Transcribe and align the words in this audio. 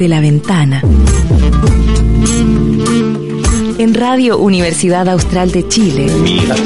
desde 0.00 0.14
la 0.14 0.20
ventana. 0.20 0.82
En 3.76 3.92
Radio 3.92 4.38
Universidad 4.38 5.06
Austral 5.10 5.52
de 5.52 5.68
Chile. 5.68 6.10
Miras, 6.22 6.58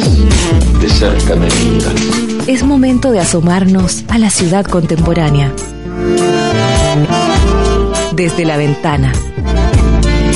de 0.81 0.89
cerca 0.89 1.35
me 1.35 1.47
miras. 1.47 1.95
Es 2.47 2.63
momento 2.63 3.11
de 3.11 3.19
asomarnos 3.19 4.05
a 4.07 4.19
la 4.19 4.31
ciudad 4.31 4.65
contemporánea. 4.65 5.53
Desde 8.15 8.45
la 8.45 8.57
ventana. 8.57 9.13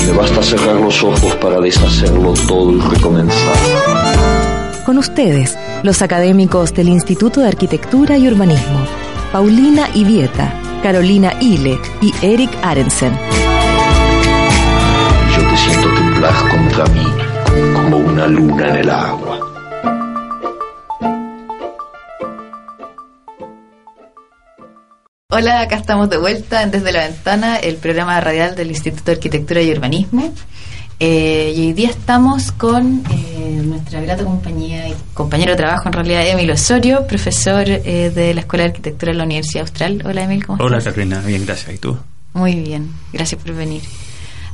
Me 0.05 0.11
basta 0.11 0.43
cerrar 0.43 0.75
los 0.75 1.01
ojos 1.01 1.35
para 1.35 1.61
deshacerlo 1.61 2.33
todo 2.49 2.73
y 2.73 2.81
recomenzar. 2.81 3.55
Con 4.85 4.97
ustedes, 4.97 5.57
los 5.83 6.01
académicos 6.01 6.73
del 6.73 6.89
Instituto 6.89 7.39
de 7.39 7.47
Arquitectura 7.47 8.17
y 8.17 8.27
Urbanismo, 8.27 8.79
Paulina 9.31 9.87
Ivieta, 9.93 10.53
Carolina 10.81 11.33
Ile 11.41 11.77
y 12.01 12.13
Eric 12.21 12.49
Arensen. 12.63 13.13
Yo 15.35 15.49
te 15.49 15.57
siento 15.57 15.93
temblar 15.93 16.49
contra 16.49 16.85
mí 16.87 17.05
como 17.73 17.97
una 17.97 18.27
luna 18.27 18.69
en 18.69 18.75
el 18.77 18.89
agua. 18.89 19.39
Hola, 25.31 25.61
acá 25.61 25.75
estamos 25.75 26.09
de 26.09 26.17
vuelta 26.17 26.63
en 26.63 26.71
Desde 26.71 26.91
la 26.91 27.07
Ventana, 27.07 27.57
el 27.57 27.75
programa 27.75 28.19
radial 28.19 28.55
del 28.55 28.69
Instituto 28.69 29.05
de 29.05 29.11
Arquitectura 29.13 29.61
y 29.61 29.71
Urbanismo. 29.71 30.33
Eh, 31.01 31.53
y 31.55 31.67
hoy 31.67 31.73
día 31.73 31.89
estamos 31.89 32.51
con 32.51 33.03
eh, 33.09 33.61
nuestra 33.63 34.01
grata 34.01 34.25
compañía 34.25 34.89
y 34.89 34.95
compañero 35.13 35.51
de 35.51 35.57
trabajo, 35.57 35.87
en 35.87 35.93
realidad, 35.93 36.27
Emil 36.27 36.51
Osorio, 36.51 37.07
profesor 37.07 37.63
eh, 37.69 38.11
de 38.13 38.33
la 38.33 38.41
Escuela 38.41 38.63
de 38.63 38.71
Arquitectura 38.71 39.13
de 39.13 39.17
la 39.17 39.23
Universidad 39.23 39.61
Austral. 39.61 40.03
Hola, 40.05 40.23
Emil, 40.23 40.45
¿cómo 40.45 40.61
Hola, 40.61 40.79
estás? 40.79 40.93
Carolina, 40.93 41.21
bien, 41.21 41.45
gracias. 41.45 41.73
¿Y 41.73 41.77
tú? 41.77 41.97
Muy 42.33 42.55
bien, 42.55 42.91
gracias 43.13 43.41
por 43.41 43.55
venir. 43.55 43.81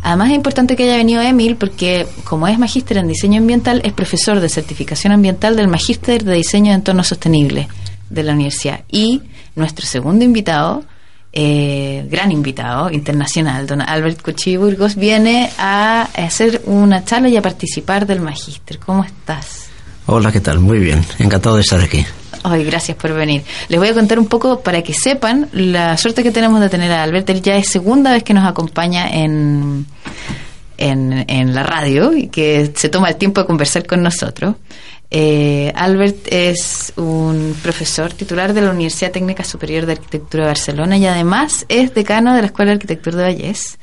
Además 0.04 0.30
es 0.30 0.36
importante 0.36 0.76
que 0.76 0.84
haya 0.84 0.98
venido 0.98 1.20
Emil 1.20 1.56
porque 1.56 2.06
como 2.26 2.48
es 2.48 2.60
magíster 2.60 2.98
en 2.98 3.08
diseño 3.08 3.40
ambiental, 3.40 3.82
es 3.84 3.94
profesor 3.94 4.40
de 4.40 4.48
certificación 4.48 5.14
ambiental 5.14 5.56
del 5.56 5.68
magíster 5.68 6.24
de 6.24 6.36
diseño 6.36 6.70
de 6.70 6.76
entorno 6.76 7.04
sostenible 7.04 7.68
de 8.12 8.22
la 8.22 8.34
universidad. 8.34 8.82
Y 8.92 9.24
nuestro 9.56 9.88
segundo 9.88 10.24
invitado, 10.24 10.84
eh, 11.38 12.08
gran 12.10 12.32
invitado 12.32 12.90
internacional, 12.90 13.68
don 13.68 13.82
Albert 13.82 14.22
Cuchillo 14.22 14.62
Burgos, 14.62 14.96
viene 14.96 15.52
a 15.58 16.04
hacer 16.16 16.62
una 16.66 17.04
charla 17.04 17.28
y 17.28 17.36
a 17.36 17.42
participar 17.42 18.08
del 18.08 18.22
magíster. 18.22 18.80
¿Cómo 18.80 19.04
estás? 19.04 19.68
Hola, 20.06 20.32
¿qué 20.32 20.40
tal? 20.40 20.60
Muy 20.60 20.80
bien, 20.80 21.04
encantado 21.20 21.58
de 21.58 21.62
estar 21.62 21.82
aquí. 21.82 22.06
Ay, 22.44 22.64
gracias 22.64 22.96
por 22.96 23.14
venir. 23.14 23.44
Les 23.68 23.80
voy 23.80 23.90
a 23.90 23.94
contar 23.94 24.18
un 24.18 24.28
poco 24.28 24.62
para 24.62 24.82
que 24.82 24.94
sepan 24.94 25.50
la 25.52 25.98
suerte 25.98 26.24
que 26.24 26.32
tenemos 26.32 26.62
de 26.62 26.70
tener 26.70 26.92
a 26.92 27.04
Albert. 27.04 27.30
Él 27.30 27.42
ya 27.42 27.58
es 27.58 27.68
segunda 27.68 28.14
vez 28.14 28.24
que 28.24 28.34
nos 28.34 28.48
acompaña 28.48 29.10
en, 29.10 29.88
en, 30.78 31.26
en 31.28 31.54
la 31.54 31.64
radio 31.64 32.16
y 32.16 32.28
que 32.28 32.72
se 32.76 32.88
toma 32.88 33.10
el 33.10 33.16
tiempo 33.18 33.42
de 33.42 33.48
conversar 33.48 33.86
con 33.86 34.02
nosotros. 34.02 34.56
Eh, 35.12 35.72
Albert 35.76 36.28
es 36.32 36.94
un 36.96 37.56
profesor 37.62 38.14
titular 38.14 38.54
de 38.54 38.62
la 38.62 38.72
Universidad 38.72 39.12
Técnica 39.12 39.44
Superior 39.44 39.86
de 39.86 39.94
Arquitectura 39.94 40.44
de 40.44 40.50
Barcelona 40.50 40.98
y 40.98 41.06
además 41.06 41.66
es 41.70 41.94
decano 41.94 42.34
de 42.34 42.42
la 42.42 42.48
Escuela 42.48 42.72
de 42.72 42.76
Arquitectura 42.76 43.18
de 43.18 43.24
Vallés. 43.24 43.78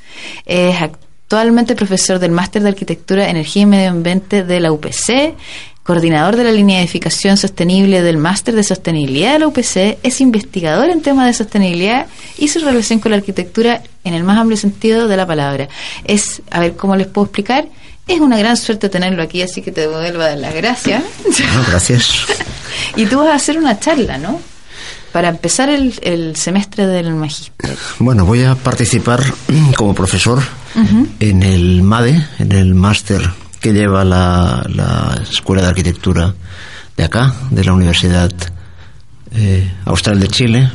Es 0.44 0.80
actualmente 0.80 1.74
profesor 1.74 2.18
del 2.18 2.32
Máster 2.32 2.62
de 2.62 2.68
Arquitectura, 2.70 3.30
Energía 3.30 3.62
y 3.62 3.66
Medio 3.66 3.90
Ambiente 3.90 4.44
de 4.44 4.60
la 4.60 4.72
UPC 4.72 5.34
coordinador 5.82 6.36
de 6.36 6.44
la 6.44 6.52
línea 6.52 6.76
de 6.76 6.84
edificación 6.84 7.36
sostenible 7.36 8.02
del 8.02 8.16
Máster 8.16 8.54
de 8.54 8.62
Sostenibilidad 8.62 9.32
de 9.32 9.38
la 9.40 9.48
UPC, 9.48 9.98
es 10.02 10.20
investigador 10.20 10.90
en 10.90 11.02
temas 11.02 11.26
de 11.26 11.32
sostenibilidad 11.32 12.06
y 12.38 12.48
su 12.48 12.60
relación 12.60 13.00
con 13.00 13.10
la 13.10 13.18
arquitectura 13.18 13.82
en 14.04 14.14
el 14.14 14.22
más 14.22 14.38
amplio 14.38 14.56
sentido 14.56 15.08
de 15.08 15.16
la 15.16 15.26
palabra. 15.26 15.68
Es, 16.04 16.42
a 16.50 16.60
ver, 16.60 16.76
¿cómo 16.76 16.94
les 16.94 17.08
puedo 17.08 17.26
explicar? 17.26 17.66
Es 18.06 18.20
una 18.20 18.38
gran 18.38 18.56
suerte 18.56 18.88
tenerlo 18.88 19.22
aquí, 19.22 19.42
así 19.42 19.62
que 19.62 19.72
te 19.72 19.86
vuelvo 19.86 20.22
a 20.22 20.28
dar 20.28 20.38
las 20.38 20.54
gracias. 20.54 21.02
Bueno, 21.24 21.64
gracias. 21.68 22.26
y 22.96 23.06
tú 23.06 23.18
vas 23.18 23.28
a 23.28 23.34
hacer 23.34 23.58
una 23.58 23.78
charla, 23.78 24.18
¿no? 24.18 24.40
Para 25.12 25.28
empezar 25.28 25.68
el, 25.68 25.94
el 26.02 26.36
semestre 26.36 26.86
del 26.86 27.14
magíster. 27.14 27.76
Bueno, 27.98 28.24
voy 28.24 28.44
a 28.44 28.54
participar 28.54 29.22
como 29.76 29.94
profesor 29.94 30.42
en 31.20 31.42
el 31.42 31.82
MADE, 31.82 32.26
en 32.38 32.52
el 32.52 32.74
máster 32.74 33.20
que 33.60 33.72
lleva 33.72 34.04
la, 34.04 34.64
la 34.68 35.22
Escuela 35.30 35.62
de 35.62 35.68
Arquitectura 35.68 36.34
de 36.96 37.04
acá, 37.04 37.32
de 37.50 37.64
la 37.64 37.72
Universidad 37.72 38.32
eh, 39.34 39.70
Austral 39.84 40.18
de 40.18 40.28
Chile, 40.28 40.70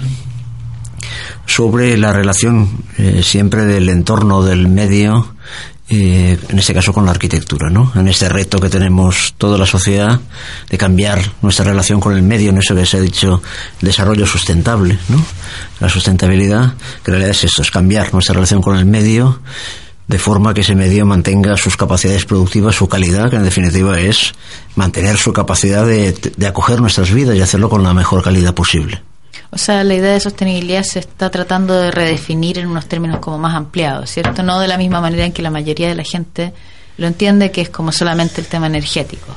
sobre 1.46 1.98
la 1.98 2.14
relación 2.14 2.84
eh, 2.98 3.22
siempre 3.24 3.66
del 3.66 3.90
entorno 3.90 4.44
del 4.44 4.68
medio, 4.68 5.36
eh, 5.90 6.38
en 6.50 6.60
este 6.60 6.74
caso 6.74 6.92
con 6.92 7.06
la 7.06 7.12
arquitectura, 7.12 7.70
¿no? 7.70 7.94
En 7.96 8.10
este 8.10 8.28
reto 8.28 8.60
que 8.60 8.70
tenemos 8.70 9.36
toda 9.38 9.58
la 9.58 9.66
sociedad 9.66 10.20
de 10.70 10.78
cambiar 10.78 11.22
nuestra 11.42 11.64
relación 11.64 12.02
con 12.02 12.14
el 12.14 12.24
medio, 12.24 12.50
en 12.50 12.58
eso 12.58 12.76
que 12.76 12.86
se 12.86 12.98
ha 12.98 13.00
dicho, 13.00 13.42
desarrollo 13.80 14.26
sustentable, 14.26 15.00
¿no? 15.08 15.24
La 15.80 15.88
sustentabilidad, 15.88 16.74
que 17.04 17.12
en 17.12 17.14
realidad 17.14 17.32
es 17.32 17.46
esto, 17.46 17.62
es 17.62 17.72
cambiar 17.72 18.14
nuestra 18.14 18.34
relación 18.34 18.62
con 18.62 18.76
el 18.78 18.86
medio 18.86 19.40
de 20.08 20.20
forma 20.20 20.54
que 20.54 20.62
ese 20.62 20.76
medio 20.76 21.06
mantenga 21.06 21.56
sus 21.58 21.78
capacidades 21.78 22.26
productivas, 22.26 22.76
su 22.76 22.88
calidad, 22.88 23.30
que 23.30 23.38
en 23.38 23.44
definitiva 23.44 24.00
es 24.00 24.34
mantener 24.76 25.18
su 25.18 25.34
capacidad 25.34 25.86
de 25.86 26.48
acoger 26.48 26.82
nuestras 26.82 27.14
vidas 27.14 27.36
y 27.36 27.42
hacerlo 27.42 27.70
con 27.70 27.84
la 27.84 27.94
mejor 27.94 28.24
calidad 28.24 28.54
posible. 28.54 29.02
O 29.50 29.58
sea, 29.58 29.84
la 29.84 29.96
idea 29.96 30.14
de 30.14 30.20
sostenibilidad 30.20 30.84
se 30.84 31.00
está 31.00 31.30
tratando 31.30 31.80
de 31.80 31.92
redefinir 31.92 32.60
en 32.60 32.68
unos 32.68 32.88
términos 32.88 33.20
como 33.20 33.38
más 33.38 33.56
ampliados, 33.56 34.10
¿cierto? 34.10 34.44
No 34.44 34.60
de 34.60 34.68
la 34.68 34.78
misma 34.78 35.00
manera 35.00 35.26
en 35.26 35.32
que 35.32 35.42
la 35.42 35.52
mayoría 35.52 35.88
de 35.88 35.96
la 35.96 36.04
gente 36.04 36.54
lo 36.98 37.08
entiende, 37.08 37.52
que 37.52 37.62
es 37.62 37.70
como 37.70 37.92
solamente 37.92 38.42
el 38.42 38.48
tema 38.48 38.68
energético. 38.68 39.28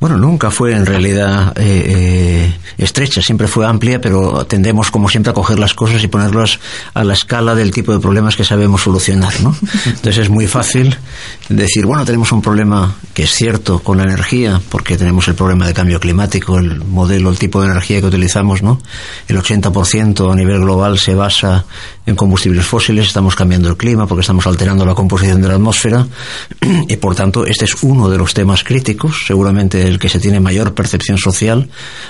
Bueno, 0.00 0.16
nunca 0.16 0.50
fue 0.50 0.72
en 0.72 0.86
realidad 0.86 1.52
eh, 1.56 1.84
eh, 1.86 2.54
estrecha, 2.78 3.20
siempre 3.20 3.46
fue 3.46 3.66
amplia, 3.66 4.00
pero 4.00 4.46
tendemos 4.46 4.90
como 4.90 5.10
siempre 5.10 5.30
a 5.30 5.34
coger 5.34 5.58
las 5.58 5.74
cosas 5.74 6.02
y 6.02 6.08
ponerlas 6.08 6.58
a 6.94 7.04
la 7.04 7.12
escala 7.12 7.54
del 7.54 7.70
tipo 7.70 7.92
de 7.92 8.00
problemas 8.00 8.34
que 8.34 8.42
sabemos 8.42 8.80
solucionar, 8.80 9.38
¿no? 9.42 9.54
Entonces 9.84 10.16
es 10.16 10.30
muy 10.30 10.46
fácil 10.46 10.96
decir, 11.50 11.84
bueno, 11.84 12.06
tenemos 12.06 12.32
un 12.32 12.40
problema 12.40 12.94
que 13.12 13.24
es 13.24 13.30
cierto 13.30 13.80
con 13.80 13.98
la 13.98 14.04
energía, 14.04 14.58
porque 14.70 14.96
tenemos 14.96 15.28
el 15.28 15.34
problema 15.34 15.66
de 15.66 15.74
cambio 15.74 16.00
climático, 16.00 16.56
el 16.56 16.82
modelo, 16.82 17.28
el 17.28 17.38
tipo 17.38 17.60
de 17.60 17.66
energía 17.66 18.00
que 18.00 18.06
utilizamos, 18.06 18.62
¿no? 18.62 18.80
El 19.28 19.38
80% 19.38 20.32
a 20.32 20.34
nivel 20.34 20.60
global 20.60 20.98
se 20.98 21.14
basa 21.14 21.66
en 22.06 22.16
combustibles 22.16 22.64
fósiles, 22.66 23.06
estamos 23.06 23.34
cambiando 23.36 23.68
el 23.68 23.76
clima 23.76 24.06
porque 24.06 24.22
estamos 24.22 24.46
alterando 24.46 24.84
la 24.86 24.94
composición 24.94 25.40
de 25.42 25.48
la 25.48 25.54
atmósfera 25.54 26.06
y 26.88 26.96
por 26.96 27.14
tanto 27.14 27.44
este 27.46 27.66
es 27.66 27.82
uno 27.82 28.08
de 28.08 28.18
los 28.18 28.34
temas 28.34 28.64
críticos, 28.64 29.16
seguramente 29.26 29.86
el 29.86 29.98
que 29.98 30.08
se 30.08 30.18
tiene 30.18 30.40
mayor 30.40 30.74
percepción 30.74 31.18
social, 31.18 31.68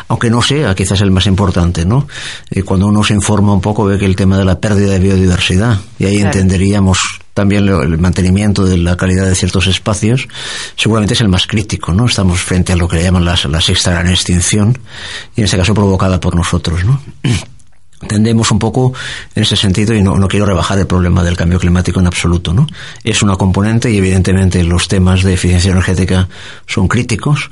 aunque 0.08 0.30
no 0.30 0.42
sea 0.42 0.74
quizás 0.74 1.00
el 1.00 1.10
más 1.10 1.26
importante, 1.26 1.84
¿no? 1.84 2.06
Y 2.50 2.62
cuando 2.62 2.86
uno 2.86 3.02
se 3.04 3.14
informa 3.14 3.52
un 3.52 3.60
poco 3.60 3.84
ve 3.84 3.98
que 3.98 4.06
el 4.06 4.16
tema 4.16 4.38
de 4.38 4.44
la 4.44 4.60
pérdida 4.60 4.92
de 4.92 4.98
biodiversidad 5.00 5.78
y 5.98 6.04
ahí 6.06 6.18
Claro. 6.20 6.32
entenderíamos 6.38 6.98
también 7.34 7.66
el 7.68 7.98
mantenimiento 7.98 8.64
de 8.64 8.76
la 8.76 8.96
calidad 8.96 9.26
de 9.26 9.34
ciertos 9.34 9.66
espacios, 9.66 10.28
seguramente 10.76 11.14
es 11.14 11.20
el 11.20 11.28
más 11.28 11.46
crítico, 11.46 11.92
¿no? 11.92 12.06
Estamos 12.06 12.40
frente 12.40 12.72
a 12.72 12.76
lo 12.76 12.86
que 12.88 12.96
le 12.96 13.02
llaman 13.04 13.24
las- 13.24 13.44
la 13.46 13.60
sexta 13.60 13.92
gran 13.92 14.08
extinción 14.08 14.78
y 15.36 15.40
en 15.40 15.44
este 15.46 15.56
caso 15.56 15.72
provocada 15.74 16.20
por 16.20 16.34
nosotros, 16.36 16.84
¿no? 16.84 17.00
tendemos 18.09 18.50
un 18.50 18.59
poco 18.59 18.93
en 19.34 19.43
ese 19.43 19.56
sentido 19.56 19.94
y 19.94 20.03
no, 20.03 20.16
no 20.16 20.27
quiero 20.28 20.47
rebajar 20.47 20.78
el 20.78 20.87
problema 20.87 21.22
del 21.22 21.37
cambio 21.37 21.59
climático 21.59 22.00
en 22.00 22.06
absoluto, 22.06 22.53
¿no? 22.55 22.66
Es 23.05 23.22
una 23.22 23.37
componente 23.37 23.91
y 23.91 23.99
evidentemente 23.99 24.62
los 24.65 24.88
temas 24.88 25.22
de 25.22 25.34
eficiencia 25.34 25.71
energética 25.72 26.28
son 26.66 26.88
críticos, 26.88 27.50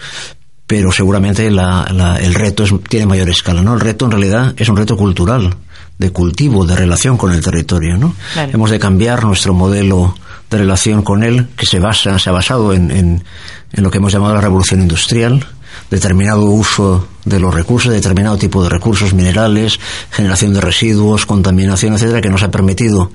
pero 0.66 0.90
seguramente 0.92 1.50
la- 1.50 1.88
la- 1.92 2.16
el 2.18 2.34
reto 2.34 2.64
es- 2.64 2.74
tiene 2.88 3.06
mayor 3.06 3.28
escala, 3.30 3.62
¿no? 3.62 3.74
El 3.74 3.80
reto 3.80 4.04
en 4.06 4.10
realidad 4.12 4.54
es 4.56 4.68
un 4.68 4.76
reto 4.76 4.96
cultural, 4.96 5.54
de 5.98 6.10
cultivo, 6.10 6.64
de 6.64 6.76
relación 6.76 7.16
con 7.16 7.32
el 7.32 7.42
territorio, 7.42 7.96
¿no? 7.96 8.14
Hemos 8.54 8.70
de 8.70 8.78
cambiar 8.78 9.24
nuestro 9.24 9.52
modelo 9.54 10.14
de 10.50 10.58
relación 10.58 11.02
con 11.02 11.22
él, 11.24 11.48
que 11.56 11.66
se 11.66 11.78
basa, 11.78 12.18
se 12.18 12.30
ha 12.30 12.32
basado 12.32 12.72
en, 12.72 12.90
en- 12.90 13.24
en 13.72 13.82
lo 13.82 13.90
que 13.90 13.98
hemos 13.98 14.12
llamado 14.12 14.34
la 14.34 14.40
revolución 14.40 14.80
industrial, 14.80 15.44
determinado 15.90 16.44
uso 16.44 17.08
de 17.24 17.40
los 17.40 17.52
recursos, 17.54 17.92
determinado 17.92 18.36
tipo 18.38 18.62
de 18.62 18.68
recursos 18.68 19.12
minerales, 19.14 19.78
generación 20.10 20.54
de 20.54 20.60
residuos, 20.60 21.26
contaminación, 21.26 21.94
etcétera, 21.94 22.20
que 22.20 22.30
nos 22.30 22.42
ha 22.42 22.50
permitido 22.50 23.10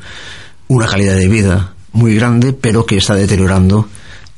una 0.67 0.87
calidad 0.87 1.15
de 1.15 1.27
vida 1.27 1.73
muy 1.91 2.15
grande, 2.15 2.53
pero 2.53 2.85
que 2.85 2.97
está 2.97 3.15
deteriorando 3.15 3.87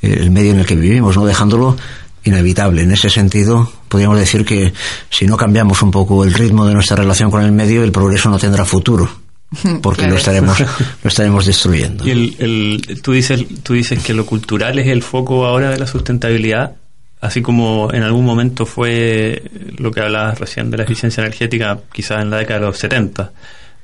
eh, 0.02 0.18
el 0.20 0.30
medio 0.30 0.52
en 0.52 0.60
el 0.60 0.66
que 0.66 0.76
vivimos, 0.76 1.16
no 1.16 1.24
dejándolo 1.24 1.76
inevitable. 2.24 2.82
En 2.82 2.90
ese 2.92 3.08
sentido, 3.08 3.70
podríamos 3.88 4.18
decir 4.18 4.44
que 4.44 4.72
si 5.10 5.26
no 5.26 5.36
cambiamos 5.36 5.80
un 5.82 5.90
poco 5.90 6.24
el 6.24 6.34
ritmo 6.34 6.66
de 6.66 6.74
nuestra 6.74 6.96
relación 6.96 7.30
con 7.30 7.42
el 7.42 7.52
medio, 7.52 7.84
el 7.84 7.92
progreso 7.92 8.28
no 8.28 8.38
tendrá 8.38 8.64
futuro, 8.64 9.08
porque 9.82 10.00
Claro. 10.00 10.12
lo 10.14 10.18
estaremos 10.18 10.58
lo 11.04 11.08
estaremos 11.08 11.46
destruyendo. 11.46 12.06
Y 12.06 12.10
el, 12.10 12.36
el- 12.38 13.00
tú, 13.02 13.12
dices, 13.12 13.44
tú 13.62 13.74
dices 13.74 14.00
que 14.02 14.12
lo 14.12 14.26
cultural 14.26 14.78
es 14.78 14.88
el 14.88 15.02
foco 15.02 15.46
ahora 15.46 15.70
de 15.70 15.78
la 15.78 15.86
sustentabilidad, 15.86 16.74
así 17.20 17.42
como 17.42 17.92
en 17.92 18.02
algún 18.02 18.24
momento 18.24 18.66
fue 18.66 19.42
lo 19.78 19.90
que 19.90 20.00
hablabas 20.00 20.38
recién 20.38 20.70
de 20.70 20.76
la 20.76 20.84
eficiencia 20.84 21.22
energética, 21.22 21.78
quizás 21.92 22.22
en 22.22 22.30
la 22.30 22.38
década 22.38 22.60
de 22.60 22.66
los 22.66 22.78
70. 22.78 23.32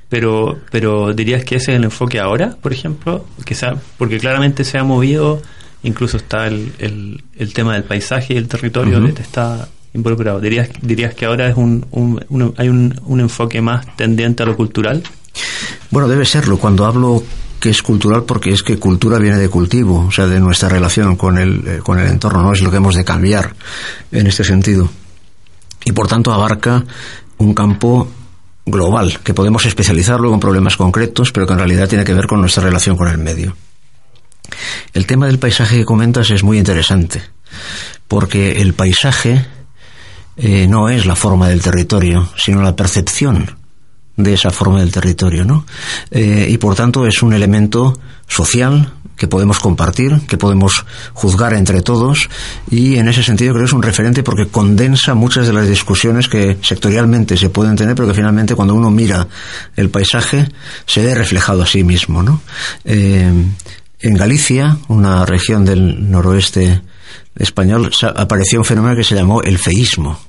pero, 0.09 0.59
pero 0.71 1.13
dirías 1.13 1.43
que 1.43 1.55
ese 1.55 1.71
es 1.71 1.77
el 1.77 1.85
enfoque 1.85 2.19
ahora, 2.19 2.55
por 2.61 2.71
ejemplo, 2.71 3.25
que 3.45 3.55
porque 3.97 4.19
claramente 4.19 4.63
se 4.63 4.77
ha 4.77 4.83
movido, 4.83 5.41
incluso 5.81 6.17
está 6.17 6.47
el, 6.47 6.71
el, 6.77 7.53
tema 7.53 7.73
del 7.73 7.83
paisaje 7.83 8.35
y 8.35 8.37
el 8.37 8.47
territorio 8.47 9.13
que 9.13 9.21
está 9.21 9.67
involucrado. 9.93 10.39
¿Dirías, 10.39 10.69
dirías 10.81 11.15
que 11.15 11.25
ahora 11.25 11.49
es 11.49 11.55
un, 11.55 11.85
hay 12.57 12.69
un, 12.69 12.99
un 13.05 13.19
enfoque 13.19 13.61
más 13.61 13.95
tendiente 13.95 14.43
a 14.43 14.45
lo 14.45 14.55
cultural? 14.55 15.03
Bueno, 15.89 16.07
debe 16.07 16.25
serlo. 16.25 16.57
Cuando 16.57 16.85
hablo 16.85 17.23
que 17.63 17.69
es 17.69 17.81
cultural 17.81 18.25
porque 18.25 18.51
es 18.51 18.61
que 18.61 18.77
cultura 18.77 19.17
viene 19.19 19.37
de 19.37 19.47
cultivo, 19.47 20.07
o 20.07 20.11
sea, 20.11 20.27
de 20.27 20.41
nuestra 20.41 20.67
relación 20.67 21.15
con 21.15 21.37
el, 21.37 21.65
eh, 21.65 21.79
con 21.81 21.97
el 21.97 22.07
entorno, 22.07 22.43
no 22.43 22.51
es 22.51 22.59
lo 22.59 22.69
que 22.69 22.75
hemos 22.75 22.93
de 22.93 23.05
cambiar 23.05 23.55
en 24.11 24.27
este 24.27 24.43
sentido. 24.43 24.89
Y 25.85 25.93
por 25.93 26.09
tanto 26.09 26.33
abarca 26.33 26.83
un 27.37 27.53
campo 27.53 28.11
global, 28.65 29.17
que 29.23 29.33
podemos 29.33 29.65
especializarlo 29.65 30.29
con 30.29 30.41
problemas 30.41 30.75
concretos, 30.75 31.31
pero 31.31 31.47
que 31.47 31.53
en 31.53 31.59
realidad 31.59 31.87
tiene 31.87 32.03
que 32.03 32.13
ver 32.13 32.27
con 32.27 32.41
nuestra 32.41 32.63
relación 32.63 32.97
con 32.97 33.07
el 33.07 33.17
medio. 33.17 33.55
El 34.93 35.07
tema 35.07 35.27
del 35.27 35.39
paisaje 35.39 35.77
que 35.77 35.85
comentas 35.85 36.31
es 36.31 36.43
muy 36.43 36.57
interesante, 36.57 37.23
porque 38.09 38.61
el 38.61 38.73
paisaje 38.73 39.45
eh, 40.35 40.67
no 40.67 40.89
es 40.89 41.05
la 41.05 41.15
forma 41.15 41.47
del 41.47 41.61
territorio, 41.61 42.29
sino 42.35 42.61
la 42.61 42.75
percepción 42.75 43.62
de 44.15 44.33
esa 44.33 44.51
forma 44.51 44.79
del 44.79 44.91
territorio, 44.91 45.43
¿no? 45.43 45.65
Eh, 46.11 46.47
y 46.49 46.57
por 46.57 46.75
tanto 46.75 47.07
es 47.07 47.23
un 47.23 47.33
elemento 47.33 47.97
social 48.27 48.93
que 49.17 49.27
podemos 49.27 49.59
compartir, 49.59 50.21
que 50.27 50.37
podemos 50.37 50.85
juzgar 51.13 51.53
entre 51.53 51.81
todos 51.81 52.29
y 52.69 52.95
en 52.95 53.07
ese 53.07 53.23
sentido 53.23 53.53
creo 53.53 53.63
que 53.63 53.67
es 53.67 53.73
un 53.73 53.83
referente 53.83 54.23
porque 54.23 54.47
condensa 54.47 55.13
muchas 55.13 55.47
de 55.47 55.53
las 55.53 55.67
discusiones 55.67 56.27
que 56.27 56.57
sectorialmente 56.61 57.37
se 57.37 57.49
pueden 57.49 57.75
tener, 57.75 57.95
pero 57.95 58.07
que 58.07 58.15
finalmente 58.15 58.55
cuando 58.55 58.73
uno 58.73 58.89
mira 58.89 59.27
el 59.75 59.89
paisaje 59.89 60.49
se 60.85 61.03
ve 61.03 61.15
reflejado 61.15 61.61
a 61.61 61.67
sí 61.67 61.83
mismo, 61.83 62.23
¿no? 62.23 62.41
Eh, 62.85 63.31
en 63.99 64.15
Galicia, 64.15 64.77
una 64.89 65.25
región 65.25 65.63
del 65.63 66.11
noroeste 66.11 66.81
español, 67.35 67.89
apareció 68.15 68.59
un 68.59 68.65
fenómeno 68.65 68.95
que 68.95 69.03
se 69.03 69.15
llamó 69.15 69.41
el 69.41 69.57
feísmo. 69.57 70.19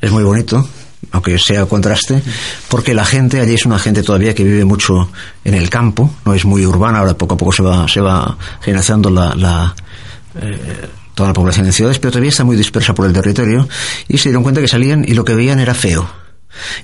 Es 0.00 0.10
muy 0.10 0.22
bonito, 0.22 0.66
aunque 1.12 1.38
sea 1.38 1.66
contraste, 1.66 2.22
porque 2.68 2.94
la 2.94 3.04
gente 3.04 3.40
allí 3.40 3.54
es 3.54 3.66
una 3.66 3.78
gente 3.78 4.02
todavía 4.02 4.34
que 4.34 4.44
vive 4.44 4.64
mucho 4.64 5.10
en 5.44 5.54
el 5.54 5.70
campo, 5.70 6.10
no 6.24 6.34
es 6.34 6.44
muy 6.44 6.66
urbana, 6.66 6.98
ahora 6.98 7.14
poco 7.14 7.34
a 7.34 7.36
poco 7.36 7.52
se 7.52 7.62
va, 7.62 7.88
se 7.88 8.00
va 8.00 8.36
generalizando 8.60 9.10
la, 9.10 9.74
eh, 10.40 10.88
toda 11.14 11.30
la 11.30 11.34
población 11.34 11.66
en 11.66 11.72
ciudades, 11.72 11.98
pero 11.98 12.12
todavía 12.12 12.30
está 12.30 12.44
muy 12.44 12.56
dispersa 12.56 12.94
por 12.94 13.06
el 13.06 13.12
territorio 13.12 13.68
y 14.06 14.18
se 14.18 14.28
dieron 14.28 14.42
cuenta 14.42 14.60
que 14.60 14.68
salían 14.68 15.04
y 15.06 15.14
lo 15.14 15.24
que 15.24 15.34
veían 15.34 15.58
era 15.60 15.74
feo. 15.74 16.27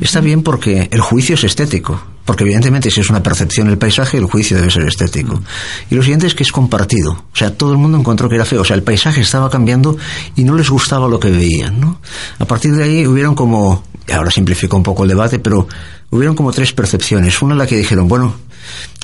Está 0.00 0.20
bien 0.20 0.42
porque 0.42 0.88
el 0.90 1.00
juicio 1.00 1.34
es 1.34 1.44
estético, 1.44 2.00
porque 2.24 2.44
evidentemente 2.44 2.90
si 2.90 3.00
es 3.00 3.10
una 3.10 3.22
percepción 3.22 3.68
del 3.68 3.78
paisaje, 3.78 4.18
el 4.18 4.26
juicio 4.26 4.56
debe 4.56 4.70
ser 4.70 4.86
estético. 4.86 5.42
Y 5.90 5.94
lo 5.94 6.02
siguiente 6.02 6.26
es 6.26 6.34
que 6.34 6.42
es 6.42 6.52
compartido, 6.52 7.12
o 7.12 7.36
sea, 7.36 7.56
todo 7.56 7.72
el 7.72 7.78
mundo 7.78 7.98
encontró 7.98 8.28
que 8.28 8.36
era 8.36 8.44
feo, 8.44 8.60
o 8.62 8.64
sea, 8.64 8.76
el 8.76 8.82
paisaje 8.82 9.20
estaba 9.20 9.50
cambiando 9.50 9.96
y 10.36 10.44
no 10.44 10.54
les 10.54 10.70
gustaba 10.70 11.08
lo 11.08 11.18
que 11.18 11.30
veían, 11.30 11.80
¿no? 11.80 12.00
A 12.38 12.44
partir 12.44 12.74
de 12.74 12.84
ahí 12.84 13.06
hubieron 13.06 13.34
como 13.34 13.84
ahora 14.12 14.30
simplifico 14.30 14.76
un 14.76 14.82
poco 14.82 15.04
el 15.04 15.08
debate, 15.08 15.38
pero 15.38 15.66
hubieron 16.10 16.34
como 16.34 16.52
tres 16.52 16.72
percepciones. 16.72 17.40
Una 17.42 17.54
la 17.54 17.66
que 17.66 17.76
dijeron, 17.76 18.06
bueno, 18.06 18.34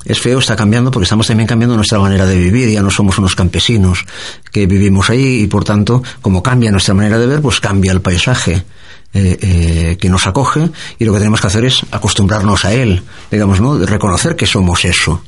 es 0.05 0.21
feo, 0.21 0.39
está 0.39 0.57
cambiando 0.57 0.91
porque 0.91 1.05
estamos 1.05 1.27
también 1.27 1.47
cambiando 1.47 1.77
nuestra 1.77 1.99
manera 1.99 2.27
de 2.27 2.37
vivir, 2.37 2.71
ya 2.71 2.83
no 2.83 2.91
somos 2.91 3.19
unos 3.19 3.35
campesinos 3.35 4.05
que 4.51 4.67
vivimos 4.67 5.11
ahí 5.11 5.43
y 5.43 5.47
por 5.47 5.65
tanto, 5.65 6.03
como 6.21 6.43
cambia 6.43 6.71
nuestra 6.71 6.95
manera 6.95 7.19
de 7.19 7.27
ver, 7.27 7.41
pues 7.41 7.61
cambia 7.61 7.93
el 7.93 8.01
paisaje. 8.01 8.65
Eh, 9.13 9.39
eh, 9.43 9.97
que 10.01 10.09
nos 10.09 10.29
acoge 10.29 10.71
y 11.01 11.05
lo 11.05 11.13
que 11.13 11.19
tenemos 11.19 11.41
que 11.41 11.49
hacer 11.49 11.65
es 11.65 11.81
acostumbrarnos 11.91 12.65
a 12.65 12.73
él, 12.73 13.03
digamos, 13.29 13.61
¿no? 13.61 13.77
Reconocer 13.85 14.37
que 14.37 14.47
somos 14.47 14.85
eso. 14.85 15.25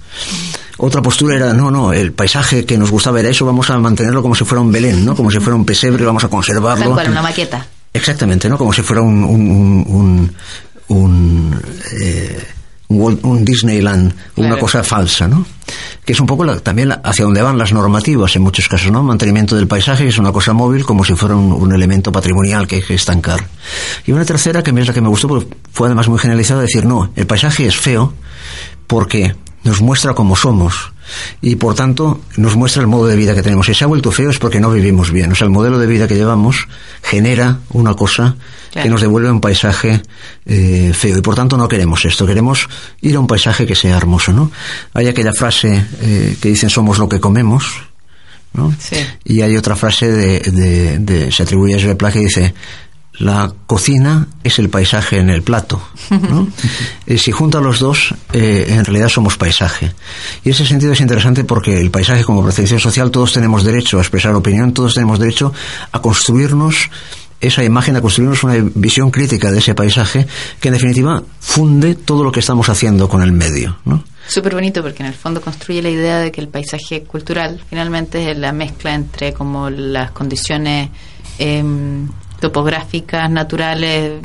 Otra 0.76 1.02
postura 1.02 1.34
era, 1.34 1.52
no, 1.52 1.68
no, 1.68 1.92
el 1.92 2.12
paisaje 2.12 2.64
que 2.64 2.78
nos 2.78 2.92
gustaba 2.92 3.18
era 3.18 3.30
eso, 3.30 3.44
vamos 3.44 3.70
a 3.70 3.78
mantenerlo 3.78 4.22
como 4.22 4.36
si 4.36 4.44
fuera 4.44 4.62
un 4.62 4.70
Belén, 4.70 5.04
¿no? 5.04 5.16
Como 5.16 5.32
si 5.32 5.40
fuera 5.40 5.56
un 5.56 5.64
pesebre, 5.64 6.04
vamos 6.04 6.22
a 6.22 6.28
conservarlo. 6.28 6.94
Tal 6.94 7.10
una 7.10 7.22
maqueta. 7.22 7.66
Exactamente, 7.92 8.48
¿no? 8.48 8.56
Como 8.56 8.72
si 8.72 8.82
fuera 8.82 9.02
un, 9.02 9.24
un, 9.24 9.84
un, 9.88 10.34
un, 10.88 11.62
eh, 12.00 12.38
un 13.00 13.44
Disneyland, 13.44 14.14
una 14.36 14.58
cosa 14.58 14.82
falsa, 14.82 15.28
¿no? 15.28 15.44
Que 16.04 16.12
es 16.12 16.20
un 16.20 16.26
poco 16.26 16.44
también 16.60 16.92
hacia 17.04 17.24
donde 17.24 17.42
van 17.42 17.56
las 17.56 17.72
normativas 17.72 18.34
en 18.36 18.42
muchos 18.42 18.68
casos, 18.68 18.90
¿no? 18.90 19.02
Mantenimiento 19.02 19.56
del 19.56 19.66
paisaje 19.66 20.06
es 20.08 20.18
una 20.18 20.32
cosa 20.32 20.52
móvil 20.52 20.84
como 20.84 21.04
si 21.04 21.14
fuera 21.14 21.36
un, 21.36 21.72
elemento 21.72 22.12
patrimonial 22.12 22.66
que 22.66 22.76
hay 22.76 22.82
que 22.82 22.94
estancar. 22.94 23.46
Y 24.06 24.12
una 24.12 24.24
tercera, 24.24 24.62
que 24.62 24.70
es 24.70 24.86
la 24.86 24.92
que 24.92 25.00
me 25.00 25.08
gustó, 25.08 25.28
porque 25.28 25.56
fue 25.72 25.88
además 25.88 26.08
muy 26.08 26.18
generalizada, 26.18 26.62
decir, 26.62 26.84
no, 26.84 27.10
el 27.16 27.26
paisaje 27.26 27.66
es 27.66 27.76
feo 27.76 28.12
porque 28.86 29.34
nos 29.64 29.80
muestra 29.80 30.14
cómo 30.14 30.36
somos 30.36 30.92
y 31.40 31.56
por 31.56 31.74
tanto 31.74 32.20
nos 32.36 32.56
muestra 32.56 32.82
el 32.82 32.88
modo 32.88 33.06
de 33.06 33.16
vida 33.16 33.34
que 33.34 33.42
tenemos. 33.42 33.66
Si 33.66 33.74
se 33.74 33.84
ha 33.84 33.86
vuelto 33.86 34.10
feo 34.10 34.30
es 34.30 34.38
porque 34.38 34.60
no 34.60 34.70
vivimos 34.70 35.10
bien. 35.10 35.32
O 35.32 35.34
sea, 35.34 35.46
el 35.46 35.50
modelo 35.50 35.78
de 35.78 35.86
vida 35.86 36.08
que 36.08 36.16
llevamos 36.16 36.66
genera 37.02 37.60
una 37.70 37.94
cosa 37.94 38.36
que 38.72 38.88
nos 38.88 39.00
devuelve 39.00 39.30
un 39.30 39.40
paisaje 39.40 40.02
eh, 40.46 40.92
feo 40.94 41.18
y 41.18 41.20
por 41.20 41.34
tanto 41.34 41.56
no 41.56 41.68
queremos 41.68 42.04
esto. 42.04 42.26
Queremos 42.26 42.68
ir 43.00 43.16
a 43.16 43.20
un 43.20 43.26
paisaje 43.26 43.66
que 43.66 43.74
sea 43.74 43.96
hermoso, 43.96 44.32
¿no? 44.32 44.50
Hay 44.94 45.08
aquella 45.08 45.32
frase 45.32 45.84
eh, 46.00 46.36
que 46.40 46.48
dicen 46.48 46.70
somos 46.70 46.98
lo 46.98 47.08
que 47.08 47.20
comemos. 47.20 47.64
¿no? 48.54 48.74
Y 49.24 49.40
hay 49.40 49.56
otra 49.56 49.76
frase 49.76 50.10
de, 50.10 50.40
de, 50.40 50.98
de 50.98 51.32
se 51.32 51.42
atribuye 51.42 51.74
a 51.74 51.80
Joseph 51.80 52.12
que 52.12 52.18
dice 52.18 52.54
la 53.18 53.52
cocina 53.66 54.26
es 54.42 54.58
el 54.58 54.70
paisaje 54.70 55.18
en 55.18 55.30
el 55.30 55.42
plato. 55.42 55.82
¿no? 56.10 56.48
y 57.06 57.18
si 57.18 57.30
junta 57.30 57.60
los 57.60 57.78
dos, 57.78 58.14
eh, 58.32 58.66
en 58.68 58.84
realidad 58.84 59.08
somos 59.08 59.36
paisaje. 59.36 59.92
Y 60.44 60.50
ese 60.50 60.66
sentido 60.66 60.92
es 60.92 61.00
interesante 61.00 61.44
porque 61.44 61.78
el 61.78 61.90
paisaje 61.90 62.24
como 62.24 62.42
percepción 62.42 62.80
social, 62.80 63.10
todos 63.10 63.32
tenemos 63.32 63.64
derecho 63.64 63.98
a 63.98 64.00
expresar 64.00 64.34
opinión, 64.34 64.72
todos 64.72 64.94
tenemos 64.94 65.18
derecho 65.18 65.52
a 65.92 66.00
construirnos 66.00 66.90
esa 67.42 67.64
imagen, 67.64 67.96
a 67.96 68.00
construirnos 68.00 68.42
una 68.44 68.54
visión 68.74 69.10
crítica 69.10 69.50
de 69.50 69.58
ese 69.58 69.74
paisaje 69.74 70.26
que 70.60 70.68
en 70.68 70.74
definitiva 70.74 71.22
funde 71.40 71.96
todo 71.96 72.22
lo 72.24 72.32
que 72.32 72.40
estamos 72.40 72.68
haciendo 72.68 73.08
con 73.08 73.22
el 73.22 73.32
medio. 73.32 73.76
¿no? 73.84 74.02
Súper 74.28 74.54
bonito 74.54 74.80
porque 74.82 75.02
en 75.02 75.08
el 75.08 75.14
fondo 75.14 75.40
construye 75.40 75.82
la 75.82 75.90
idea 75.90 76.18
de 76.18 76.30
que 76.30 76.40
el 76.40 76.48
paisaje 76.48 77.02
cultural 77.02 77.60
finalmente 77.68 78.30
es 78.30 78.38
la 78.38 78.52
mezcla 78.52 78.94
entre 78.94 79.32
como 79.32 79.68
las 79.68 80.12
condiciones 80.12 80.90
eh, 81.38 81.64
topográficas, 82.40 83.28
naturales, 83.28 84.22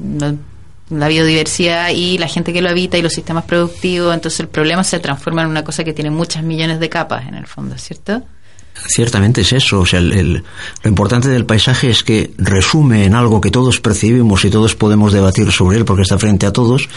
la 0.90 1.08
biodiversidad 1.08 1.90
y 1.90 2.18
la 2.18 2.28
gente 2.28 2.54
que 2.54 2.62
lo 2.62 2.70
habita 2.70 2.98
y 2.98 3.02
los 3.02 3.14
sistemas 3.14 3.46
productivos. 3.46 4.14
Entonces 4.14 4.40
el 4.40 4.48
problema 4.48 4.84
se 4.84 5.00
transforma 5.00 5.42
en 5.42 5.50
una 5.50 5.64
cosa 5.64 5.84
que 5.84 5.94
tiene 5.94 6.12
muchas 6.12 6.44
millones 6.44 6.80
de 6.80 6.90
capas 6.90 7.28
en 7.28 7.34
el 7.34 7.48
fondo, 7.48 7.78
¿cierto? 7.78 8.24
Ciertamente 8.86 9.42
es 9.42 9.54
eso. 9.54 9.80
O 9.80 9.86
sea, 9.86 10.00
lo 10.02 10.42
importante 10.84 11.30
del 11.30 11.46
paisaje 11.46 11.90
es 11.90 12.04
que 12.04 12.32
resume 12.38 13.06
en 13.06 13.16
algo 13.16 13.42
que 13.42 13.52
todos 13.52 13.80
percibimos 13.80 14.46
y 14.46 14.50
todos 14.50 14.76
podemos 14.76 15.14
debatir 15.14 15.52
sobre 15.52 15.78
él 15.78 15.86
porque 15.86 16.04
está 16.04 16.18
frente 16.18 16.46
a 16.46 16.54
todos, 16.54 16.88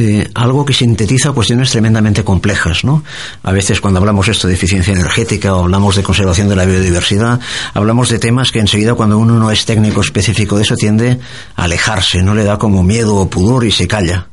eh, 0.00 0.30
algo 0.34 0.64
que 0.64 0.72
sintetiza 0.72 1.32
cuestiones 1.32 1.70
tremendamente 1.70 2.24
complejas, 2.24 2.84
¿no? 2.84 3.04
A 3.42 3.52
veces 3.52 3.80
cuando 3.80 4.00
hablamos 4.00 4.28
esto 4.28 4.48
de 4.48 4.54
eficiencia 4.54 4.92
energética 4.92 5.54
o 5.54 5.60
hablamos 5.60 5.96
de 5.96 6.02
conservación 6.02 6.48
de 6.48 6.56
la 6.56 6.64
biodiversidad, 6.64 7.38
hablamos 7.74 8.08
de 8.08 8.18
temas 8.18 8.50
que 8.50 8.60
enseguida 8.60 8.94
cuando 8.94 9.18
uno 9.18 9.38
no 9.38 9.50
es 9.50 9.64
técnico 9.64 10.00
específico 10.00 10.56
de 10.56 10.62
eso 10.62 10.74
tiende 10.76 11.20
a 11.56 11.64
alejarse, 11.64 12.22
no 12.22 12.34
le 12.34 12.44
da 12.44 12.58
como 12.58 12.82
miedo 12.82 13.16
o 13.16 13.28
pudor 13.28 13.64
y 13.64 13.72
se 13.72 13.86
calla. 13.86 14.28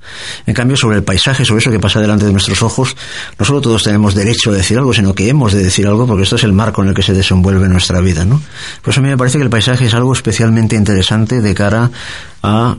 En 0.46 0.54
cambio, 0.54 0.78
sobre 0.78 0.98
el 0.98 1.04
paisaje, 1.04 1.44
sobre 1.44 1.60
eso 1.60 1.72
que 1.72 1.80
pasa 1.80 2.00
delante 2.00 2.26
de 2.26 2.32
nuestros 2.32 2.64
ojos, 2.64 2.96
no 3.38 3.46
solo 3.46 3.62
todos 3.62 3.84
tenemos 3.84 4.16
derecho 4.16 4.52
a 4.52 4.56
decir 4.56 4.78
algo, 4.78 4.94
sino 4.94 5.14
que 5.14 5.30
hemos 5.30 5.54
de 5.54 5.64
decir 5.64 5.88
algo 5.88 6.08
porque 6.08 6.24
esto 6.24 6.38
es 6.38 6.44
el 6.44 6.54
marco 6.54 6.82
en 6.82 6.90
el 6.90 6.96
que 6.96 7.04
se 7.04 7.14
desenvuelve 7.14 7.68
nuestra 7.68 8.00
vida, 8.00 8.26
¿no? 8.26 8.42
Por 8.82 8.92
eso 8.92 9.02
a 9.02 9.04
mí 9.04 9.10
me 9.10 9.18
parece 9.18 9.38
que 9.38 9.44
el 9.44 9.50
paisaje 9.50 9.86
es 9.86 9.94
algo 9.94 10.14
especialmente 10.14 10.76
interesante 10.76 11.42
de 11.42 11.54
cara 11.54 11.92
a 12.42 12.78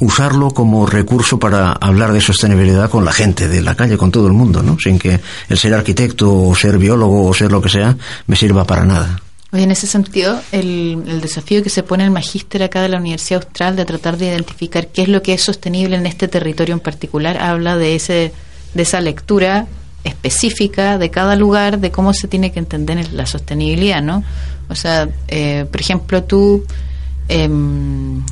usarlo 0.00 0.50
como 0.50 0.86
recurso 0.86 1.38
para 1.38 1.72
hablar 1.72 2.12
de 2.12 2.20
sostenibilidad 2.20 2.90
con 2.90 3.04
la 3.04 3.12
gente 3.12 3.48
de 3.48 3.62
la 3.62 3.74
calle, 3.74 3.96
con 3.96 4.10
todo 4.10 4.26
el 4.26 4.32
mundo, 4.32 4.62
¿no? 4.62 4.76
Sin 4.78 4.98
que 4.98 5.20
el 5.48 5.58
ser 5.58 5.74
arquitecto 5.74 6.32
o 6.32 6.54
ser 6.54 6.78
biólogo 6.78 7.26
o 7.26 7.34
ser 7.34 7.52
lo 7.52 7.62
que 7.62 7.68
sea 7.68 7.96
me 8.26 8.36
sirva 8.36 8.64
para 8.64 8.84
nada. 8.84 9.20
Oye, 9.52 9.62
en 9.62 9.70
ese 9.70 9.86
sentido, 9.86 10.40
el, 10.50 11.04
el 11.06 11.20
desafío 11.20 11.62
que 11.62 11.70
se 11.70 11.84
pone 11.84 12.02
el 12.02 12.10
magíster 12.10 12.64
acá 12.64 12.82
de 12.82 12.88
la 12.88 12.98
Universidad 12.98 13.44
Austral 13.44 13.76
de 13.76 13.84
tratar 13.84 14.16
de 14.16 14.26
identificar 14.26 14.88
qué 14.88 15.02
es 15.02 15.08
lo 15.08 15.22
que 15.22 15.34
es 15.34 15.42
sostenible 15.42 15.96
en 15.96 16.06
este 16.06 16.26
territorio 16.26 16.74
en 16.74 16.80
particular, 16.80 17.38
habla 17.38 17.76
de 17.76 17.94
ese 17.94 18.32
de 18.74 18.82
esa 18.82 19.00
lectura 19.00 19.66
específica 20.02 20.98
de 20.98 21.10
cada 21.10 21.36
lugar, 21.36 21.78
de 21.78 21.90
cómo 21.90 22.12
se 22.12 22.28
tiene 22.28 22.52
que 22.52 22.58
entender 22.58 23.12
la 23.12 23.26
sostenibilidad, 23.26 24.02
¿no? 24.02 24.22
O 24.68 24.74
sea, 24.74 25.08
eh, 25.28 25.66
por 25.70 25.80
ejemplo, 25.80 26.24
tú 26.24 26.64
eh, 27.28 27.48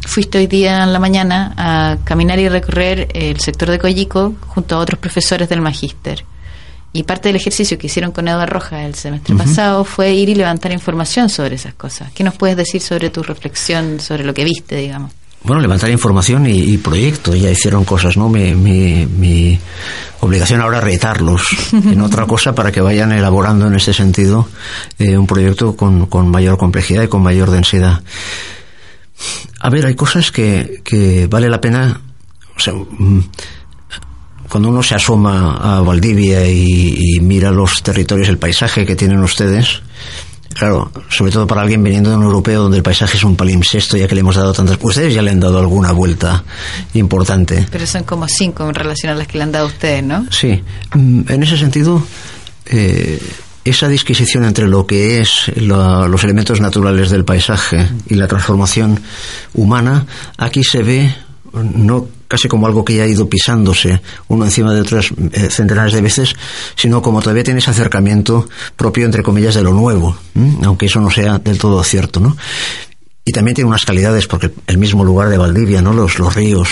fuiste 0.06 0.38
hoy 0.38 0.46
día 0.46 0.82
en 0.82 0.92
la 0.92 0.98
mañana 0.98 1.54
a 1.56 1.96
caminar 2.04 2.38
y 2.38 2.48
recorrer 2.48 3.08
el 3.14 3.40
sector 3.40 3.70
de 3.70 3.78
Coyico 3.78 4.34
junto 4.48 4.76
a 4.76 4.78
otros 4.78 4.98
profesores 4.98 5.48
del 5.48 5.60
magíster. 5.60 6.24
Y 6.94 7.04
parte 7.04 7.30
del 7.30 7.36
ejercicio 7.36 7.78
que 7.78 7.86
hicieron 7.86 8.12
con 8.12 8.28
Eduardo 8.28 8.52
Roja 8.52 8.84
el 8.84 8.94
semestre 8.94 9.34
pasado 9.34 9.84
fue 9.84 10.12
ir 10.12 10.28
y 10.28 10.34
levantar 10.34 10.72
información 10.72 11.30
sobre 11.30 11.54
esas 11.54 11.72
cosas. 11.72 12.12
¿Qué 12.12 12.22
nos 12.22 12.34
puedes 12.34 12.56
decir 12.56 12.82
sobre 12.82 13.08
tu 13.08 13.22
reflexión, 13.22 13.98
sobre 13.98 14.24
lo 14.24 14.34
que 14.34 14.44
viste, 14.44 14.76
digamos? 14.76 15.12
bueno, 15.44 15.60
levantar 15.60 15.90
información 15.90 16.46
y, 16.46 16.78
proyectos. 16.78 17.38
Ya 17.38 17.50
hicieron 17.50 17.84
cosas, 17.84 18.16
¿no? 18.16 18.28
Mi, 18.28 18.54
mi, 18.54 19.58
obligación 20.20 20.60
ahora 20.60 20.78
es 20.78 20.84
retarlos 20.84 21.42
en 21.72 22.00
otra 22.02 22.26
cosa 22.26 22.54
para 22.54 22.70
que 22.70 22.80
vayan 22.80 23.10
elaborando 23.10 23.66
en 23.66 23.74
ese 23.74 23.92
sentido 23.92 24.48
eh, 25.00 25.18
un 25.18 25.26
proyecto 25.26 25.74
con, 25.74 26.06
con, 26.06 26.28
mayor 26.28 26.58
complejidad 26.58 27.02
y 27.02 27.08
con 27.08 27.22
mayor 27.22 27.50
densidad. 27.50 28.02
A 29.60 29.70
ver, 29.70 29.86
hay 29.86 29.94
cosas 29.94 30.30
que, 30.30 30.82
que 30.84 31.26
vale 31.26 31.48
la 31.48 31.60
pena. 31.60 32.00
O 32.56 32.60
sea, 32.60 32.74
mm, 32.74 33.20
cuando 34.48 34.68
uno 34.68 34.82
se 34.82 34.94
asoma 34.94 35.56
a 35.56 35.80
Valdivia 35.80 36.46
y, 36.46 37.16
y 37.16 37.20
mira 37.20 37.50
los 37.50 37.82
territorios, 37.82 38.28
el 38.28 38.38
paisaje 38.38 38.84
que 38.84 38.96
tienen 38.96 39.20
ustedes, 39.20 39.82
Claro, 40.54 40.90
sobre 41.08 41.32
todo 41.32 41.46
para 41.46 41.62
alguien 41.62 41.82
viniendo 41.82 42.10
de 42.10 42.16
un 42.16 42.24
europeo 42.24 42.62
donde 42.62 42.76
el 42.76 42.82
paisaje 42.82 43.16
es 43.16 43.24
un 43.24 43.36
palimpsesto, 43.36 43.96
ya 43.96 44.06
que 44.06 44.14
le 44.14 44.20
hemos 44.20 44.36
dado 44.36 44.52
tantas. 44.52 44.78
Ustedes 44.80 45.14
ya 45.14 45.22
le 45.22 45.30
han 45.30 45.40
dado 45.40 45.58
alguna 45.58 45.92
vuelta 45.92 46.44
importante. 46.94 47.66
Pero 47.70 47.86
son 47.86 48.04
como 48.04 48.28
cinco 48.28 48.68
en 48.68 48.74
relación 48.74 49.12
a 49.12 49.14
las 49.16 49.26
que 49.26 49.38
le 49.38 49.44
han 49.44 49.52
dado 49.52 49.66
ustedes, 49.66 50.02
¿no? 50.02 50.26
Sí. 50.30 50.62
Mm, 50.94 51.22
en 51.28 51.42
ese 51.42 51.56
sentido, 51.56 52.02
eh, 52.66 53.20
esa 53.64 53.88
disquisición 53.88 54.44
entre 54.44 54.66
lo 54.66 54.86
que 54.86 55.20
es 55.20 55.50
los 55.56 56.24
elementos 56.24 56.60
naturales 56.60 57.10
del 57.10 57.24
paisaje 57.24 57.88
y 58.08 58.14
la 58.14 58.26
transformación 58.26 59.00
humana, 59.54 60.06
aquí 60.36 60.64
se 60.64 60.82
ve 60.82 61.14
no 61.52 62.08
casi 62.26 62.48
como 62.48 62.66
algo 62.66 62.84
que 62.84 62.96
ya 62.96 63.02
ha 63.02 63.06
ido 63.06 63.28
pisándose 63.28 64.00
uno 64.28 64.46
encima 64.46 64.72
de 64.72 64.80
otras 64.80 65.12
eh, 65.32 65.50
centenares 65.50 65.92
de 65.92 66.00
veces, 66.00 66.34
sino 66.76 67.02
como 67.02 67.20
todavía 67.20 67.44
tiene 67.44 67.60
ese 67.60 67.70
acercamiento 67.70 68.48
propio, 68.74 69.04
entre 69.04 69.22
comillas, 69.22 69.54
de 69.54 69.62
lo 69.62 69.74
nuevo, 69.74 70.16
aunque 70.64 70.86
eso 70.86 71.00
no 71.00 71.10
sea 71.10 71.38
del 71.38 71.58
todo 71.58 71.84
cierto, 71.84 72.20
¿no? 72.20 72.36
Y 73.24 73.32
también 73.32 73.54
tiene 73.54 73.68
unas 73.68 73.84
calidades, 73.84 74.26
porque 74.26 74.50
el 74.66 74.78
mismo 74.78 75.04
lugar 75.04 75.28
de 75.28 75.36
Valdivia, 75.36 75.82
¿no? 75.82 75.92
Los, 75.92 76.18
los 76.18 76.34
ríos 76.34 76.70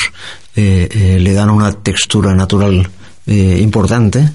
eh, 0.56 0.88
eh, 0.90 1.18
le 1.20 1.32
dan 1.35 1.50
una 1.50 1.73
textura 1.73 2.35
natural 2.35 2.90
importante 3.26 4.32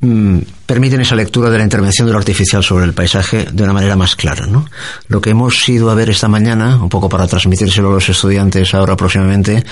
Mm, 0.00 0.38
permiten 0.64 1.00
esa 1.00 1.16
lectura 1.16 1.50
de 1.50 1.58
la 1.58 1.64
intervención 1.64 2.06
de 2.06 2.12
lo 2.12 2.20
artificial 2.20 2.62
sobre 2.62 2.84
el 2.84 2.92
paisaje 2.92 3.46
de 3.52 3.62
una 3.64 3.72
manera 3.72 3.96
más 3.96 4.14
clara. 4.14 4.46
¿no? 4.46 4.64
Lo 5.08 5.20
que 5.20 5.30
hemos 5.30 5.68
ido 5.68 5.90
a 5.90 5.94
ver 5.94 6.08
esta 6.08 6.28
mañana, 6.28 6.76
un 6.80 6.88
poco 6.88 7.08
para 7.08 7.26
transmitírselo 7.26 7.88
a 7.88 7.94
los 7.94 8.08
estudiantes 8.08 8.74
ahora 8.74 8.96
próximamente, 8.96 9.64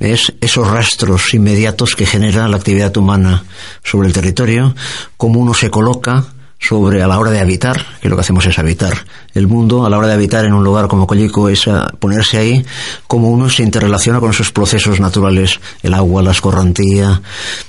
es 0.00 0.32
esos 0.40 0.70
rastros 0.70 1.34
inmediatos 1.34 1.96
que 1.96 2.06
genera 2.06 2.48
la 2.48 2.56
actividad 2.56 2.96
humana 2.96 3.44
sobre 3.82 4.08
el 4.08 4.14
territorio, 4.14 4.74
cómo 5.18 5.40
uno 5.40 5.52
se 5.52 5.68
coloca 5.68 6.24
sobre 6.58 7.02
a 7.02 7.06
la 7.06 7.18
hora 7.18 7.30
de 7.30 7.40
habitar, 7.40 7.84
que 8.00 8.08
lo 8.08 8.16
que 8.16 8.22
hacemos 8.22 8.46
es 8.46 8.58
habitar 8.58 9.04
el 9.34 9.46
mundo, 9.46 9.84
a 9.84 9.90
la 9.90 9.98
hora 9.98 10.06
de 10.06 10.14
habitar 10.14 10.46
en 10.46 10.54
un 10.54 10.64
lugar 10.64 10.88
como 10.88 11.06
Collico 11.06 11.50
es 11.50 11.68
ponerse 11.98 12.38
ahí, 12.38 12.64
cómo 13.06 13.28
uno 13.28 13.50
se 13.50 13.62
interrelaciona 13.62 14.18
con 14.18 14.30
esos 14.30 14.50
procesos 14.50 14.98
naturales, 14.98 15.60
el 15.82 15.92
agua, 15.92 16.22
la 16.22 16.30
escorrentía, 16.30 17.20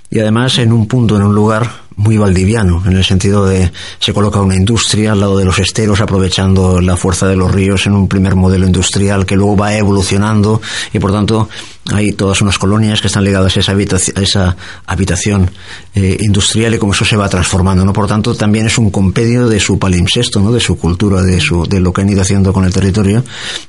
y 0.09 0.19
además 0.19 0.59
en 0.59 0.71
un 0.71 0.87
punto, 0.87 1.17
en 1.17 1.23
un 1.23 1.35
lugar 1.35 1.84
muy 1.97 2.17
valdiviano, 2.17 2.83
en 2.85 2.93
el 2.93 3.03
sentido 3.03 3.45
de 3.45 3.71
se 3.99 4.13
coloca 4.13 4.41
una 4.41 4.55
industria 4.55 5.13
al 5.13 5.19
lado 5.21 5.37
de 5.37 5.45
los 5.45 5.59
esteros, 5.59 6.01
aprovechando 6.01 6.81
la 6.81 6.97
fuerza 6.97 7.27
de 7.27 7.35
los 7.35 7.51
ríos 7.51 7.85
en 7.87 7.93
un 7.93 8.07
primer 8.07 8.35
modelo 8.35 8.65
industrial 8.65 9.25
que 9.25 9.35
luego 9.35 9.55
va 9.55 9.75
evolucionando 9.75 10.61
y 10.93 10.99
por 10.99 11.11
tanto 11.11 11.49
hay 11.93 12.13
todas 12.13 12.41
unas 12.41 12.57
colonias 12.57 12.99
que 12.99 13.07
están 13.07 13.23
ligadas 13.23 13.55
a 13.55 13.59
esa 13.59 13.71
habitación, 13.71 14.17
a 14.17 14.21
esa 14.21 14.57
habitación 14.87 15.51
eh, 15.93 16.17
industrial 16.19 16.73
y 16.73 16.77
como 16.79 16.93
eso 16.93 17.05
se 17.05 17.15
va 17.15 17.29
transformando, 17.29 17.85
¿no? 17.85 17.93
Por 17.93 18.07
tanto, 18.07 18.33
también 18.33 18.65
es 18.65 18.77
un 18.79 18.89
compendio 18.89 19.47
de 19.47 19.59
su 19.59 19.77
palimpsesto, 19.77 20.39
¿no? 20.41 20.51
De 20.51 20.59
su 20.59 20.77
cultura, 20.77 21.21
de 21.21 21.39
su, 21.39 21.63
de 21.65 21.79
lo 21.79 21.93
que 21.93 22.01
han 22.01 22.09
ido 22.09 22.21
haciendo 22.21 22.51
con 22.51 22.65
el 22.65 22.73
territorio 22.73 23.23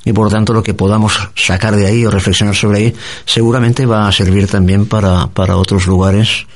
y 0.05 0.13
por 0.13 0.31
tanto 0.31 0.55
lo 0.55 0.63
que 0.63 0.73
podamos 0.73 1.29
sacar 1.35 1.77
de 1.77 1.87
ahí 1.87 2.07
o 2.07 2.11
reflexionar 2.11 2.57
sobre 2.57 2.79
ahí 2.79 2.95
seguramente 3.27 3.85
va 3.85 4.09
a 4.09 4.13
servir 4.13 4.49
también 4.49 4.87
para, 4.87 5.27
para 5.27 5.59
otros 5.59 5.87
lugares 5.87 6.47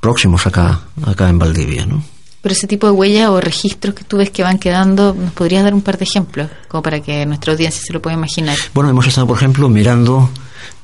próximos 0.00 0.46
acá, 0.46 0.80
acá 1.04 1.28
en 1.28 1.38
Valdivia, 1.38 1.86
¿no? 1.86 2.02
Pero 2.42 2.54
ese 2.54 2.66
tipo 2.66 2.86
de 2.86 2.92
huellas 2.92 3.28
o 3.28 3.40
registros 3.40 3.94
que 3.94 4.02
tú 4.02 4.16
ves 4.16 4.30
que 4.30 4.42
van 4.42 4.58
quedando, 4.58 5.14
¿nos 5.14 5.32
podrías 5.32 5.62
dar 5.62 5.74
un 5.74 5.82
par 5.82 5.98
de 5.98 6.04
ejemplos? 6.04 6.48
Como 6.68 6.82
para 6.82 7.00
que 7.00 7.26
nuestra 7.26 7.52
audiencia 7.52 7.82
se 7.84 7.92
lo 7.92 8.00
pueda 8.00 8.16
imaginar. 8.16 8.56
Bueno, 8.72 8.88
hemos 8.88 9.06
estado, 9.06 9.26
por 9.26 9.36
ejemplo, 9.36 9.68
mirando 9.68 10.30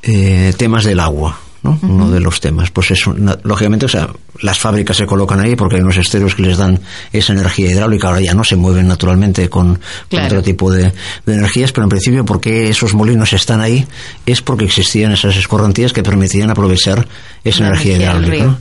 eh, 0.03 0.53
temas 0.59 0.85
del 0.85 1.01
agua. 1.01 1.39
¿No? 1.67 1.79
Uno 1.83 2.11
de 2.11 2.21
los 2.21 2.41
temas. 2.41 2.71
Pues 2.71 2.93
eso, 2.93 3.15
lógicamente, 3.43 3.87
o 3.87 3.89
sea, 3.89 4.09
las 4.41 4.59
fábricas 4.59 4.97
se 4.97 5.07
colocan 5.07 5.41
ahí 5.41 5.57
porque 5.57 5.77
hay 5.77 5.83
unos 5.83 5.97
esteros 5.97 6.35
que 6.35 6.43
les 6.43 6.59
dan 6.59 6.81
esa 7.13 7.33
energía 7.33 7.71
hidráulica. 7.71 8.09
Ahora 8.09 8.21
ya 8.21 8.35
no 8.35 8.45
se 8.45 8.57
mueven 8.57 8.87
naturalmente 8.87 9.49
con, 9.49 9.81
otro 10.11 10.43
tipo 10.43 10.71
de, 10.71 10.93
energías, 11.27 11.73
pero 11.73 11.85
en 11.85 11.91
principio, 11.91 12.25
porque 12.25 12.69
esos 12.69 12.95
molinos 12.95 13.33
están 13.33 13.61
ahí? 13.61 13.87
Es 14.25 14.43
porque 14.43 14.65
existían 14.67 15.13
esas 15.13 15.37
escorrentías 15.37 15.93
que 15.93 16.03
permitían 16.03 16.51
aprovechar 16.51 17.07
esa 17.45 17.67
energía, 17.67 17.97
hidráulica 17.97 18.59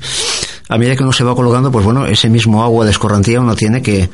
a 0.67 0.77
medida 0.77 0.95
que 0.95 1.03
uno 1.03 1.13
se 1.13 1.24
va 1.24 1.36
colocando, 1.36 1.72
pues 1.72 1.86
bueno, 1.86 2.05
ese 2.05 2.29
mismo 2.29 2.63
agua 2.63 2.86
de 2.86 2.91
escorrentía 2.91 3.39
uno 3.39 3.55
tiene 3.55 3.81
que 3.81 4.01
eh, 4.01 4.10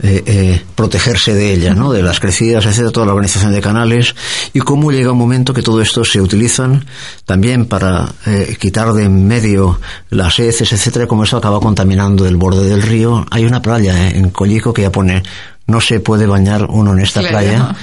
eh, 0.00 0.62
protegerse 0.74 1.34
de 1.34 1.52
ella, 1.52 1.74
¿no? 1.74 1.92
De 1.92 2.02
las 2.02 2.20
crecidas, 2.20 2.64
etcétera, 2.66 2.92
toda 2.92 3.06
la 3.06 3.12
organización 3.12 3.52
de 3.52 3.60
canales 3.60 4.14
y 4.52 4.60
cómo 4.60 4.92
llega 4.92 5.12
un 5.12 5.18
momento 5.18 5.52
que 5.52 5.62
todo 5.62 5.80
esto 5.80 6.04
se 6.04 6.20
utilizan 6.20 6.84
también 7.24 7.66
para 7.66 8.12
eh, 8.26 8.56
quitar 8.60 8.92
de 8.92 9.04
en 9.04 9.26
medio 9.26 9.80
las 10.10 10.38
heces, 10.38 10.72
etcétera, 10.72 11.06
como 11.06 11.24
eso 11.24 11.36
acaba 11.36 11.60
contaminando 11.60 12.26
el 12.26 12.36
borde 12.36 12.68
del 12.68 12.82
río. 12.82 13.26
Hay 13.30 13.44
una 13.44 13.62
playa 13.62 14.08
en 14.10 14.30
Collico 14.30 14.72
que 14.72 14.82
ya 14.82 14.92
pone 14.92 15.22
no 15.66 15.80
se 15.80 16.00
puede 16.00 16.26
bañar 16.26 16.66
uno 16.68 16.92
en 16.92 17.00
esta 17.00 17.20
playa. 17.20 17.74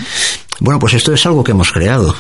Bueno, 0.60 0.80
pues 0.80 0.94
esto 0.94 1.14
es 1.14 1.26
algo 1.26 1.44
que 1.44 1.52
hemos 1.52 1.72
creado. 1.72 2.16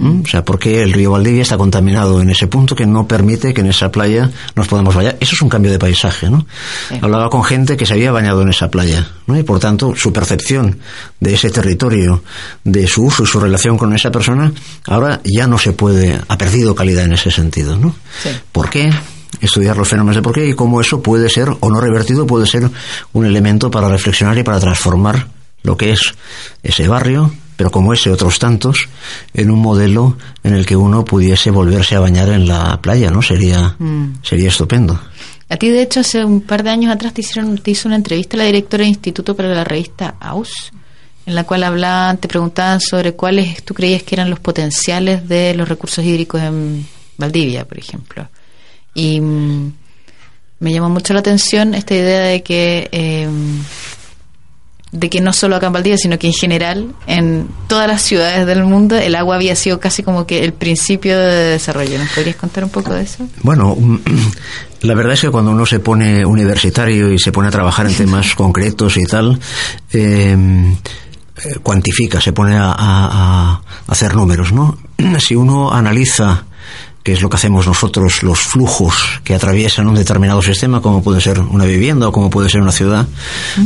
¿Mm? 0.00 0.22
O 0.24 0.26
sea, 0.26 0.44
porque 0.46 0.82
el 0.82 0.94
río 0.94 1.10
Valdivia 1.10 1.42
está 1.42 1.58
contaminado 1.58 2.22
en 2.22 2.30
ese 2.30 2.46
punto 2.46 2.74
que 2.74 2.86
no 2.86 3.06
permite 3.06 3.52
que 3.52 3.60
en 3.60 3.66
esa 3.66 3.92
playa 3.92 4.30
nos 4.56 4.66
podamos 4.66 4.94
bañar. 4.94 5.18
Eso 5.20 5.34
es 5.34 5.42
un 5.42 5.50
cambio 5.50 5.70
de 5.70 5.78
paisaje, 5.78 6.30
¿no? 6.30 6.46
Hablaba 7.02 7.28
con 7.28 7.44
gente 7.44 7.76
que 7.76 7.84
se 7.84 7.92
había 7.92 8.10
bañado 8.10 8.40
en 8.40 8.48
esa 8.48 8.70
playa, 8.70 9.06
¿no? 9.26 9.38
Y 9.38 9.42
por 9.42 9.60
tanto, 9.60 9.94
su 9.94 10.10
percepción 10.10 10.78
de 11.20 11.34
ese 11.34 11.50
territorio, 11.50 12.22
de 12.64 12.86
su 12.86 13.04
uso 13.04 13.24
y 13.24 13.26
su 13.26 13.38
relación 13.40 13.76
con 13.76 13.94
esa 13.94 14.10
persona, 14.10 14.50
ahora 14.86 15.20
ya 15.22 15.46
no 15.46 15.58
se 15.58 15.72
puede, 15.72 16.18
ha 16.26 16.38
perdido 16.38 16.74
calidad 16.74 17.04
en 17.04 17.12
ese 17.12 17.30
sentido, 17.30 17.76
¿no? 17.76 17.94
¿Por 18.52 18.70
qué? 18.70 18.90
estudiar 19.40 19.76
los 19.76 19.88
fenómenos 19.88 20.16
de 20.16 20.22
por 20.22 20.34
qué 20.34 20.46
y 20.46 20.54
cómo 20.54 20.80
eso 20.80 21.02
puede 21.02 21.30
ser 21.30 21.48
o 21.60 21.70
no 21.70 21.80
revertido 21.80 22.26
puede 22.26 22.46
ser 22.46 22.68
un 23.12 23.24
elemento 23.24 23.70
para 23.70 23.88
reflexionar 23.88 24.36
y 24.36 24.42
para 24.42 24.58
transformar 24.60 25.28
lo 25.62 25.76
que 25.76 25.92
es 25.92 26.14
ese 26.62 26.88
barrio, 26.88 27.32
pero 27.60 27.70
como 27.70 27.92
ese 27.92 28.10
otros 28.10 28.38
tantos, 28.38 28.88
en 29.34 29.50
un 29.50 29.60
modelo 29.60 30.16
en 30.42 30.54
el 30.54 30.64
que 30.64 30.76
uno 30.76 31.04
pudiese 31.04 31.50
volverse 31.50 31.94
a 31.94 32.00
bañar 32.00 32.30
en 32.30 32.48
la 32.48 32.80
playa, 32.80 33.10
¿no? 33.10 33.20
Sería, 33.20 33.76
mm. 33.78 34.20
sería 34.22 34.48
estupendo. 34.48 34.98
A 35.46 35.56
ti, 35.58 35.68
de 35.68 35.82
hecho, 35.82 36.00
hace 36.00 36.24
un 36.24 36.40
par 36.40 36.62
de 36.62 36.70
años 36.70 36.90
atrás 36.90 37.12
te, 37.12 37.20
hicieron, 37.20 37.58
te 37.58 37.72
hizo 37.72 37.86
una 37.86 37.96
entrevista 37.96 38.38
la 38.38 38.44
directora 38.44 38.84
del 38.84 38.88
Instituto 38.88 39.36
para 39.36 39.50
la 39.50 39.62
revista 39.62 40.14
AUS, 40.20 40.72
en 41.26 41.34
la 41.34 41.44
cual 41.44 41.64
hablaban, 41.64 42.16
te 42.16 42.28
preguntaban 42.28 42.80
sobre 42.80 43.12
cuáles 43.12 43.62
tú 43.62 43.74
creías 43.74 44.04
que 44.04 44.14
eran 44.14 44.30
los 44.30 44.40
potenciales 44.40 45.28
de 45.28 45.52
los 45.52 45.68
recursos 45.68 46.02
hídricos 46.02 46.40
en 46.40 46.86
Valdivia, 47.18 47.68
por 47.68 47.76
ejemplo. 47.76 48.26
Y 48.94 49.20
mm, 49.20 49.72
me 50.60 50.72
llamó 50.72 50.88
mucho 50.88 51.12
la 51.12 51.20
atención 51.20 51.74
esta 51.74 51.92
idea 51.92 52.20
de 52.20 52.42
que 52.42 52.88
eh, 52.90 53.28
de 54.92 55.08
que 55.08 55.20
no 55.20 55.32
solo 55.32 55.56
acá 55.56 55.68
en 55.68 55.72
Valdivia, 55.72 55.96
sino 55.98 56.18
que 56.18 56.26
en 56.26 56.32
general 56.32 56.94
en 57.06 57.48
todas 57.68 57.86
las 57.86 58.02
ciudades 58.02 58.44
del 58.46 58.64
mundo 58.64 58.96
el 58.96 59.14
agua 59.14 59.36
había 59.36 59.54
sido 59.54 59.78
casi 59.78 60.02
como 60.02 60.26
que 60.26 60.44
el 60.44 60.52
principio 60.52 61.16
de 61.16 61.50
desarrollo. 61.52 61.98
¿Nos 61.98 62.10
podrías 62.10 62.36
contar 62.36 62.64
un 62.64 62.70
poco 62.70 62.92
de 62.94 63.02
eso? 63.02 63.26
Bueno, 63.42 63.76
la 64.82 64.94
verdad 64.94 65.14
es 65.14 65.20
que 65.20 65.30
cuando 65.30 65.52
uno 65.52 65.64
se 65.64 65.78
pone 65.78 66.24
universitario 66.24 67.12
y 67.12 67.18
se 67.18 67.30
pone 67.30 67.48
a 67.48 67.52
trabajar 67.52 67.86
en 67.86 67.94
temas 67.94 68.34
concretos 68.36 68.96
y 68.96 69.04
tal, 69.04 69.38
em, 69.92 70.72
eh, 70.72 70.76
cuantifica, 71.62 72.20
se 72.20 72.32
pone 72.32 72.56
a, 72.56 72.74
a 72.76 73.62
hacer 73.86 74.16
números, 74.16 74.52
¿no? 74.52 74.76
Si 75.20 75.36
uno 75.36 75.72
analiza 75.72 76.44
que 77.02 77.12
es 77.12 77.22
lo 77.22 77.30
que 77.30 77.36
hacemos 77.36 77.66
nosotros, 77.66 78.22
los 78.22 78.40
flujos 78.40 78.94
que 79.24 79.34
atraviesan 79.34 79.88
un 79.88 79.94
determinado 79.94 80.42
sistema, 80.42 80.82
como 80.82 81.02
puede 81.02 81.20
ser 81.20 81.40
una 81.40 81.64
vivienda 81.64 82.08
o 82.08 82.12
como 82.12 82.28
puede 82.28 82.48
ser 82.48 82.60
una 82.60 82.72
ciudad, 82.72 83.06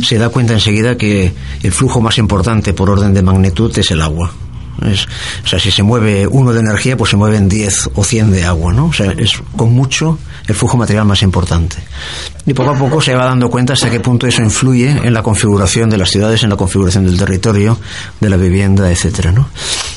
se 0.03 0.17
da 0.17 0.29
cuenta 0.29 0.53
enseguida 0.53 0.97
que 0.97 1.33
el 1.61 1.71
flujo 1.71 2.01
más 2.01 2.17
importante 2.17 2.73
por 2.73 2.89
orden 2.89 3.13
de 3.13 3.21
magnitud 3.21 3.77
es 3.77 3.91
el 3.91 4.01
agua. 4.01 4.31
Es, 4.81 5.07
o 5.43 5.47
sea, 5.47 5.59
si 5.59 5.71
se 5.71 5.83
mueve 5.83 6.27
uno 6.27 6.53
de 6.53 6.59
energía, 6.59 6.97
pues 6.97 7.11
se 7.11 7.17
mueven 7.17 7.47
10 7.47 7.91
o 7.95 8.03
100 8.03 8.31
de 8.31 8.43
agua, 8.43 8.73
¿no? 8.73 8.87
O 8.87 8.93
sea, 8.93 9.11
es 9.17 9.41
con 9.55 9.73
mucho 9.73 10.19
el 10.47 10.55
flujo 10.55 10.77
material 10.77 11.05
más 11.05 11.21
importante. 11.23 11.77
Y 12.45 12.53
poco 12.53 12.71
a 12.71 12.77
poco 12.77 13.01
se 13.01 13.15
va 13.15 13.25
dando 13.25 13.49
cuenta 13.49 13.73
hasta 13.73 13.89
qué 13.89 13.99
punto 13.99 14.27
eso 14.27 14.43
influye 14.43 14.89
en 14.89 15.13
la 15.13 15.23
configuración 15.23 15.89
de 15.89 15.97
las 15.97 16.09
ciudades, 16.09 16.43
en 16.43 16.49
la 16.49 16.55
configuración 16.55 17.05
del 17.05 17.17
territorio, 17.17 17.77
de 18.19 18.29
la 18.29 18.37
vivienda, 18.37 18.91
etcétera, 18.91 19.31
¿no? 19.31 19.49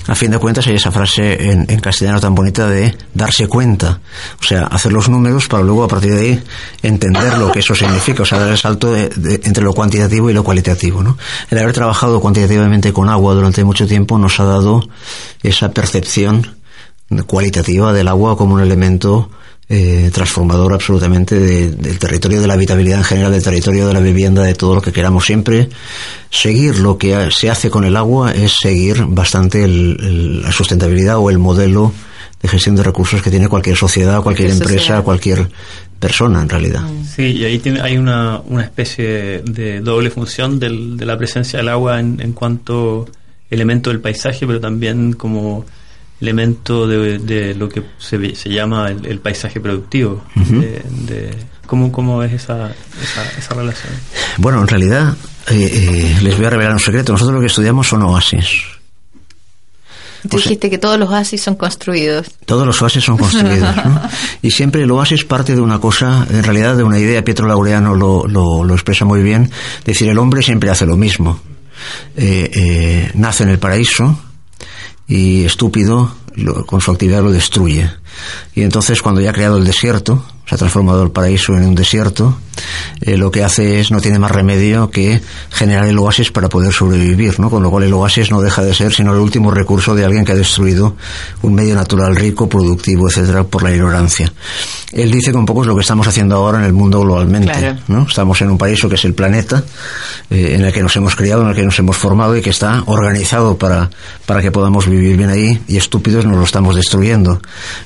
A 0.07 0.15
fin 0.15 0.31
de 0.31 0.39
cuentas 0.39 0.67
hay 0.67 0.77
esa 0.77 0.91
frase 0.91 1.51
en, 1.51 1.67
castellano 1.81 2.19
tan 2.19 2.35
bonita 2.35 2.67
de 2.67 2.97
darse 3.13 3.47
cuenta, 3.47 4.01
o 4.41 4.43
sea, 4.43 4.65
hacer 4.65 4.91
los 4.91 5.11
números 5.11 5.49
para 5.49 5.63
luego 5.63 5.85
a 5.85 5.89
partir 5.89 6.15
de 6.15 6.21
ahí 6.21 6.43
entender 6.83 7.37
lo 7.37 7.53
que 7.53 7.59
eso 7.59 7.75
significa, 7.75 8.23
o 8.23 8.27
sea, 8.27 8.39
dar 8.39 8.49
el 8.49 8.57
salto 8.57 8.97
entre 8.97 9.63
lo 9.63 9.75
cuantitativo 9.75 10.31
y 10.31 10.33
lo 10.33 10.43
cualitativo, 10.43 11.03
¿no? 11.03 11.19
El 11.51 11.59
haber 11.59 11.75
trabajado 11.75 12.21
cuantitativamente 12.21 12.91
con 12.93 13.11
agua 13.11 13.35
durante 13.35 13.63
mucho 13.65 13.87
tiempo 13.87 14.19
nos 14.19 14.41
ha 14.41 14.45
dado 14.45 14.89
esa 15.43 15.73
percepción 15.73 16.57
cualitativa 17.27 17.93
del 17.93 18.09
agua 18.09 18.37
como 18.37 18.55
un 18.55 18.61
elemento 18.61 19.31
eh, 19.71 20.11
transformador 20.13 20.73
absolutamente 20.73 21.39
del 21.39 21.99
territorio 21.99 22.41
de 22.41 22.47
la 22.47 22.55
habitabilidad 22.55 22.99
en 22.99 23.05
general, 23.05 23.33
del 23.33 23.43
territorio 23.43 23.87
de 23.87 23.93
la 23.93 24.01
vivienda, 24.01 24.43
de 24.43 24.55
todo 24.55 24.75
lo 24.75 24.81
que 24.81 24.93
queramos. 24.93 25.27
Siempre 25.27 25.69
seguir 26.31 26.79
lo 26.79 26.97
que 26.97 27.29
se 27.31 27.51
hace 27.51 27.69
con 27.69 27.85
el 27.85 27.97
agua 27.97 28.33
es 28.33 28.55
seguir 28.61 29.05
bastante 29.07 29.67
la 29.69 30.51
sustentabilidad 30.53 31.19
o 31.19 31.29
el 31.29 31.39
modelo 31.39 31.93
de 32.41 32.49
gestión 32.49 32.77
de 32.77 32.83
recursos 32.83 33.21
que 33.21 33.31
tiene 33.31 33.49
cualquier 33.49 33.77
sociedad, 33.77 34.23
cualquier 34.23 34.51
empresa, 34.51 35.03
cualquier 35.03 35.49
persona 35.99 36.41
en 36.41 36.49
realidad. 36.49 36.83
Mm. 36.83 37.05
Sí, 37.05 37.23
y 37.23 37.45
ahí 37.45 37.59
tiene, 37.59 37.81
hay 37.81 37.99
una, 37.99 38.41
una 38.47 38.63
especie 38.63 39.43
de 39.43 39.81
doble 39.81 40.11
función 40.11 40.59
del, 40.59 40.97
de 40.97 41.05
la 41.05 41.19
presencia 41.19 41.59
del 41.59 41.69
agua 41.69 42.01
en, 42.01 42.21
en 42.21 42.33
cuanto 42.33 43.07
elemento 43.51 43.91
del 43.91 44.01
paisaje, 44.01 44.47
pero 44.47 44.61
también 44.61 45.13
como 45.15 45.67
elemento 46.21 46.87
de, 46.87 47.55
lo 47.55 47.69
que 47.69 47.83
se, 47.99 48.35
se 48.35 48.49
llama 48.49 48.91
el, 48.91 49.21
paisaje 49.21 49.61
productivo. 49.61 50.25
de, 50.35 51.35
¿cómo, 51.67 51.93
¿Cómo 51.93 52.23
es 52.23 52.33
esa, 52.33 52.73
esa, 53.37 53.55
relación? 53.55 53.93
Bueno, 54.39 54.61
en 54.61 54.69
realidad, 54.69 55.17
eh, 55.49 55.71
eh, 55.73 56.19
les 56.23 56.37
voy 56.37 56.47
a 56.47 56.51
revelar 56.51 56.73
un 56.73 56.81
secreto. 56.81 57.13
Nosotros 57.13 57.35
lo 57.35 57.41
que 57.41 57.47
estudiamos 57.47 57.87
son 57.87 58.03
oasis. 58.03 58.63
Tú 60.29 60.37
dijiste 60.37 60.69
que 60.69 60.79
todos 60.79 60.99
los 60.99 61.09
oasis 61.09 61.41
son 61.41 61.55
construidos. 61.55 62.27
Todos 62.45 62.67
los 62.67 62.83
oasis 62.83 63.05
son 63.05 63.17
construidos. 63.17 63.75
Y 64.43 64.51
siempre 64.51 64.83
el 64.83 64.91
oasis 64.91 65.25
parte 65.25 65.55
de 65.55 65.61
una 65.61 65.81
cosa, 65.81 66.27
en 66.31 66.43
realidad 66.43 66.77
de 66.77 66.83
una 66.83 66.99
idea, 66.99 67.25
Pietro 67.25 67.47
Laureano 67.47 67.95
lo, 67.95 68.27
lo, 68.27 68.65
lo 68.65 68.75
expresa 68.75 69.05
muy 69.05 69.23
bien, 69.23 69.51
decir, 69.85 70.09
el 70.09 70.19
hombre 70.19 70.43
siempre 70.43 70.71
hace 70.71 70.87
lo 70.87 70.97
mismo. 70.97 71.41
Eh, 72.17 73.11
nace 73.15 73.45
en 73.45 73.51
el 73.51 73.59
paraíso, 73.59 74.19
y 75.09 75.45
estúpido 75.45 76.13
con 76.67 76.81
su 76.81 76.93
actividad 76.93 77.23
lo 77.23 77.33
destruye. 77.33 77.91
Y 78.55 78.63
entonces 78.63 79.03
cuando 79.03 79.21
ya 79.21 79.31
ha 79.31 79.33
creado 79.35 79.57
el 79.59 79.65
desierto, 79.65 80.25
se 80.47 80.55
ha 80.55 80.59
transformado 80.59 81.03
el 81.03 81.11
paraíso 81.11 81.57
en 81.57 81.65
un 81.65 81.75
desierto, 81.75 82.39
eh, 83.01 83.17
lo 83.17 83.31
que 83.31 83.45
hace 83.45 83.81
es, 83.81 83.91
no 83.91 84.01
tiene 84.01 84.19
más 84.19 84.31
remedio 84.31 84.91
que 84.91 85.21
generar 85.51 85.87
el 85.87 85.99
oasis 85.99 86.31
para 86.31 86.49
poder 86.49 86.73
sobrevivir, 86.73 87.39
¿no? 87.41 87.51
Con 87.51 87.63
lo 87.63 87.71
cual 87.71 87.85
el 87.85 87.93
oasis 87.93 88.31
no 88.31 88.41
deja 88.41 88.63
de 88.63 88.75
ser 88.75 88.93
sino 88.93 89.13
el 89.13 89.19
último 89.19 89.51
recurso 89.51 89.95
de 89.95 90.05
alguien 90.05 90.25
que 90.25 90.33
ha 90.33 90.37
destruido 90.37 90.97
un 91.43 91.55
medio 91.55 91.75
natural 91.75 92.17
rico, 92.17 92.49
productivo, 92.49 93.09
etcétera, 93.09 93.45
por 93.45 93.63
la 93.63 93.73
ignorancia. 93.73 94.33
Él 94.93 95.11
dice 95.11 95.31
que 95.31 95.37
un 95.37 95.47
poco 95.47 95.63
es 95.63 95.69
lo 95.69 95.75
que 95.75 95.83
estamos 95.83 96.07
haciendo 96.07 96.37
ahora 96.37 96.59
en 96.59 96.65
el 96.65 96.73
mundo 96.73 97.01
globalmente, 97.01 97.77
¿no? 97.89 98.07
Estamos 98.09 98.41
en 98.41 98.51
un 98.51 98.59
paraíso 98.59 98.89
que 98.89 98.95
es 98.95 99.05
el 99.05 99.15
planeta, 99.15 99.63
eh, 100.31 100.55
en 100.55 100.65
el 100.65 100.73
que 100.73 100.83
nos 100.83 100.97
hemos 100.97 101.15
criado, 101.15 101.43
en 101.43 101.49
el 101.49 101.55
que 101.55 101.63
nos 101.63 101.79
hemos 101.79 101.97
formado 101.97 102.37
y 102.37 102.43
que 102.43 102.51
está 102.51 102.83
organizado 102.87 103.59
para, 103.59 103.91
para 104.27 104.41
que 104.41 104.51
podamos 104.51 104.89
vivir 104.89 105.17
bien 105.17 105.31
ahí 105.31 105.61
y 105.69 105.77
estúpidos 105.77 106.25
nos 106.25 106.37
lo 106.37 106.45
estamos 106.45 106.75
destruyendo. 106.75 107.41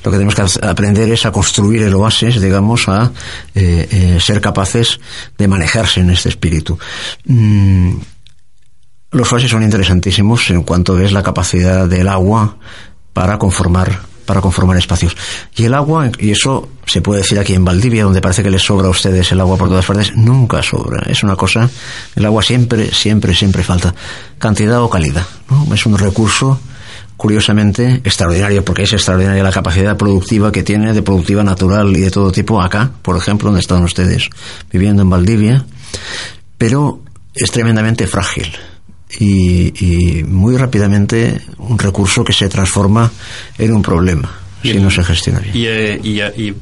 Lo 0.05 0.11
que 0.11 0.17
tenemos 0.17 0.35
que 0.35 0.67
aprender 0.67 1.11
es 1.11 1.26
a 1.26 1.33
construir 1.33 1.83
el 1.83 1.95
oasis, 1.95 2.41
digamos, 2.41 2.88
a 2.88 3.11
eh, 3.55 4.19
ser 4.21 4.41
capaces 4.41 4.62
de 5.38 5.49
manejarse 5.49 6.00
en 6.00 6.11
este 6.11 6.28
espíritu. 6.28 6.78
Mm, 7.25 7.97
los 9.12 9.33
oasis 9.33 9.50
son 9.50 9.62
interesantísimos 9.62 10.50
en 10.50 10.62
cuanto 10.62 10.99
es 10.99 11.12
la 11.12 11.23
capacidad 11.23 11.87
del 11.87 12.09
agua 12.09 12.57
para 13.12 13.38
conformar 13.38 14.12
para 14.26 14.40
conformar 14.40 14.76
espacios. 14.76 15.16
Y 15.57 15.64
el 15.64 15.75
agua, 15.75 16.11
y 16.19 16.31
eso 16.31 16.69
se 16.87 17.02
puede 17.02 17.23
decir 17.23 17.38
aquí 17.38 17.54
en 17.54 17.64
Valdivia, 17.64 18.04
donde 18.04 18.21
parece 18.21 18.42
que 18.42 18.50
les 18.50 18.62
sobra 18.62 18.87
a 18.87 18.90
ustedes 18.90 19.31
el 19.33 19.40
agua 19.40 19.57
por 19.57 19.69
todas 19.69 19.85
partes, 19.85 20.14
nunca 20.14 20.62
sobra. 20.62 21.02
Es 21.07 21.23
una 21.23 21.37
cosa, 21.37 21.69
el 22.14 22.25
agua 22.25 22.42
siempre, 22.42 22.92
siempre, 22.95 23.35
siempre 23.35 23.62
falta. 23.62 23.95
Cantidad 24.38 24.81
o 24.83 24.88
calidad. 24.88 25.26
¿no? 25.50 25.75
Es 25.75 25.85
un 25.87 25.99
recurso 25.99 26.61
curiosamente 27.23 28.00
extraordinario, 28.02 28.64
porque 28.64 28.83
es 28.83 28.93
extraordinaria 28.95 29.45
la 29.45 29.52
capacidad 29.52 29.97
productiva 29.97 30.50
que 30.50 30.64
tiene, 30.64 30.93
de 30.93 31.02
productiva 31.02 31.45
natural 31.45 31.97
y 31.97 32.00
de 32.00 32.11
todo 32.11 32.33
tipo, 32.33 32.61
acá, 32.61 32.91
por 33.00 33.17
ejemplo, 33.17 33.47
donde 33.47 33.61
están 33.61 33.85
ustedes 33.85 34.29
viviendo 34.73 35.03
en 35.03 35.11
Valdivia, 35.11 35.64
pero 36.59 37.01
es 37.33 37.49
tremendamente 37.53 38.09
frágil 38.09 38.51
y, 39.20 40.25
muy 40.27 40.57
rápidamente 40.57 41.40
un 41.59 41.79
recurso 41.79 42.25
que 42.25 42.33
se 42.33 42.49
transforma 42.49 43.09
en 43.57 43.73
un 43.73 43.83
problema 43.83 44.29
si 44.61 44.81
no 44.81 44.90
se 44.90 45.05
gestiona 45.05 45.38
bien. 45.38 45.55
Eh, 45.55 46.01
y, 46.03 46.53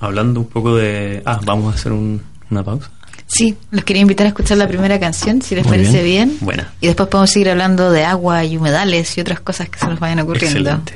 hablando 0.00 0.40
un 0.40 0.48
poco 0.48 0.76
de... 0.76 1.22
Ah, 1.24 1.40
vamos 1.46 1.72
a 1.72 1.78
hacer 1.78 1.92
una 1.92 2.62
pausa. 2.62 2.90
Sí, 3.32 3.56
los 3.70 3.84
quería 3.84 4.02
invitar 4.02 4.26
a 4.26 4.28
escuchar 4.30 4.58
la 4.58 4.66
primera 4.66 4.98
canción, 4.98 5.40
si 5.40 5.54
les 5.54 5.64
parece 5.64 6.02
bien. 6.02 6.36
Buena. 6.40 6.72
Y 6.80 6.88
después 6.88 7.08
podemos 7.08 7.30
seguir 7.30 7.50
hablando 7.50 7.92
de 7.92 8.04
agua 8.04 8.44
y 8.44 8.56
humedales 8.56 9.16
y 9.16 9.20
otras 9.20 9.38
cosas 9.38 9.68
que 9.68 9.78
se 9.78 9.86
nos 9.86 10.00
vayan 10.00 10.18
ocurriendo. 10.18 10.58
Excelente. 10.58 10.94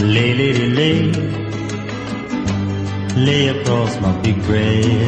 Lay, 0.00 0.34
lady, 0.34 0.66
lay, 0.68 1.12
lay 3.16 3.48
across 3.48 3.98
my 4.02 4.12
big 4.20 4.36
brass 4.46 5.01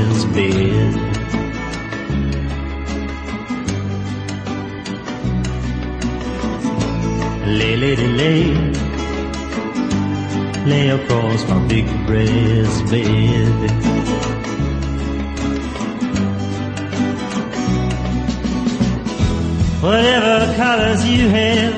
lady, 7.97 8.09
lay, 8.17 8.55
lay 10.67 10.89
across 10.91 11.49
my 11.49 11.67
big 11.69 11.87
breast 12.07 12.91
bed. 12.91 13.71
Whatever 19.81 20.55
colors 20.57 21.05
you 21.07 21.29
have 21.29 21.75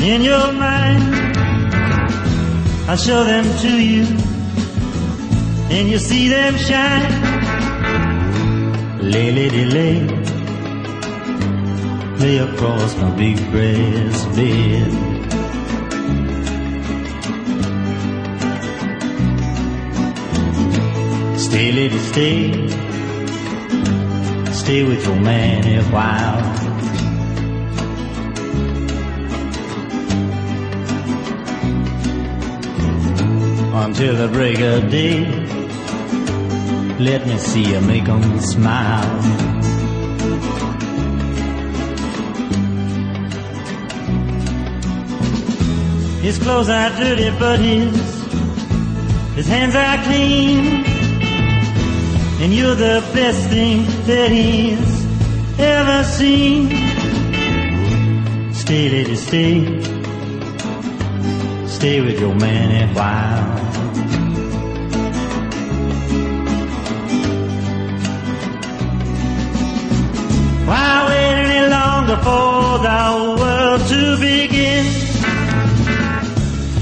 in 0.00 0.22
your 0.22 0.52
mind, 0.52 1.36
I'll 2.88 2.96
show 2.96 3.24
them 3.24 3.44
to 3.60 3.82
you, 3.82 4.04
and 5.70 5.88
you'll 5.88 5.98
see 5.98 6.28
them 6.28 6.56
shine. 6.58 7.22
Lay, 9.00 9.32
lady, 9.32 9.64
lay 9.64 10.23
lay 12.24 12.38
across 12.38 12.96
my 12.96 13.10
big 13.22 13.36
breast 13.50 14.24
bed. 14.34 14.92
Stay, 21.46 21.68
lady, 21.78 21.98
stay. 22.12 22.38
Stay 24.62 24.80
with 24.88 25.02
your 25.06 25.20
man 25.30 25.60
a 25.80 25.84
while. 25.94 26.42
Until 33.84 34.14
the 34.22 34.28
break 34.36 34.60
of 34.60 34.90
day, 34.90 35.16
let 37.08 37.26
me 37.26 37.36
see 37.36 37.66
you 37.72 37.80
make 37.82 38.08
'em 38.08 38.24
smile. 38.40 39.43
His 46.24 46.38
clothes 46.38 46.70
are 46.70 46.88
dirty, 46.96 47.28
but 47.38 47.58
his 47.58 47.94
his 49.36 49.46
hands 49.46 49.74
are 49.74 50.02
clean. 50.04 50.82
And 52.40 52.50
you're 52.54 52.74
the 52.74 53.04
best 53.12 53.46
thing 53.50 53.84
that 54.06 54.30
he's 54.30 54.94
ever 55.58 56.02
seen. 56.04 56.70
Stay, 58.54 58.88
lady, 58.88 59.16
stay. 59.16 59.82
Stay 61.66 62.00
with 62.00 62.18
your 62.18 62.34
man 62.34 62.68
a 62.72 62.94
while. 62.94 63.44
Why 70.68 71.06
wait 71.06 71.34
any 71.44 71.70
longer 71.70 72.16
for 72.24 72.78
the 72.86 73.43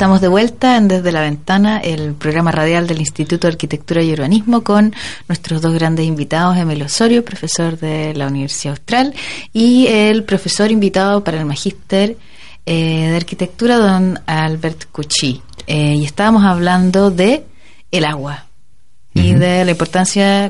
Estamos 0.00 0.20
de 0.20 0.28
vuelta 0.28 0.76
en 0.76 0.88
Desde 0.88 1.12
la 1.12 1.20
Ventana, 1.20 1.78
el 1.78 2.14
programa 2.14 2.50
radial 2.50 2.88
del 2.88 2.98
Instituto 3.00 3.46
de 3.46 3.52
Arquitectura 3.52 4.02
y 4.02 4.12
Urbanismo, 4.12 4.64
con 4.64 4.92
nuestros 5.28 5.62
dos 5.62 5.74
grandes 5.74 6.06
invitados, 6.06 6.56
Emilio 6.56 6.86
Osorio, 6.86 7.24
profesor 7.24 7.78
de 7.78 8.14
la 8.14 8.26
Universidad 8.26 8.72
Austral, 8.72 9.14
y 9.52 9.86
el 9.86 10.24
profesor 10.24 10.72
invitado 10.72 11.22
para 11.22 11.38
el 11.38 11.44
Magíster 11.44 12.16
eh, 12.66 13.08
de 13.10 13.16
Arquitectura, 13.16 13.76
don 13.76 14.20
Albert 14.26 14.86
Cuchi. 14.90 15.42
Eh, 15.66 15.96
y 15.96 16.04
estábamos 16.04 16.44
hablando 16.44 17.10
de 17.10 17.44
el 17.90 18.04
agua 18.04 18.46
y 19.14 19.34
de 19.34 19.64
la 19.64 19.72
importancia 19.72 20.48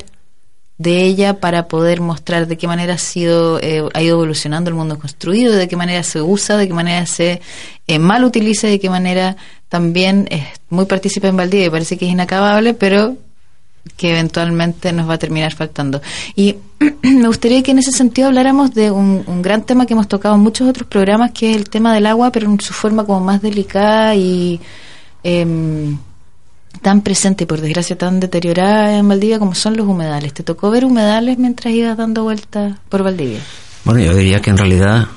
de 0.80 1.04
ella 1.04 1.40
para 1.40 1.68
poder 1.68 2.00
mostrar 2.00 2.46
de 2.46 2.56
qué 2.56 2.66
manera 2.66 2.94
ha 2.94 2.98
sido 2.98 3.60
eh, 3.60 3.82
ha 3.92 4.02
ido 4.02 4.14
evolucionando 4.14 4.70
el 4.70 4.76
mundo 4.76 4.98
construido, 4.98 5.54
de 5.54 5.68
qué 5.68 5.76
manera 5.76 6.02
se 6.02 6.22
usa, 6.22 6.56
de 6.56 6.68
qué 6.68 6.72
manera 6.72 7.04
se 7.04 7.42
eh, 7.86 7.98
mal 7.98 8.24
utiliza, 8.24 8.66
de 8.66 8.80
qué 8.80 8.88
manera 8.88 9.36
también 9.68 10.26
es 10.30 10.42
muy 10.70 10.86
partícipe 10.86 11.28
en 11.28 11.36
Valdivia 11.36 11.66
y 11.66 11.70
parece 11.70 11.98
que 11.98 12.06
es 12.06 12.12
inacabable, 12.12 12.72
pero 12.72 13.16
que 13.96 14.12
eventualmente 14.12 14.92
nos 14.92 15.08
va 15.08 15.14
a 15.14 15.18
terminar 15.18 15.54
faltando. 15.54 16.00
Y 16.36 16.56
me 17.02 17.26
gustaría 17.26 17.62
que 17.62 17.70
en 17.70 17.78
ese 17.78 17.92
sentido 17.92 18.28
habláramos 18.28 18.74
de 18.74 18.90
un, 18.90 19.24
gran 19.42 19.64
tema 19.64 19.86
que 19.86 19.94
hemos 19.94 20.08
tocado 20.08 20.34
en 20.34 20.40
muchos 20.40 20.68
otros 20.68 20.86
programas, 20.88 21.32
que 21.32 21.50
es 21.50 21.56
el 21.56 21.68
tema 21.68 21.94
del 21.94 22.06
agua, 22.06 22.30
pero 22.32 22.50
en 22.50 22.60
su 22.60 22.72
forma 22.72 23.04
como 23.04 23.20
más 23.20 23.42
delicada 23.42 24.14
y... 24.14 24.60
Eh, 25.22 25.96
tan 26.82 27.02
presente 27.02 27.44
y 27.44 27.46
por 27.46 27.60
desgracia 27.60 27.96
tan 27.98 28.20
deteriorada 28.20 28.96
en 28.96 29.06
Valdivia 29.06 29.38
como 29.38 29.54
son 29.54 29.76
los 29.76 29.86
humedales. 29.86 30.32
¿Te 30.32 30.42
tocó 30.42 30.70
ver 30.70 30.84
humedales 30.84 31.38
mientras 31.38 31.74
ibas 31.74 31.96
dando 31.96 32.22
vueltas 32.22 32.78
por 32.88 33.02
Valdivia? 33.02 33.40
Bueno, 33.84 34.00
yo 34.00 34.14
diría 34.14 34.40
que 34.40 34.50
en 34.50 34.56
realidad 34.56 35.08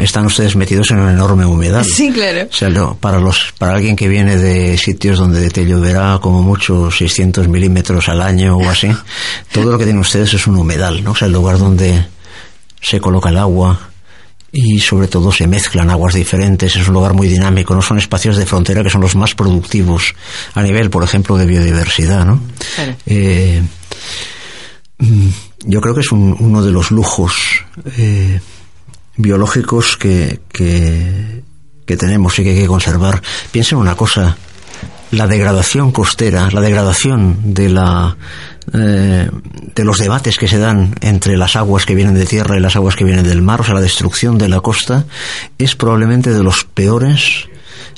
están 0.00 0.26
ustedes 0.26 0.56
metidos 0.56 0.90
en 0.90 0.98
un 1.00 1.10
enorme 1.10 1.44
humedal. 1.44 1.84
Sí, 1.94 2.10
claro. 2.10 2.48
O 2.50 2.52
sea, 2.52 2.68
no, 2.68 2.96
para, 2.96 3.18
los, 3.20 3.52
para 3.58 3.74
alguien 3.74 3.94
que 3.94 4.08
viene 4.08 4.36
de 4.36 4.76
sitios 4.76 5.18
donde 5.18 5.48
te 5.50 5.64
lloverá 5.64 6.18
como 6.20 6.42
mucho 6.42 6.90
600 6.90 7.46
milímetros 7.48 8.08
al 8.08 8.20
año 8.20 8.56
o 8.56 8.68
así, 8.68 8.88
todo 9.52 9.70
lo 9.70 9.78
que 9.78 9.84
tienen 9.84 10.00
ustedes 10.00 10.34
es 10.34 10.46
un 10.46 10.56
humedal, 10.56 11.04
¿no? 11.04 11.12
O 11.12 11.14
sea, 11.14 11.26
el 11.26 11.32
lugar 11.32 11.58
donde 11.58 12.06
se 12.80 13.00
coloca 13.00 13.28
el 13.28 13.38
agua, 13.38 13.90
y 14.56 14.78
sobre 14.78 15.08
todo 15.08 15.32
se 15.32 15.48
mezclan 15.48 15.90
aguas 15.90 16.14
diferentes, 16.14 16.76
es 16.76 16.86
un 16.86 16.94
lugar 16.94 17.12
muy 17.12 17.26
dinámico, 17.26 17.74
no 17.74 17.82
son 17.82 17.98
espacios 17.98 18.36
de 18.36 18.46
frontera 18.46 18.84
que 18.84 18.90
son 18.90 19.00
los 19.00 19.16
más 19.16 19.34
productivos 19.34 20.14
a 20.54 20.62
nivel, 20.62 20.90
por 20.90 21.02
ejemplo, 21.02 21.36
de 21.36 21.44
biodiversidad. 21.44 22.24
¿no? 22.24 22.40
Eh, 23.04 23.60
mm, 24.98 25.28
yo 25.66 25.80
creo 25.80 25.94
que 25.94 26.02
es 26.02 26.12
uno 26.12 26.62
de 26.62 26.70
los 26.70 26.92
lujos 26.92 27.64
eh, 27.96 28.40
biológicos 29.16 29.96
que, 29.96 30.40
que, 30.48 31.42
que 31.86 31.96
tenemos 31.96 32.38
y 32.38 32.44
que 32.44 32.50
hay 32.50 32.60
que 32.60 32.66
conservar. 32.66 33.22
Piensen 33.50 33.78
una 33.78 33.96
cosa, 33.96 34.36
la 35.10 35.26
degradación 35.26 35.92
costera, 35.92 36.50
la 36.50 36.60
degradación 36.60 37.54
de 37.54 37.68
la 37.68 38.16
eh, 38.72 39.30
de 39.74 39.84
los 39.84 39.98
debates 39.98 40.38
que 40.38 40.48
se 40.48 40.58
dan 40.58 40.94
entre 41.00 41.36
las 41.36 41.56
aguas 41.56 41.84
que 41.84 41.94
vienen 41.94 42.14
de 42.14 42.26
tierra 42.26 42.56
y 42.56 42.60
las 42.60 42.76
aguas 42.76 42.96
que 42.96 43.04
vienen 43.04 43.24
del 43.24 43.42
mar, 43.42 43.60
o 43.60 43.64
sea, 43.64 43.74
la 43.74 43.80
destrucción 43.80 44.38
de 44.38 44.48
la 44.48 44.60
costa, 44.60 45.04
es 45.58 45.76
probablemente 45.76 46.32
de 46.32 46.42
los 46.42 46.64
peores 46.64 47.48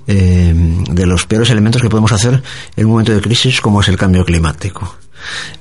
eh, 0.08 0.54
de 0.90 1.06
los 1.06 1.26
peores 1.26 1.50
elementos 1.50 1.82
que 1.82 1.88
podemos 1.88 2.12
hacer 2.12 2.42
en 2.76 2.86
un 2.86 2.92
momento 2.92 3.12
de 3.12 3.20
crisis 3.20 3.60
como 3.60 3.80
es 3.80 3.88
el 3.88 3.96
cambio 3.96 4.24
climático. 4.24 4.96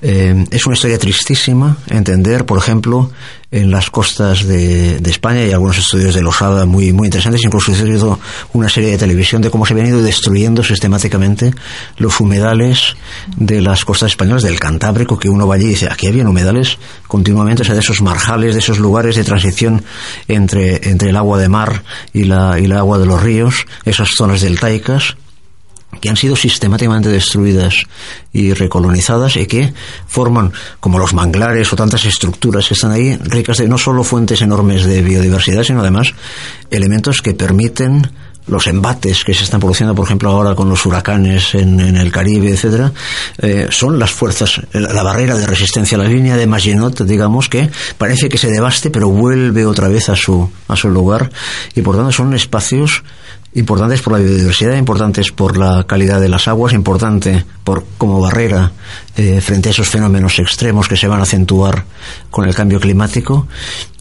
Eh, 0.02 0.46
es 0.52 0.66
una 0.66 0.76
historia 0.76 0.98
tristísima 0.98 1.78
entender, 1.90 2.46
por 2.46 2.58
ejemplo, 2.58 3.12
en 3.52 3.72
las 3.72 3.90
costas 3.90 4.46
de, 4.46 4.98
España 5.06 5.46
y 5.46 5.52
algunos 5.52 5.78
estudios 5.78 6.14
de 6.14 6.22
Losada 6.22 6.66
muy, 6.66 6.92
muy 6.92 7.08
interesantes, 7.08 7.42
incluso 7.46 7.72
he 7.72 7.84
visto 7.84 8.20
una 8.52 8.68
serie 8.68 8.92
de 8.92 8.98
televisión 8.98 9.42
de 9.42 9.50
cómo 9.50 9.66
se 9.66 9.74
han 9.74 9.86
ido 9.86 10.02
destruyendo 10.02 10.62
sistemáticamente 10.62 11.54
los 11.98 12.20
humedales 12.20 12.96
de 13.38 13.62
las 13.62 13.86
costas 13.86 14.12
españolas, 14.12 14.44
del 14.44 14.60
Cantábrico, 14.60 15.18
que 15.18 15.30
uno 15.30 15.48
va 15.48 15.56
allí 15.56 15.66
y 15.66 15.70
dice, 15.70 15.88
aquí 15.90 16.08
había 16.08 16.28
humedales 16.28 16.78
continuamente, 17.08 17.62
o 17.62 17.66
sea, 17.66 17.76
de 17.76 17.80
esos 17.80 18.02
marjales, 18.02 18.56
de 18.56 18.60
esos 18.60 18.80
lugares 18.80 19.16
de 19.16 19.24
transición 19.24 19.84
entre, 20.28 20.90
entre 20.90 21.12
el 21.12 21.16
agua 21.16 21.40
de 21.40 21.48
mar 21.48 21.84
y 22.12 22.26
la, 22.26 22.60
y 22.60 22.66
el 22.66 22.74
agua 22.74 22.98
de 22.98 23.06
los 23.06 23.24
ríos, 23.24 23.66
esas 23.86 24.10
zonas 24.18 24.42
deltaicas, 24.42 25.16
que 26.02 26.10
han 26.10 26.18
sido 26.18 26.36
sistemáticamente 26.36 27.10
destruidas 27.10 27.84
y 28.34 28.54
recolonizadas 28.54 29.38
y 29.38 29.46
que 29.48 29.74
forman, 30.08 30.52
como 30.80 31.00
los 31.00 31.14
manglares 31.14 31.72
o 31.72 31.76
tantas 31.76 32.06
estructuras 32.06 32.68
que 32.68 32.74
están 32.74 32.92
ahí, 32.92 33.18
ricas 33.18 33.58
de 33.58 33.68
no 33.68 33.78
solo 33.78 34.04
fuentes 34.04 34.42
enormes 34.42 34.86
de 34.86 35.02
biodiversidad, 35.02 35.64
sino 35.64 35.82
además 35.82 36.14
elementos 36.70 37.22
que 37.22 37.34
permiten 37.34 38.10
los 38.48 38.68
embates 38.68 39.24
que 39.24 39.34
se 39.34 39.44
están 39.44 39.60
produciendo, 39.60 39.96
por 39.96 40.06
ejemplo, 40.06 40.30
ahora 40.30 40.56
con 40.56 40.70
los 40.70 40.86
huracanes 40.86 41.56
en, 41.56 41.80
el 41.80 42.12
Caribe, 42.12 42.52
etcétera, 42.52 42.92
eh, 43.40 43.68
son 43.72 43.98
las 43.98 44.12
fuerzas, 44.12 44.62
la, 44.72 45.04
barrera 45.04 45.36
de 45.36 45.48
resistencia, 45.48 45.98
la 45.98 46.06
línea 46.06 46.38
de 46.38 46.46
Maginot, 46.46 47.02
digamos, 47.06 47.50
que 47.50 47.70
parece 47.98 48.30
que 48.30 48.38
se 48.38 48.52
devaste, 48.52 48.92
pero 48.92 49.10
vuelve 49.10 49.66
otra 49.66 49.88
vez 49.88 50.10
a 50.10 50.16
su, 50.16 50.50
a 50.68 50.76
su 50.76 50.90
lugar, 50.90 51.32
y 51.74 51.82
por 51.82 51.96
tanto 51.96 52.12
son 52.12 52.34
espacios 52.34 53.04
importantes 53.56 54.02
por 54.02 54.14
la 54.14 54.20
biodiversidad, 54.20 54.76
importantes 54.76 55.32
por 55.32 55.58
la 55.58 55.86
calidad 55.86 56.20
de 56.20 56.30
las 56.30 56.48
aguas, 56.48 56.74
importante 56.74 57.46
por 57.64 57.86
como 57.98 58.22
barrera 58.22 58.72
eh, 59.16 59.40
frente 59.42 59.70
a 59.70 59.72
esos 59.72 59.88
fenómenos 59.88 60.40
extremos 60.40 60.88
que 60.88 60.98
se 60.98 61.08
van 61.08 61.22
a 61.22 61.24
acentuar 61.24 61.86
con 62.30 62.46
el 62.46 62.54
cambio 62.54 62.80
climático. 62.80 63.48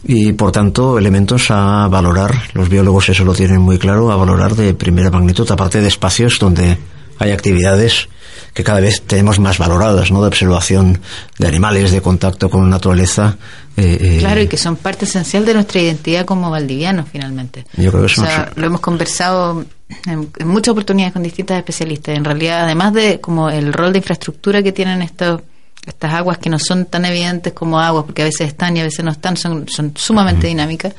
Y 0.03 0.33
por 0.33 0.51
tanto 0.51 0.99
elementos 0.99 1.49
a 1.49 1.87
valorar, 1.87 2.35
los 2.53 2.69
biólogos 2.69 3.09
eso 3.09 3.25
lo 3.25 3.33
tienen 3.33 3.61
muy 3.61 3.79
claro, 3.79 4.11
a 4.11 4.15
valorar 4.15 4.55
de 4.55 4.73
primera 4.73 5.09
magnitud, 5.09 5.49
aparte 5.49 5.81
de 5.81 5.87
espacios 5.87 6.37
donde 6.37 6.77
hay 7.19 7.31
actividades 7.31 8.09
que 8.53 8.63
cada 8.63 8.79
vez 8.79 9.01
tenemos 9.01 9.37
más 9.39 9.57
valoradas, 9.57 10.11
¿no? 10.11 10.21
De 10.21 10.27
observación 10.27 11.01
de 11.37 11.47
animales, 11.47 11.91
de 11.91 12.01
contacto 12.01 12.49
con 12.49 12.63
la 12.63 12.69
naturaleza. 12.69 13.37
Eh, 13.75 13.97
eh, 13.99 14.17
claro, 14.19 14.41
y 14.41 14.47
que 14.47 14.57
son 14.57 14.77
parte 14.77 15.03
esencial 15.03 15.45
de 15.45 15.53
nuestra 15.53 15.81
identidad 15.81 16.25
como 16.25 16.49
valdivianos, 16.49 17.07
finalmente. 17.11 17.65
Yo 17.75 17.91
creo 17.91 18.05
que 18.05 18.11
eso 18.13 18.25
lo 18.55 18.65
hemos 18.65 18.79
conversado 18.79 19.65
en, 20.05 20.29
muchas 20.45 20.71
oportunidades 20.71 21.13
con 21.13 21.23
distintas 21.23 21.57
especialistas. 21.57 22.15
En 22.15 22.23
realidad, 22.23 22.63
además 22.63 22.93
de 22.93 23.19
como 23.19 23.49
el 23.49 23.73
rol 23.73 23.91
de 23.91 23.99
infraestructura 23.99 24.63
que 24.63 24.71
tienen 24.71 25.01
estos 25.01 25.41
estas 25.85 26.13
aguas 26.13 26.39
que 26.39 26.49
no 26.49 26.57
son 26.57 26.85
tan 26.85 27.05
evidentes 27.05 27.53
como 27.53 27.79
aguas, 27.79 28.05
porque 28.05 28.23
a 28.23 28.25
veces 28.25 28.47
están 28.47 28.75
y 28.75 28.79
a 28.79 28.83
veces 28.83 29.05
no 29.05 29.11
están, 29.11 29.37
son, 29.37 29.67
son 29.67 29.93
sumamente 29.95 30.47
dinámicas, 30.47 30.93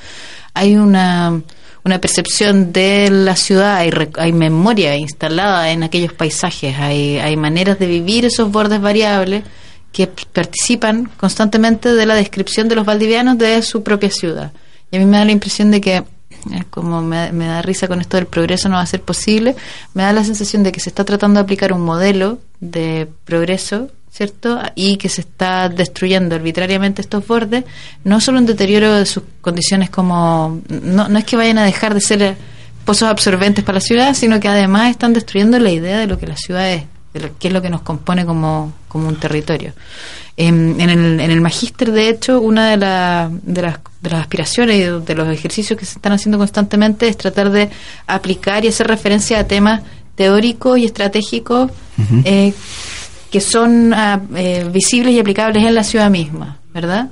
hay 0.55 0.77
una 0.77 1.43
una 1.87 2.01
percepción 2.01 2.73
de 2.73 3.09
la 3.11 3.37
ciudad, 3.37 3.77
hay, 3.77 3.93
hay 4.19 4.33
memoria 4.33 4.97
instalada 4.97 5.71
en 5.71 5.85
aquellos 5.85 6.13
paisajes, 6.13 6.77
hay, 6.81 7.19
hay 7.19 7.37
maneras 7.37 7.79
de 7.79 7.87
vivir 7.87 8.25
esos 8.25 8.51
bordes 8.51 8.81
variables 8.81 9.45
que 9.93 10.09
participan 10.09 11.09
constantemente 11.17 11.95
de 11.95 12.05
la 12.05 12.17
descripción 12.17 12.69
de 12.69 12.75
los 12.75 12.85
valdivianos 12.85 13.39
de 13.39 13.63
su 13.63 13.85
propia 13.85 14.11
ciudad. 14.11 14.53
Y 14.91 14.97
a 14.97 14.99
mí 14.99 15.07
me 15.07 15.19
da 15.19 15.25
la 15.25 15.31
impresión 15.31 15.71
de 15.71 15.81
que, 15.81 16.03
eh, 16.53 16.65
como 16.71 17.03
me, 17.03 17.33
me, 17.33 17.47
da 17.47 17.63
risa 17.63 17.89
con 17.89 18.01
esto 18.01 18.17
del 18.17 18.27
progreso 18.27 18.69
no 18.69 18.77
va 18.77 18.83
a 18.83 18.87
ser 18.87 19.03
posible, 19.03 19.57
me 19.95 20.03
da 20.03 20.13
la 20.13 20.25
sensación 20.25 20.63
de 20.63 20.73
que 20.73 20.81
se 20.81 20.91
está 20.91 21.05
tratando 21.05 21.39
de 21.39 21.45
aplicar 21.45 21.73
un 21.73 21.83
modelo 21.83 22.39
de 22.61 23.09
progreso 23.25 23.91
¿cierto? 24.17 24.59
Y 24.75 24.97
que 24.97 25.11
se 25.11 25.21
está 25.21 25.69
destruyendo 25.69 26.37
arbitrariamente 26.37 27.03
estos 27.03 27.27
bordes, 27.27 27.65
no 28.03 28.19
solo 28.19 28.39
un 28.39 28.47
deterioro 28.47 28.95
de 28.95 29.05
sus 29.05 29.23
condiciones 29.43 29.91
como, 29.91 30.63
no, 30.69 31.09
no 31.09 31.19
es 31.19 31.25
que 31.27 31.37
vayan 31.37 31.59
a 31.59 31.65
dejar 31.65 31.93
de 31.93 32.01
ser 32.01 32.35
pozos 32.87 33.11
absorbentes 33.11 33.63
para 33.63 33.77
la 33.77 33.81
ciudad, 33.81 34.15
sino 34.15 34.41
que 34.41 34.49
además 34.49 34.91
están 34.91 35.13
destruyendo 35.13 35.59
la 35.59 35.71
idea 35.71 35.99
de 35.99 36.07
lo 36.07 36.19
que 36.19 36.27
la 36.27 36.37
ciudad 36.37 36.73
es, 36.73 36.85
de 37.19 37.33
qué 37.39 37.49
es 37.49 37.55
lo 37.55 37.63
que 37.63 37.71
nos 37.71 37.83
compone 37.83 38.25
como, 38.25 38.73
como 38.89 39.09
un 39.09 39.17
territorio. 39.17 39.73
En, 40.37 40.81
en 40.81 40.91
el, 40.91 41.21
en 41.21 41.31
el 41.31 41.41
magíster, 41.41 41.93
de 41.93 42.09
hecho, 42.09 42.41
una 42.41 42.71
de, 42.71 42.77
la, 42.77 43.31
de, 43.31 43.63
las, 43.63 43.79
de 44.01 44.11
las 44.11 44.21
aspiraciones 44.21 44.77
y 44.77 45.05
de 45.05 45.15
los 45.15 45.29
ejercicios 45.29 45.79
que 45.79 45.87
se 45.87 45.99
están 45.99 46.13
haciendo 46.13 46.39
constantemente 46.39 47.09
es 47.09 47.17
tratar 47.17 47.51
de 47.51 47.71
aplicar 48.07 48.65
y 48.65 48.69
hacer 48.69 48.87
referencia 48.87 49.39
a 49.39 49.45
temas 49.45 49.83
teóricos 50.15 50.79
y 50.79 50.85
estratégicos 50.85 51.71
que 53.31 53.41
son 53.41 53.93
ah, 53.93 54.21
eh, 54.35 54.69
visibles 54.73 55.13
y 55.13 55.19
aplicables 55.21 55.65
en 55.65 55.75
la 55.75 55.85
ciudad 55.85 56.11
misma, 56.11 56.59
¿verdad? 56.73 57.11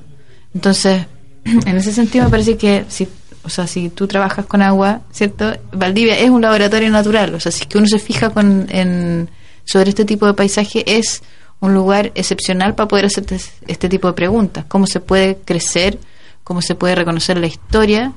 Entonces, 0.55 1.07
en 1.45 1.77
ese 1.77 1.93
sentido 1.93 2.25
me 2.25 2.31
parece 2.31 2.57
que 2.57 2.85
si, 2.88 3.09
o 3.43 3.49
sea, 3.49 3.67
si 3.67 3.90
tú 3.90 4.07
trabajas 4.07 4.47
con 4.47 4.62
agua, 4.62 5.03
¿cierto? 5.11 5.53
Valdivia 5.73 6.19
es 6.19 6.31
un 6.31 6.40
laboratorio 6.40 6.90
natural, 6.90 7.35
o 7.35 7.40
sea, 7.40 7.53
si 7.53 7.67
que 7.67 7.79
uno 7.79 7.87
se 7.87 7.99
fija 7.99 8.31
con, 8.31 8.67
en, 8.71 9.29
sobre 9.64 9.90
este 9.90 10.05
tipo 10.05 10.27
de 10.27 10.35
paisaje 10.35 10.85
es 10.87 11.22
un 11.61 11.72
lugar 11.74 12.12
excepcional 12.14 12.74
para 12.74 12.88
poder 12.88 13.07
hacer 13.07 13.24
este, 13.66 13.88
tipo 13.88 14.09
de 14.09 14.14
preguntas, 14.14 14.64
cómo 14.68 14.87
se 14.87 15.00
puede 15.00 15.38
crecer, 15.44 15.98
cómo 16.42 16.61
se 16.62 16.74
puede 16.74 16.94
reconocer 16.94 17.38
la 17.38 17.46
historia 17.46 18.12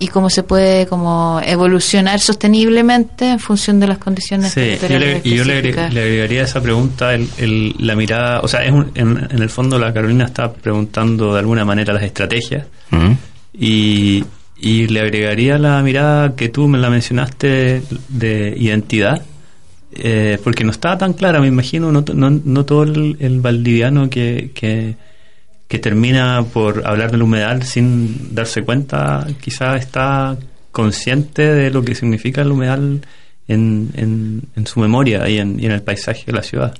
y 0.00 0.08
cómo 0.08 0.30
se 0.30 0.42
puede 0.44 0.86
como 0.86 1.40
evolucionar 1.44 2.20
sosteniblemente 2.20 3.30
en 3.30 3.38
función 3.40 3.80
de 3.80 3.88
las 3.88 3.98
condiciones 3.98 4.52
Sí, 4.52 4.76
yo 4.88 4.98
le, 4.98 5.20
y 5.24 5.34
yo 5.34 5.44
le, 5.44 5.60
le 5.62 6.00
agregaría 6.02 6.42
a 6.42 6.44
esa 6.44 6.60
pregunta 6.62 7.14
el, 7.14 7.28
el- 7.38 7.74
la 7.78 7.96
mirada, 7.96 8.40
o 8.40 8.48
sea, 8.48 8.64
es 8.64 8.70
un- 8.70 8.92
en, 8.94 9.26
en 9.30 9.42
el 9.42 9.48
fondo 9.50 9.78
la 9.78 9.92
Carolina 9.92 10.26
está 10.26 10.52
preguntando 10.52 11.32
de 11.32 11.40
alguna 11.40 11.64
manera 11.64 11.92
las 11.94 12.02
estrategias. 12.04 12.66
¿Mm? 12.90 13.12
y, 13.60 14.24
y 14.60 14.86
le 14.88 15.00
agregaría 15.00 15.58
la 15.58 15.80
mirada 15.82 16.36
que 16.36 16.48
tú 16.48 16.68
me 16.68 16.78
la 16.78 16.90
mencionaste 16.90 17.82
de 18.08 18.54
identidad, 18.56 19.22
eh, 19.92 20.38
porque 20.44 20.64
no 20.64 20.70
estaba 20.70 20.98
tan 20.98 21.14
clara, 21.14 21.40
me 21.40 21.46
imagino, 21.46 21.90
no, 21.90 22.04
to- 22.04 22.14
no, 22.14 22.30
no 22.30 22.64
todo 22.64 22.82
el, 22.82 23.40
valdiviano 23.40 24.10
que, 24.10 24.50
que, 24.54 24.96
termina 25.78 26.44
por 26.52 26.86
hablar 26.86 27.10
del 27.10 27.22
humedal 27.22 27.62
sin 27.62 28.34
darse 28.34 28.62
cuenta, 28.62 29.26
quizás 29.40 29.80
está 29.80 30.36
consciente 30.72 31.42
de 31.54 31.70
lo 31.70 31.82
que 31.82 31.94
significa 31.94 32.42
el 32.42 32.52
humedal 32.52 33.00
en, 33.46 33.90
en, 34.54 34.66
su 34.66 34.80
memoria 34.80 35.28
y 35.28 35.38
en, 35.38 35.58
el 35.60 35.82
paisaje 35.82 36.24
de 36.26 36.32
la 36.32 36.42
ciudad. 36.42 36.76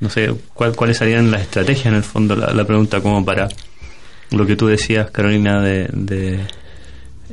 No 0.00 0.10
sé 0.10 0.34
cuál, 0.52 0.76
cuáles 0.76 0.98
serían 0.98 1.30
las 1.30 1.42
estrategias, 1.42 1.86
en 1.86 1.94
el 1.94 2.02
fondo, 2.02 2.36
la, 2.36 2.64
pregunta 2.64 3.00
como 3.00 3.24
para 3.24 3.48
lo 4.30 4.46
que 4.46 4.56
tú 4.56 4.66
decías, 4.66 5.10
Carolina, 5.10 5.62
de, 5.62 5.88
de 5.92 6.40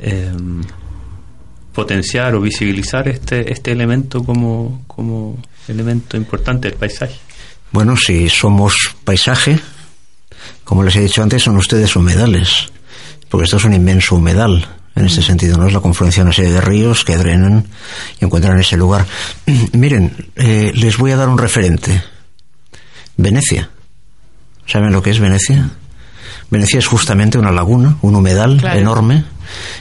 em, 0.01 0.61
potenciar 1.73 2.35
o 2.35 2.41
visibilizar 2.41 3.07
este, 3.07 3.51
este 3.51 3.71
elemento 3.71 4.23
como, 4.23 4.83
como 4.87 5.37
elemento 5.67 6.17
importante 6.17 6.69
del 6.69 6.77
paisaje. 6.77 7.15
Bueno, 7.71 7.95
si 7.95 8.27
somos 8.29 8.75
paisaje, 9.03 9.59
como 10.63 10.83
les 10.83 10.95
he 10.95 11.01
dicho 11.01 11.23
antes, 11.23 11.43
son 11.43 11.57
ustedes 11.57 11.95
humedales, 11.95 12.69
porque 13.29 13.45
esto 13.45 13.57
es 13.57 13.63
un 13.65 13.73
inmenso 13.73 14.15
humedal. 14.15 14.67
En 14.93 15.05
este 15.05 15.21
sentido, 15.21 15.57
¿no? 15.57 15.65
Es 15.67 15.73
la 15.73 15.79
confluencia 15.79 16.21
de 16.21 16.25
una 16.27 16.33
serie 16.35 16.51
de 16.51 16.59
ríos 16.59 17.05
que 17.05 17.15
drenan 17.15 17.65
y 18.19 18.25
encuentran 18.25 18.59
ese 18.59 18.75
lugar. 18.75 19.05
Miren, 19.71 20.11
eh, 20.35 20.73
les 20.75 20.97
voy 20.97 21.11
a 21.11 21.15
dar 21.15 21.29
un 21.29 21.37
referente. 21.37 22.03
Venecia. 23.15 23.69
¿Saben 24.65 24.91
lo 24.91 25.01
que 25.01 25.11
es 25.11 25.19
Venecia? 25.19 25.69
Venecia 26.49 26.79
es 26.79 26.87
justamente 26.87 27.37
una 27.37 27.51
laguna, 27.53 27.97
un 28.01 28.15
humedal 28.15 28.57
Claro. 28.57 28.79
enorme, 28.79 29.23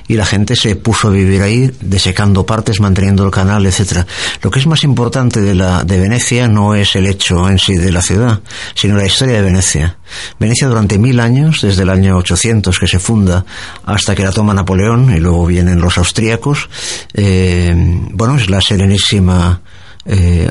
y 0.08 0.14
la 0.14 0.26
gente 0.26 0.56
se 0.56 0.76
puso 0.76 1.08
a 1.08 1.10
vivir 1.10 1.42
ahí, 1.42 1.70
desecando 1.80 2.46
partes, 2.46 2.80
manteniendo 2.80 3.24
el 3.24 3.30
canal, 3.30 3.66
etcétera. 3.66 4.06
Lo 4.42 4.50
que 4.50 4.58
es 4.58 4.66
más 4.66 4.84
importante 4.84 5.40
de 5.40 5.54
la 5.54 5.84
de 5.84 5.98
Venecia 5.98 6.48
no 6.48 6.74
es 6.74 6.96
el 6.96 7.06
hecho 7.06 7.48
en 7.48 7.58
sí 7.58 7.76
de 7.76 7.92
la 7.92 8.02
ciudad, 8.02 8.40
sino 8.74 8.96
la 8.96 9.06
historia 9.06 9.36
de 9.36 9.42
Venecia. 9.42 9.96
Venecia 10.38 10.68
durante 10.68 10.98
mil 10.98 11.20
años, 11.20 11.60
desde 11.62 11.82
el 11.82 11.90
año 11.90 12.16
800 12.16 12.78
que 12.78 12.88
se 12.88 12.98
funda 12.98 13.44
hasta 13.84 14.14
que 14.14 14.24
la 14.24 14.32
toma 14.32 14.54
Napoleón 14.54 15.14
y 15.14 15.20
luego 15.20 15.46
vienen 15.46 15.80
los 15.80 15.98
austríacos, 15.98 16.68
eh, 17.14 17.72
bueno, 18.12 18.36
es 18.36 18.50
la 18.50 18.60
serenísima 18.60 19.60
eh, 20.04 20.48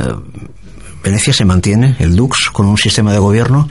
Venecia 1.04 1.34
se 1.34 1.46
mantiene, 1.46 1.96
el 2.00 2.16
Dux, 2.16 2.50
con 2.52 2.66
un 2.68 2.78
sistema 2.78 3.14
de 3.14 3.20
gobierno 3.20 3.70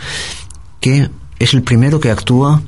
que 0.81 1.11
es 1.39 1.55
el 1.55 1.63
primero 1.63 2.01
que 2.01 2.11
actúa 2.11 2.63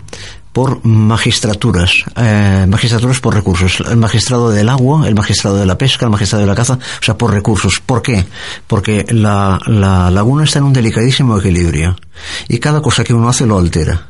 por 0.53 0.85
magistraturas, 0.85 1.93
eh, 2.17 2.67
magistraturas 2.69 3.21
por 3.21 3.35
recursos. 3.35 3.83
El 3.89 3.97
magistrado 3.97 4.51
del 4.51 4.69
agua, 4.69 5.07
el 5.07 5.15
magistrado 5.15 5.57
de 5.57 5.67
la 5.67 5.79
pesca, 5.79 6.07
el 6.07 6.11
magistrado 6.11 6.43
de 6.43 6.49
la 6.49 6.55
caza, 6.55 6.75
o 6.75 7.05
sea, 7.05 7.17
por 7.17 7.33
recursos. 7.33 7.81
¿Por 7.85 8.03
qué? 8.03 8.25
Porque 8.67 9.07
la, 9.11 9.61
la 9.67 10.11
laguna 10.11 10.45
está 10.45 10.59
en 10.59 10.67
un 10.67 10.73
delicadísimo 10.73 11.39
equilibrio 11.39 11.97
y 12.49 12.59
cada 12.59 12.83
cosa 12.83 13.05
que 13.05 13.15
uno 13.15 13.29
hace 13.29 13.47
lo 13.47 13.59
altera. 13.59 14.09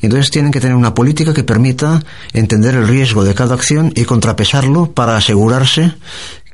Y 0.00 0.06
entonces 0.06 0.30
tienen 0.30 0.50
que 0.50 0.60
tener 0.60 0.76
una 0.76 0.94
política 0.94 1.34
que 1.34 1.44
permita 1.44 2.02
entender 2.32 2.74
el 2.74 2.88
riesgo 2.88 3.24
de 3.24 3.34
cada 3.34 3.54
acción 3.54 3.92
y 3.94 4.04
contrapesarlo 4.04 4.92
para 4.92 5.16
asegurarse 5.16 5.94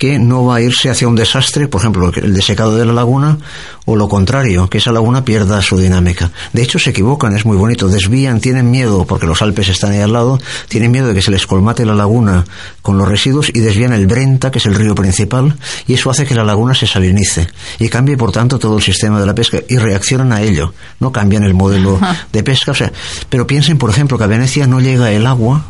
que 0.00 0.18
no 0.18 0.46
va 0.46 0.56
a 0.56 0.60
irse 0.62 0.88
hacia 0.88 1.06
un 1.06 1.14
desastre, 1.14 1.68
por 1.68 1.82
ejemplo, 1.82 2.10
el 2.14 2.32
desecado 2.32 2.74
de 2.74 2.86
la 2.86 2.94
laguna, 2.94 3.36
o 3.84 3.96
lo 3.96 4.08
contrario, 4.08 4.66
que 4.70 4.78
esa 4.78 4.92
laguna 4.92 5.26
pierda 5.26 5.60
su 5.60 5.76
dinámica. 5.76 6.30
De 6.54 6.62
hecho, 6.62 6.78
se 6.78 6.88
equivocan, 6.88 7.36
es 7.36 7.44
muy 7.44 7.58
bonito, 7.58 7.86
desvían, 7.86 8.40
tienen 8.40 8.70
miedo, 8.70 9.04
porque 9.04 9.26
los 9.26 9.42
Alpes 9.42 9.68
están 9.68 9.92
ahí 9.92 10.00
al 10.00 10.14
lado, 10.14 10.40
tienen 10.68 10.90
miedo 10.90 11.08
de 11.08 11.12
que 11.12 11.20
se 11.20 11.30
les 11.30 11.46
colmate 11.46 11.84
la 11.84 11.94
laguna 11.94 12.46
con 12.80 12.96
los 12.96 13.06
residuos 13.06 13.50
y 13.50 13.60
desvían 13.60 13.92
el 13.92 14.06
Brenta, 14.06 14.50
que 14.50 14.56
es 14.56 14.64
el 14.64 14.74
río 14.74 14.94
principal, 14.94 15.58
y 15.86 15.92
eso 15.92 16.08
hace 16.08 16.24
que 16.24 16.34
la 16.34 16.44
laguna 16.44 16.72
se 16.72 16.86
salinice 16.86 17.48
y 17.78 17.90
cambie, 17.90 18.16
por 18.16 18.32
tanto, 18.32 18.58
todo 18.58 18.78
el 18.78 18.82
sistema 18.82 19.20
de 19.20 19.26
la 19.26 19.34
pesca 19.34 19.58
y 19.68 19.76
reaccionan 19.76 20.32
a 20.32 20.40
ello, 20.40 20.72
no 20.98 21.12
cambian 21.12 21.42
el 21.42 21.52
modelo 21.52 22.00
de 22.32 22.42
pesca, 22.42 22.70
o 22.70 22.74
sea, 22.74 22.90
pero 23.28 23.46
piensen, 23.46 23.76
por 23.76 23.90
ejemplo, 23.90 24.16
que 24.16 24.24
a 24.24 24.28
Venecia 24.28 24.66
no 24.66 24.80
llega 24.80 25.12
el 25.12 25.26
agua 25.26 25.62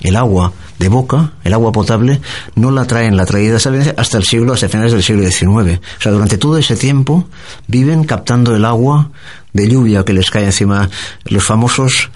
el 0.00 0.16
agua 0.16 0.52
de 0.78 0.88
boca, 0.88 1.32
el 1.44 1.54
agua 1.54 1.72
potable, 1.72 2.20
no 2.54 2.70
la 2.70 2.84
traen, 2.84 3.16
la 3.16 3.26
traída 3.26 3.58
Venecia 3.64 3.94
hasta 3.96 4.18
el 4.18 4.24
siglo, 4.24 4.52
hasta 4.52 4.68
finales 4.68 4.92
del 4.92 5.02
siglo 5.02 5.22
XIX. 5.22 5.46
O 5.46 6.00
sea, 6.00 6.12
durante 6.12 6.38
todo 6.38 6.58
ese 6.58 6.76
tiempo 6.76 7.28
viven 7.66 8.04
captando 8.04 8.54
el 8.54 8.64
agua 8.64 9.10
de 9.52 9.68
lluvia 9.68 10.04
que 10.04 10.12
les 10.12 10.30
cae 10.30 10.44
encima. 10.44 10.88
Los 11.26 11.44
famosos 11.44 12.10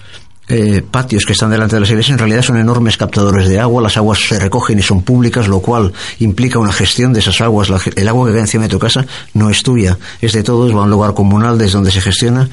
eh, 0.51 0.81
patios 0.81 1.25
que 1.25 1.33
están 1.33 1.51
delante 1.51 1.75
de 1.75 1.81
las 1.81 1.89
iglesias 1.89 2.13
en 2.13 2.19
realidad 2.19 2.41
son 2.41 2.57
enormes 2.57 2.97
captadores 2.97 3.47
de 3.47 3.59
agua, 3.59 3.81
las 3.81 3.97
aguas 3.97 4.19
se 4.27 4.39
recogen 4.39 4.79
y 4.79 4.81
son 4.81 5.03
públicas, 5.03 5.47
lo 5.47 5.59
cual 5.59 5.93
implica 6.19 6.59
una 6.59 6.73
gestión 6.73 7.13
de 7.13 7.19
esas 7.19 7.39
aguas. 7.41 7.69
La 7.69 7.79
el 7.95 8.07
agua 8.07 8.27
que 8.27 8.33
cae 8.33 8.41
encima 8.41 8.63
de 8.63 8.69
tu 8.69 8.79
casa 8.79 9.05
no 9.33 9.49
es 9.49 9.63
tuya, 9.63 9.97
es 10.21 10.33
de 10.33 10.43
todos, 10.43 10.75
va 10.75 10.81
a 10.81 10.83
un 10.83 10.89
lugar 10.89 11.13
comunal 11.13 11.57
desde 11.57 11.73
donde 11.73 11.91
se 11.91 12.01
gestiona. 12.01 12.49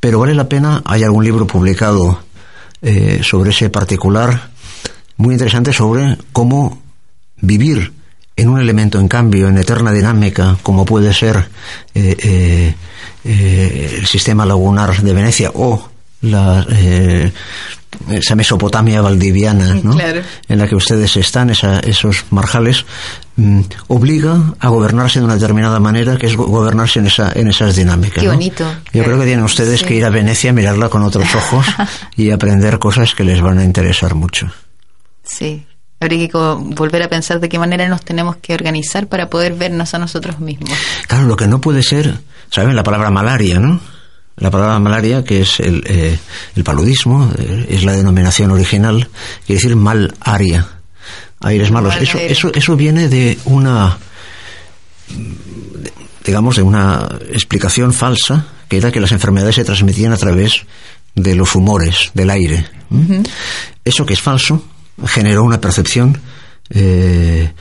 Pero 0.00 0.18
vale 0.18 0.34
la 0.34 0.48
pena, 0.48 0.82
hay 0.84 1.04
algún 1.04 1.22
libro 1.22 1.46
publicado 1.46 2.18
eh, 2.80 3.20
sobre 3.22 3.50
ese 3.50 3.70
particular 3.70 4.51
muy 5.22 5.34
interesante 5.34 5.72
sobre 5.72 6.16
cómo 6.32 6.80
vivir 7.40 7.92
en 8.36 8.48
un 8.48 8.60
elemento 8.60 8.98
en 8.98 9.08
cambio, 9.08 9.48
en 9.48 9.58
eterna 9.58 9.92
dinámica, 9.92 10.56
como 10.62 10.84
puede 10.84 11.12
ser 11.12 11.48
eh, 11.94 12.16
eh, 12.18 12.74
eh, 13.24 13.96
el 13.98 14.06
sistema 14.06 14.46
lagunar 14.46 15.02
de 15.02 15.12
Venecia 15.12 15.50
o 15.54 15.88
la, 16.22 16.66
eh, 16.70 17.30
esa 18.10 18.34
Mesopotamia 18.34 19.02
valdiviana, 19.02 19.74
¿no? 19.82 19.92
Claro. 19.96 20.22
en 20.48 20.58
la 20.58 20.66
que 20.66 20.74
ustedes 20.76 21.14
están, 21.18 21.50
esa- 21.50 21.80
esos 21.80 22.24
marjales, 22.30 22.86
mm, 23.36 23.60
obliga 23.88 24.54
a 24.58 24.68
gobernarse 24.68 25.18
de 25.18 25.26
una 25.26 25.34
determinada 25.34 25.78
manera, 25.78 26.16
que 26.16 26.26
es 26.26 26.34
go- 26.36 26.46
gobernarse 26.46 27.00
en, 27.00 27.06
esa, 27.08 27.32
en 27.34 27.48
esas 27.48 27.76
dinámicas. 27.76 28.20
Qué 28.22 28.26
¿no? 28.28 28.32
bonito. 28.32 28.64
Yo 28.94 29.04
creo 29.04 29.18
que 29.18 29.26
tienen 29.26 29.44
ustedes 29.44 29.80
Sí. 29.80 29.86
que 29.86 29.94
ir 29.96 30.04
a 30.06 30.10
Venecia, 30.10 30.52
mirarla 30.54 30.88
con 30.88 31.02
otros 31.02 31.34
ojos 31.34 31.66
y 32.16 32.30
aprender 32.30 32.78
cosas 32.78 33.14
que 33.14 33.24
les 33.24 33.42
van 33.42 33.58
a 33.58 33.64
interesar 33.64 34.14
mucho. 34.14 34.50
Sí. 35.32 35.66
Habría 36.00 36.28
que 36.28 36.36
volver 36.36 37.02
a 37.02 37.08
pensar 37.08 37.38
de 37.38 37.48
qué 37.48 37.58
manera 37.58 37.88
nos 37.88 38.04
tenemos 38.04 38.36
que 38.36 38.54
organizar 38.54 39.06
para 39.06 39.30
poder 39.30 39.54
vernos 39.54 39.94
a 39.94 39.98
nosotros 39.98 40.40
mismos. 40.40 40.70
Claro, 41.06 41.26
lo 41.26 41.36
que 41.36 41.46
no 41.46 41.60
puede 41.60 41.82
ser, 41.82 42.18
¿saben? 42.50 42.74
La 42.74 42.82
palabra 42.82 43.10
malaria, 43.10 43.60
¿no? 43.60 43.80
La 44.36 44.50
palabra 44.50 44.80
malaria, 44.80 45.22
que 45.22 45.42
es 45.42 45.60
el, 45.60 45.84
eh, 45.86 46.18
el 46.56 46.64
paludismo, 46.64 47.30
eh, 47.38 47.66
es 47.70 47.84
la 47.84 47.92
denominación 47.92 48.50
original, 48.50 49.08
quiere 49.46 49.62
decir 49.62 49.76
mal 49.76 50.12
aria, 50.20 50.66
aires 51.40 51.70
malos. 51.70 51.94
Mal 51.94 52.02
Eso, 52.02 52.18
eso, 52.18 52.52
eso 52.52 52.76
viene 52.76 53.08
de 53.08 53.38
una, 53.44 53.96
digamos, 56.24 56.56
de 56.56 56.62
una 56.62 57.08
explicación 57.30 57.92
falsa, 57.92 58.46
que 58.68 58.78
era 58.78 58.90
que 58.90 59.00
las 59.00 59.12
enfermedades 59.12 59.54
se 59.54 59.64
transmitían 59.64 60.12
a 60.12 60.16
través 60.16 60.64
de 61.14 61.36
los 61.36 61.54
humores, 61.54 62.10
del 62.14 62.30
aire. 62.30 62.66
Eso 63.84 64.04
que 64.04 64.14
es 64.14 64.20
falso 64.20 64.64
generó 65.06 65.42
una 65.44 65.60
percepción 65.60 66.18
eh, 66.70 67.52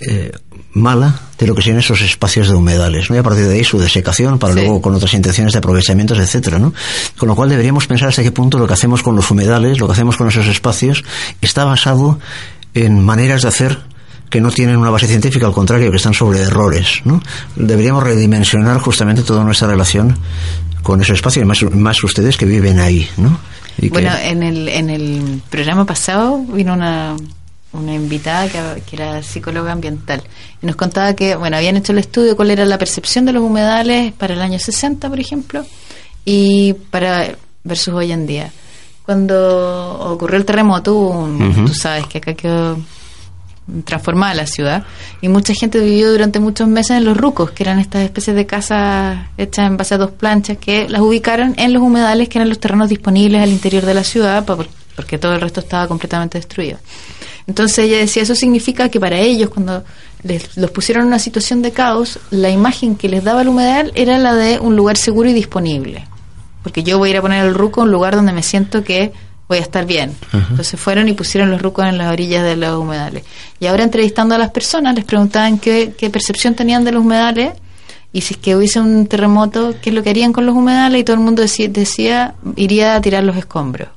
eh, 0.00 0.32
mala 0.72 1.20
de 1.38 1.46
lo 1.46 1.54
que 1.54 1.62
serían 1.62 1.78
esos 1.80 2.00
espacios 2.02 2.48
de 2.48 2.54
humedales, 2.54 3.10
¿no? 3.10 3.16
Y 3.16 3.18
a 3.18 3.22
partir 3.22 3.46
de 3.46 3.54
ahí 3.54 3.64
su 3.64 3.78
desecación 3.78 4.38
para 4.38 4.54
Sí. 4.54 4.60
luego 4.60 4.80
con 4.80 4.94
otras 4.94 5.12
intenciones 5.14 5.52
de 5.52 5.58
aprovechamientos, 5.58 6.18
etcétera, 6.18 6.58
¿no? 6.58 6.72
Con 7.18 7.28
lo 7.28 7.34
cual 7.34 7.48
deberíamos 7.48 7.86
pensar 7.86 8.08
hasta 8.08 8.22
qué 8.22 8.32
punto 8.32 8.58
lo 8.58 8.66
que 8.66 8.74
hacemos 8.74 9.02
con 9.02 9.16
los 9.16 9.30
humedales, 9.30 9.78
lo 9.78 9.86
que 9.86 9.92
hacemos 9.92 10.16
con 10.16 10.28
esos 10.28 10.46
espacios, 10.46 11.04
está 11.40 11.64
basado 11.64 12.18
en 12.74 13.04
maneras 13.04 13.42
de 13.42 13.48
hacer 13.48 13.78
que 14.30 14.40
no 14.40 14.50
tienen 14.52 14.76
una 14.76 14.90
base 14.90 15.08
científica, 15.08 15.46
al 15.46 15.52
contrario, 15.52 15.90
que 15.90 15.96
están 15.96 16.14
sobre 16.14 16.40
errores, 16.40 17.00
¿no? 17.04 17.20
Deberíamos 17.56 18.04
redimensionar 18.04 18.78
justamente 18.78 19.22
toda 19.22 19.42
nuestra 19.42 19.66
relación 19.68 20.16
con 20.84 21.02
ese 21.02 21.14
espacio, 21.14 21.42
y 21.42 21.44
más, 21.44 21.62
más 21.72 22.02
ustedes 22.04 22.36
que 22.36 22.46
viven 22.46 22.78
ahí, 22.78 23.08
¿no? 23.16 23.38
Bueno, 23.90 24.12
en 24.22 24.42
el, 24.42 24.68
en 24.68 24.90
el 24.90 25.42
programa 25.50 25.86
pasado 25.86 26.38
vino 26.38 26.74
una 26.74 27.16
una 27.72 27.94
invitada 27.94 28.48
que, 28.48 28.82
que, 28.82 28.96
era 28.96 29.22
psicóloga 29.22 29.72
ambiental. 29.72 30.22
Y 30.60 30.66
nos 30.66 30.76
contaba 30.76 31.14
que, 31.14 31.36
bueno, 31.36 31.56
habían 31.56 31.76
hecho 31.76 31.92
el 31.92 31.98
estudio 31.98 32.36
cuál 32.36 32.50
era 32.50 32.64
la 32.64 32.78
percepción 32.78 33.24
de 33.24 33.32
los 33.32 33.42
humedales 33.42 34.12
para 34.12 34.34
el 34.34 34.42
año 34.42 34.58
60, 34.58 35.08
por 35.08 35.20
ejemplo, 35.20 35.64
y 36.24 36.72
para 36.90 37.36
versus 37.62 37.94
hoy 37.94 38.12
en 38.12 38.26
día. 38.26 38.50
Cuando 39.04 39.98
ocurrió 40.00 40.38
el 40.38 40.44
terremoto, 40.44 40.94
un, 40.94 41.64
tú 41.66 41.74
sabes 41.74 42.06
que 42.06 42.18
acá 42.18 42.34
quedó 42.34 42.78
transformada 43.84 44.34
la 44.34 44.46
ciudad 44.46 44.84
y 45.20 45.28
mucha 45.28 45.54
gente 45.54 45.80
vivió 45.80 46.10
durante 46.10 46.40
muchos 46.40 46.68
meses 46.68 46.96
en 46.96 47.04
los 47.04 47.16
rucos, 47.16 47.50
que 47.50 47.62
eran 47.62 47.78
estas 47.78 48.02
especies 48.02 48.36
de 48.36 48.46
casas 48.46 49.26
hechas 49.36 49.66
en 49.66 49.76
base 49.76 49.94
a 49.94 49.98
dos 49.98 50.10
planchas 50.10 50.58
que 50.58 50.88
las 50.88 51.00
ubicaron 51.00 51.54
en 51.56 51.72
los 51.72 51.82
humedales 51.82 52.28
que 52.28 52.38
eran 52.38 52.48
los 52.48 52.58
terrenos 52.58 52.88
disponibles 52.88 53.42
al 53.42 53.50
interior 53.50 53.84
de 53.84 53.94
la 53.94 54.04
ciudad 54.04 54.44
porque 54.44 55.18
todo 55.18 55.32
el 55.32 55.40
resto 55.40 55.60
estaba 55.60 55.88
completamente 55.88 56.38
destruido. 56.38 56.78
Entonces 57.46 57.78
ella 57.78 57.98
decía, 57.98 58.22
eso 58.22 58.34
significa 58.34 58.88
que 58.88 59.00
para 59.00 59.18
ellos 59.18 59.50
cuando 59.50 59.82
les, 60.22 60.56
los 60.56 60.70
pusieron 60.70 61.02
en 61.02 61.08
una 61.08 61.18
situación 61.18 61.62
de 61.62 61.72
caos, 61.72 62.18
la 62.30 62.50
imagen 62.50 62.96
que 62.96 63.08
les 63.08 63.24
daba 63.24 63.42
el 63.42 63.48
humedal 63.48 63.92
era 63.94 64.18
la 64.18 64.34
de 64.34 64.58
un 64.60 64.76
lugar 64.76 64.96
seguro 64.96 65.28
y 65.28 65.32
disponible. 65.32 66.06
Porque 66.62 66.82
yo 66.82 66.98
voy 66.98 67.08
a 67.08 67.12
ir 67.12 67.16
a 67.16 67.22
poner 67.22 67.44
el 67.44 67.54
ruco 67.54 67.80
en 67.80 67.88
un 67.88 67.92
lugar 67.92 68.14
donde 68.14 68.32
me 68.32 68.42
siento 68.42 68.84
que 68.84 69.12
voy 69.50 69.58
a 69.58 69.62
estar 69.62 69.84
bien. 69.84 70.14
Entonces 70.32 70.78
fueron 70.78 71.08
y 71.08 71.12
pusieron 71.12 71.50
los 71.50 71.60
rucos 71.60 71.84
en 71.84 71.98
las 71.98 72.12
orillas 72.12 72.44
de 72.44 72.54
los 72.54 72.78
humedales. 72.78 73.24
Y 73.58 73.66
ahora 73.66 73.82
entrevistando 73.82 74.36
a 74.36 74.38
las 74.38 74.50
personas 74.52 74.94
les 74.94 75.04
preguntaban 75.04 75.58
qué, 75.58 75.92
qué 75.98 76.08
percepción 76.08 76.54
tenían 76.54 76.84
de 76.84 76.92
los 76.92 77.02
humedales 77.02 77.54
y 78.12 78.20
si 78.20 78.34
es 78.34 78.40
que 78.40 78.54
hubiese 78.54 78.78
un 78.78 79.08
terremoto, 79.08 79.74
qué 79.82 79.90
es 79.90 79.96
lo 79.96 80.04
que 80.04 80.10
harían 80.10 80.32
con 80.32 80.46
los 80.46 80.54
humedales 80.54 81.00
y 81.00 81.04
todo 81.04 81.14
el 81.14 81.22
mundo 81.22 81.42
decía, 81.42 81.68
decía 81.68 82.34
iría 82.54 82.94
a 82.94 83.00
tirar 83.00 83.24
los 83.24 83.36
escombros. 83.36 83.88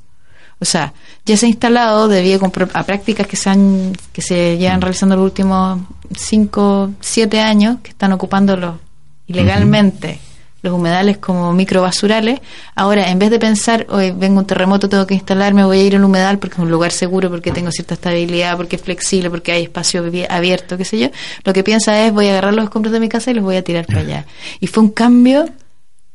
O 0.58 0.66
sea, 0.66 0.94
ya 1.24 1.38
se 1.38 1.46
ha 1.46 1.50
instalado 1.50 2.08
debido 2.08 2.42
a 2.74 2.84
prácticas 2.84 3.28
que 3.28 3.36
se, 3.36 3.52
han, 3.52 3.96
que 4.12 4.24
se 4.24 4.58
llevan 4.58 4.82
realizando 4.82 5.16
los 5.16 5.26
últimos 5.26 5.82
5, 6.16 6.94
7 7.00 7.40
años, 7.42 7.78
que 7.84 7.92
están 7.92 8.12
ocupándolo 8.12 8.80
ilegalmente 9.28 10.20
los 10.64 10.74
humedales 10.74 11.18
como 11.18 11.54
microbasurales. 11.54 12.40
Ahora, 12.74 13.12
en 13.12 13.20
vez 13.20 13.30
de 13.30 13.38
pensar, 13.38 13.86
hoy 13.90 14.12
vengo 14.12 14.40
un 14.40 14.48
terremoto, 14.48 14.90
tengo 14.90 15.06
que 15.06 15.14
instalarme, 15.14 15.64
voy 15.66 15.80
a 15.80 15.84
ir 15.84 15.96
al 15.96 16.04
humedal 16.04 16.40
porque 16.40 16.56
es 16.56 16.60
un 16.60 16.72
lugar 16.72 16.92
seguro, 16.92 17.30
porque 17.30 17.52
tengo 17.52 17.70
cierta 17.72 17.94
estabilidad, 17.94 18.56
porque 18.56 18.78
es 18.78 18.82
flexible, 18.82 19.30
porque 19.30 19.52
hay 19.52 19.64
espacio 19.64 20.04
abierto, 20.30 20.78
qué 20.78 20.86
sé 20.86 20.98
yo, 20.98 21.10
lo 21.44 21.54
que 21.54 21.64
piensa 21.64 22.06
es 22.06 22.14
voy 22.14 22.28
a 22.28 22.32
agarrar 22.32 22.54
los 22.54 22.64
escombros 22.64 22.94
de 22.94 23.02
mi 23.02 23.10
casa 23.10 23.30
y 23.32 23.34
los 23.36 23.44
voy 23.44 23.58
a 23.58 23.64
tirar 23.64 23.86
para 23.86 24.00
allá. 24.00 24.26
Y 24.62 24.68
fue 24.68 24.84
un 24.84 24.90
cambio 24.90 25.50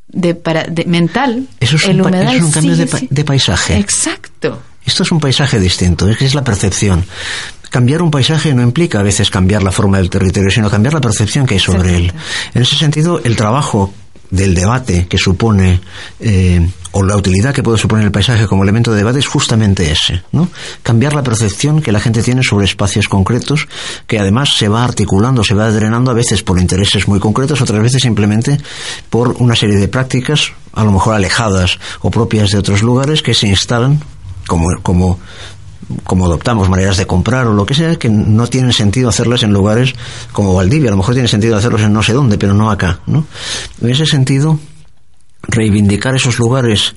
de, 0.09 0.35
para, 0.35 0.65
de 0.65 0.87
mental. 0.87 1.47
Eso 1.61 1.77
es, 1.77 1.85
un, 1.85 2.03
cambio 2.51 2.75
de, 2.75 3.25
paisaje. 3.25 3.77
Exacto. 3.77 4.63
Esto 4.85 5.03
es 5.03 5.13
un 5.13 5.21
paisaje 5.21 5.61
distinto, 5.61 6.09
es 6.09 6.17
que 6.17 6.25
es 6.25 6.35
la 6.35 6.43
percepción. 6.43 7.05
Cambiar 7.69 8.01
un 8.01 8.11
paisaje 8.11 8.55
no 8.55 8.63
implica 8.63 9.01
a 9.01 9.03
veces 9.03 9.29
cambiar 9.31 9.63
la 9.63 9.71
forma 9.71 9.99
del 9.99 10.09
territorio, 10.09 10.51
sino 10.51 10.71
cambiar 10.71 10.95
la 10.95 11.03
percepción 11.03 11.45
que 11.45 11.55
hay 11.55 11.61
sobre 11.61 11.95
él. 11.97 12.13
En 12.55 12.63
ese 12.63 12.77
sentido, 12.77 13.21
el 13.23 13.37
trabajo 13.37 13.93
del 14.31 14.55
debate 14.55 15.07
que 15.09 15.19
supone 15.19 15.81
eh, 16.21 16.69
o 16.93 17.03
la 17.03 17.17
utilidad 17.17 17.55
que 17.55 17.63
puede 17.63 17.79
suponer 17.79 18.05
el 18.05 18.13
paisaje 18.13 18.47
como 18.47 18.63
elemento 18.63 18.91
de 18.91 18.99
debate 18.99 19.19
es 19.19 19.27
justamente 19.27 19.91
ese, 19.91 20.23
¿no? 20.33 20.49
Cambiar 20.83 21.15
la 21.15 21.23
percepción 21.23 21.83
que 21.83 21.93
la 21.93 22.01
gente 22.01 22.23
tiene 22.23 22.43
sobre 22.43 22.65
espacios 22.65 23.09
concretos, 23.09 23.69
que 24.07 24.19
además 24.19 24.51
se 24.57 24.69
va 24.69 24.85
articulando, 24.85 25.45
se 25.45 25.55
va 25.55 25.71
drenando 25.71 26.11
a 26.11 26.15
veces 26.15 26.43
por 26.43 26.59
intereses 26.59 27.07
muy 27.09 27.21
concretos, 27.21 27.61
otras 27.61 27.83
veces 27.83 28.03
simplemente 28.03 28.59
por 29.11 29.37
una 29.39 29.55
serie 29.55 29.77
de 29.77 29.89
prácticas, 29.89 30.53
a 30.73 30.85
lo 30.85 30.93
mejor 30.93 31.15
alejadas 31.15 31.79
o 32.01 32.11
propias 32.11 32.51
de 32.51 32.59
otros 32.59 32.83
lugares, 32.83 33.23
que 33.23 33.35
se 33.35 33.49
instalan 33.49 34.01
como, 34.47 34.67
como 34.83 35.19
como 36.05 36.27
adoptamos 36.27 36.69
maneras 36.69 36.97
de 36.97 37.07
comprar 37.07 37.47
o 37.47 37.55
lo 37.55 37.67
que 37.67 37.75
sea, 37.75 37.97
que 37.97 38.09
no 38.09 38.47
tienen 38.47 38.73
sentido 38.73 39.09
hacerlas 39.09 39.43
en 39.43 39.53
lugares 39.53 39.95
como 40.33 40.55
Valdivia. 40.55 40.89
A 40.89 40.93
lo 40.93 40.99
mejor 40.99 41.15
tiene 41.15 41.29
sentido 41.29 41.57
hacerlos 41.57 41.83
en 41.83 41.93
no 41.93 42.03
sé 42.03 42.13
dónde, 42.13 42.39
pero 42.39 42.55
no 42.55 42.71
acá. 42.71 43.01
¿no? 43.07 43.27
En 43.81 43.91
ese 43.91 44.07
sentido, 44.07 44.59
reivindicar 45.43 46.15
esos 46.15 46.39
lugares, 46.39 46.95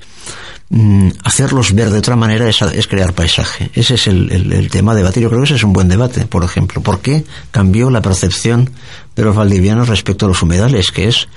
mm, 0.70 1.08
hacerlos 1.24 1.74
ver 1.74 1.90
de 1.90 1.98
otra 1.98 2.16
manera 2.16 2.48
es, 2.48 2.86
crear 2.86 3.14
paisaje. 3.14 3.70
Ese 3.74 3.94
es 3.94 4.06
el, 4.06 4.30
el, 4.30 4.70
tema 4.70 4.92
a 4.92 4.94
debatir. 4.94 5.22
Yo 5.22 5.28
creo 5.28 5.40
que 5.40 5.46
ese 5.46 5.56
es 5.56 5.64
un 5.64 5.72
buen 5.72 5.88
debate, 5.88 6.26
por 6.26 6.44
ejemplo. 6.44 6.82
¿Por 6.82 7.00
qué 7.00 7.24
cambió 7.50 7.90
la 7.90 8.02
percepción 8.02 8.70
de 9.16 9.22
los 9.22 9.34
valdivianos 9.34 9.88
respecto 9.88 10.26
a 10.26 10.28
los 10.28 10.42
humedales? 10.42 10.90
Que 10.90 11.08
es, 11.08 11.28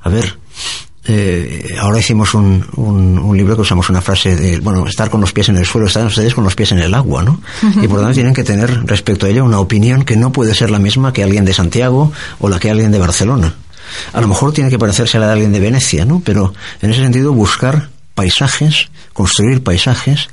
a 0.00 0.08
ver, 0.08 0.38
eh, 1.06 1.76
ahora 1.78 1.98
hicimos 1.98 2.32
un, 2.34 2.66
un, 2.76 3.36
libro 3.36 3.56
que 3.56 3.62
usamos 3.62 3.90
una 3.90 4.00
frase 4.00 4.36
de, 4.36 4.60
bueno, 4.60 4.86
estar 4.86 5.10
con 5.10 5.20
los 5.20 5.32
pies 5.32 5.50
en 5.50 5.56
el 5.56 5.66
suelo, 5.66 5.86
están 5.86 6.06
ustedes 6.06 6.34
con 6.34 6.44
los 6.44 6.54
pies 6.54 6.72
en 6.72 6.78
el 6.78 6.94
agua, 6.94 7.22
¿no? 7.22 7.40
Y 7.82 7.86
por 7.88 7.96
lo 7.96 8.02
tanto 8.02 8.14
tienen 8.14 8.32
que 8.32 8.44
tener 8.44 8.86
respecto 8.86 9.26
a 9.26 9.28
ello 9.28 9.44
una 9.44 9.60
opinión 9.60 10.04
que 10.04 10.16
no 10.16 10.32
puede 10.32 10.54
ser 10.54 10.70
la 10.70 10.78
misma 10.78 11.12
que 11.12 11.22
alguien 11.22 11.44
de 11.44 11.52
Santiago 11.52 12.12
o 12.38 12.48
la 12.48 12.58
que 12.58 12.70
alguien 12.70 12.90
de 12.90 12.98
Barcelona. 12.98 13.54
A 14.12 14.20
lo 14.20 14.28
mejor 14.28 14.52
tiene 14.52 14.70
que 14.70 14.78
parecerse 14.78 15.18
a 15.18 15.20
la 15.20 15.26
de 15.26 15.32
alguien 15.32 15.52
de 15.52 15.60
Venecia, 15.60 16.06
¿no? 16.06 16.22
Pero 16.24 16.54
en 16.80 16.90
ese 16.90 17.02
sentido 17.02 17.34
buscar 17.34 17.90
paisajes, 18.14 18.88
construir 19.12 19.62
paisajes 19.62 20.28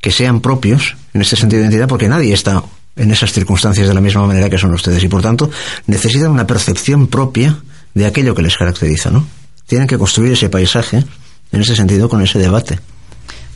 que 0.00 0.10
sean 0.10 0.40
propios 0.40 0.96
en 1.14 1.22
este 1.22 1.36
sentido 1.36 1.60
de 1.60 1.66
identidad, 1.66 1.88
porque 1.88 2.08
nadie 2.08 2.34
está 2.34 2.62
en 2.96 3.10
esas 3.10 3.32
circunstancias 3.32 3.88
de 3.88 3.94
la 3.94 4.00
misma 4.00 4.26
manera 4.26 4.50
que 4.50 4.58
son 4.58 4.74
ustedes 4.74 5.02
y 5.02 5.08
por 5.08 5.22
tanto 5.22 5.50
necesitan 5.86 6.30
una 6.30 6.46
percepción 6.46 7.06
propia 7.06 7.56
de 7.94 8.06
aquello 8.06 8.34
que 8.34 8.42
les 8.42 8.56
caracteriza, 8.56 9.10
¿no? 9.10 9.39
Tienen 9.70 9.86
que 9.86 9.96
construir 9.96 10.32
ese 10.32 10.48
paisaje 10.48 11.04
en 11.52 11.60
ese 11.60 11.76
sentido 11.76 12.08
con 12.08 12.20
ese 12.20 12.40
debate. 12.40 12.80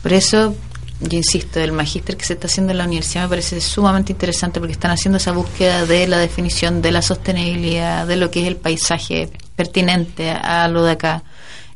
Por 0.01 0.13
eso, 0.13 0.55
yo 1.01 1.17
insisto, 1.17 1.59
el 1.59 1.73
magíster 1.73 2.15
que 2.15 2.23
se 2.23 2.35
está 2.35 2.47
haciendo 2.47 2.71
en 2.71 2.77
la 2.77 2.85
universidad 2.85 3.23
me 3.23 3.29
parece 3.31 3.59
sumamente 3.59 4.13
interesante 4.13 4.61
porque 4.61 4.71
están 4.71 4.91
haciendo 4.91 5.17
esa 5.17 5.33
búsqueda 5.33 5.85
de 5.85 6.07
la 6.07 6.17
definición 6.17 6.81
de 6.81 6.93
la 6.93 7.01
sostenibilidad, 7.01 8.07
de 8.07 8.15
lo 8.15 8.31
que 8.31 8.43
es 8.43 8.47
el 8.47 8.55
paisaje 8.55 9.29
pertinente 9.57 10.29
a 10.29 10.69
lo 10.69 10.85
de 10.85 10.93
acá. 10.93 11.23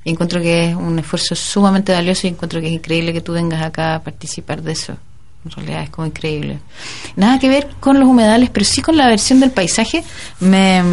Y 0.06 0.12
encuentro 0.12 0.40
que 0.40 0.70
es 0.70 0.76
un 0.76 0.98
esfuerzo 1.00 1.36
sumamente 1.36 1.92
valioso 1.92 2.26
y 2.26 2.30
encuentro 2.30 2.62
que 2.62 2.68
es 2.68 2.74
increíble 2.74 3.12
que 3.12 3.20
tú 3.20 3.34
vengas 3.34 3.62
acá 3.62 3.96
a 3.96 4.04
participar 4.04 4.62
de 4.62 4.72
eso. 4.72 4.96
En 5.46 5.52
realidad 5.52 5.84
es 5.84 5.90
como 5.90 6.06
increíble. 6.06 6.60
Nada 7.16 7.40
que 7.40 7.48
ver 7.48 7.70
con 7.80 8.00
los 8.00 8.10
humedales, 8.10 8.50
pero 8.50 8.66
sí 8.66 8.82
con 8.82 8.98
la 8.98 9.08
versión 9.08 9.40
del 9.40 9.52
paisaje. 9.52 10.04
Me, 10.42 10.84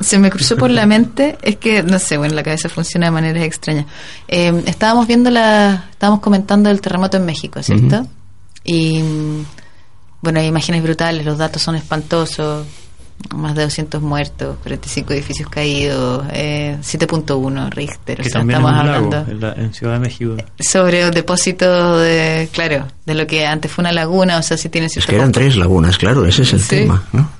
se 0.00 0.18
me 0.18 0.30
cruzó 0.30 0.56
por 0.56 0.70
la 0.70 0.84
mente, 0.86 1.38
es 1.42 1.56
que, 1.56 1.82
no 1.82 1.98
sé, 1.98 2.18
bueno, 2.18 2.34
la 2.34 2.42
cabeza 2.42 2.68
funciona 2.68 3.06
de 3.06 3.12
maneras 3.12 3.42
extrañas. 3.44 3.86
Eh, 4.28 4.62
estábamos 4.66 5.06
viendo 5.06 5.30
la, 5.30 5.86
estábamos 5.90 6.20
comentando 6.20 6.68
el 6.70 6.80
terremoto 6.80 7.16
en 7.16 7.24
México, 7.24 7.62
¿cierto? 7.62 8.06
Y, 8.64 9.02
bueno, 10.20 10.40
hay 10.40 10.46
imágenes 10.46 10.82
brutales, 10.82 11.24
los 11.24 11.38
datos 11.38 11.62
son 11.62 11.76
espantosos 11.76 12.66
más 13.34 13.54
de 13.54 13.62
200 13.62 14.02
muertos, 14.02 14.56
45 14.62 15.12
edificios 15.12 15.48
caídos, 15.48 16.24
eh, 16.32 16.78
7.1 16.80 17.70
Richter. 17.70 18.20
Que 18.20 18.28
estamos 18.28 18.54
hablando 18.54 19.26
en, 19.56 19.74
Ciudad 19.74 19.94
de 19.94 19.98
México. 19.98 20.36
Sobre 20.58 21.04
un 21.04 21.10
depósito 21.10 21.98
de, 21.98 22.48
claro, 22.52 22.86
de 23.04 23.14
lo 23.14 23.26
que 23.26 23.46
antes 23.46 23.70
fue 23.70 23.82
una 23.82 23.92
laguna, 23.92 24.38
o 24.38 24.42
sea, 24.42 24.56
si 24.56 24.68
tiene 24.68 24.86
Es 24.86 25.06
que 25.06 25.16
eran 25.16 25.32
tres 25.32 25.56
lagunas, 25.56 25.98
claro, 25.98 26.24
ese 26.26 26.42
es 26.42 26.52
el 26.52 26.66
tema, 26.66 27.04
¿no? 27.12 27.30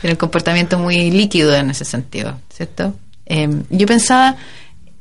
Tiene 0.00 0.14
un 0.14 0.18
comportamiento 0.18 0.78
muy 0.78 1.10
líquido 1.10 1.54
en 1.54 1.70
ese 1.70 1.84
sentido, 1.84 2.36
¿cierto? 2.52 2.94
Eh, 3.26 3.48
yo 3.70 3.86
pensaba 3.86 4.36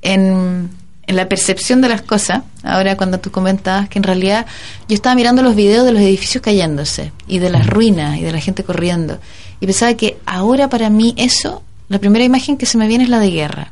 en, 0.02 0.70
en 1.08 1.16
la 1.16 1.28
percepción 1.28 1.82
de 1.82 1.90
las 1.90 2.04
cosas, 2.04 2.44
ahora 2.64 2.96
cuando 2.98 3.20
tú 3.20 3.32
comentabas 3.32 3.90
que 3.90 4.00
en 4.00 4.04
realidad 4.04 4.46
yo 4.88 4.96
estaba 4.96 5.16
mirando 5.16 5.42
los 5.42 5.56
videos 5.56 5.86
de 5.86 5.92
los 5.92 6.02
edificios 6.02 6.44
cayéndose 6.44 7.12
y 7.28 7.40
de 7.40 7.50
las 7.50 7.68
ruinas 7.68 8.18
y 8.18 8.22
de 8.22 8.32
la 8.32 8.40
gente 8.40 8.64
corriendo 8.64 9.20
y 9.62 9.66
pensaba 9.68 9.94
que 9.94 10.18
ahora 10.26 10.68
para 10.68 10.90
mí 10.90 11.14
eso, 11.18 11.64
la 11.88 12.00
primera 12.00 12.26
imagen 12.26 12.58
que 12.58 12.66
se 12.66 12.78
me 12.78 12.88
viene 12.88 13.06
es 13.06 13.10
la 13.10 13.20
de 13.20 13.30
guerra. 13.32 13.72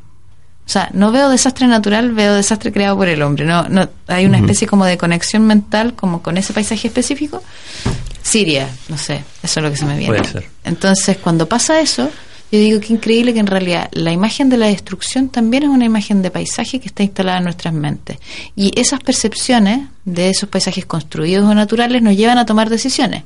O 0.65 0.71
sea, 0.71 0.91
no 0.93 1.12
veo 1.12 1.30
desastre 1.30 1.65
natural, 1.65 2.12
veo 2.12 2.36
desastre 2.36 2.71
creado 2.71 2.95
por 2.95 3.08
el 3.08 3.23
hombre. 3.23 3.43
No, 3.43 3.67
no 3.67 3.89
hay 4.06 4.28
una 4.28 4.38
especie 4.38 4.67
como 4.67 4.86
de 4.86 4.99
conexión 4.99 5.47
mental 5.47 5.95
como 5.95 6.21
con 6.21 6.38
ese 6.38 6.54
paisaje 6.54 6.88
específico. 6.88 7.41
Siria, 8.21 8.69
no 8.88 8.97
sé, 8.97 9.23
eso 9.41 9.60
es 9.60 9.63
lo 9.63 9.71
que 9.71 9.78
se 9.78 9.86
me 9.86 9.97
viene. 9.97 10.15
Puede 10.15 10.32
ser. 10.32 10.47
Entonces, 10.63 11.17
cuando 11.17 11.50
pasa 11.50 11.81
eso, 11.81 12.12
yo 12.52 12.60
digo 12.60 12.79
que 12.79 12.94
increíble 12.94 13.33
que 13.33 13.40
en 13.40 13.48
realidad 13.48 13.90
la 13.94 14.12
imagen 14.12 14.50
de 14.50 14.58
la 14.58 14.67
destrucción 14.67 15.29
también 15.29 15.63
es 15.63 15.69
una 15.69 15.85
imagen 15.85 16.21
de 16.21 16.29
paisaje 16.29 16.79
que 16.79 16.87
está 16.87 17.02
instalada 17.02 17.40
en 17.40 17.46
nuestras 17.46 17.73
mentes. 17.73 18.19
Y 18.56 18.71
esas 18.79 19.00
percepciones 19.00 19.87
de 20.06 20.29
esos 20.29 20.50
paisajes 20.50 20.85
construidos 20.85 21.50
o 21.50 21.56
naturales 21.56 22.04
nos 22.04 22.15
llevan 22.15 22.37
a 22.37 22.46
tomar 22.46 22.69
decisiones. 22.69 23.23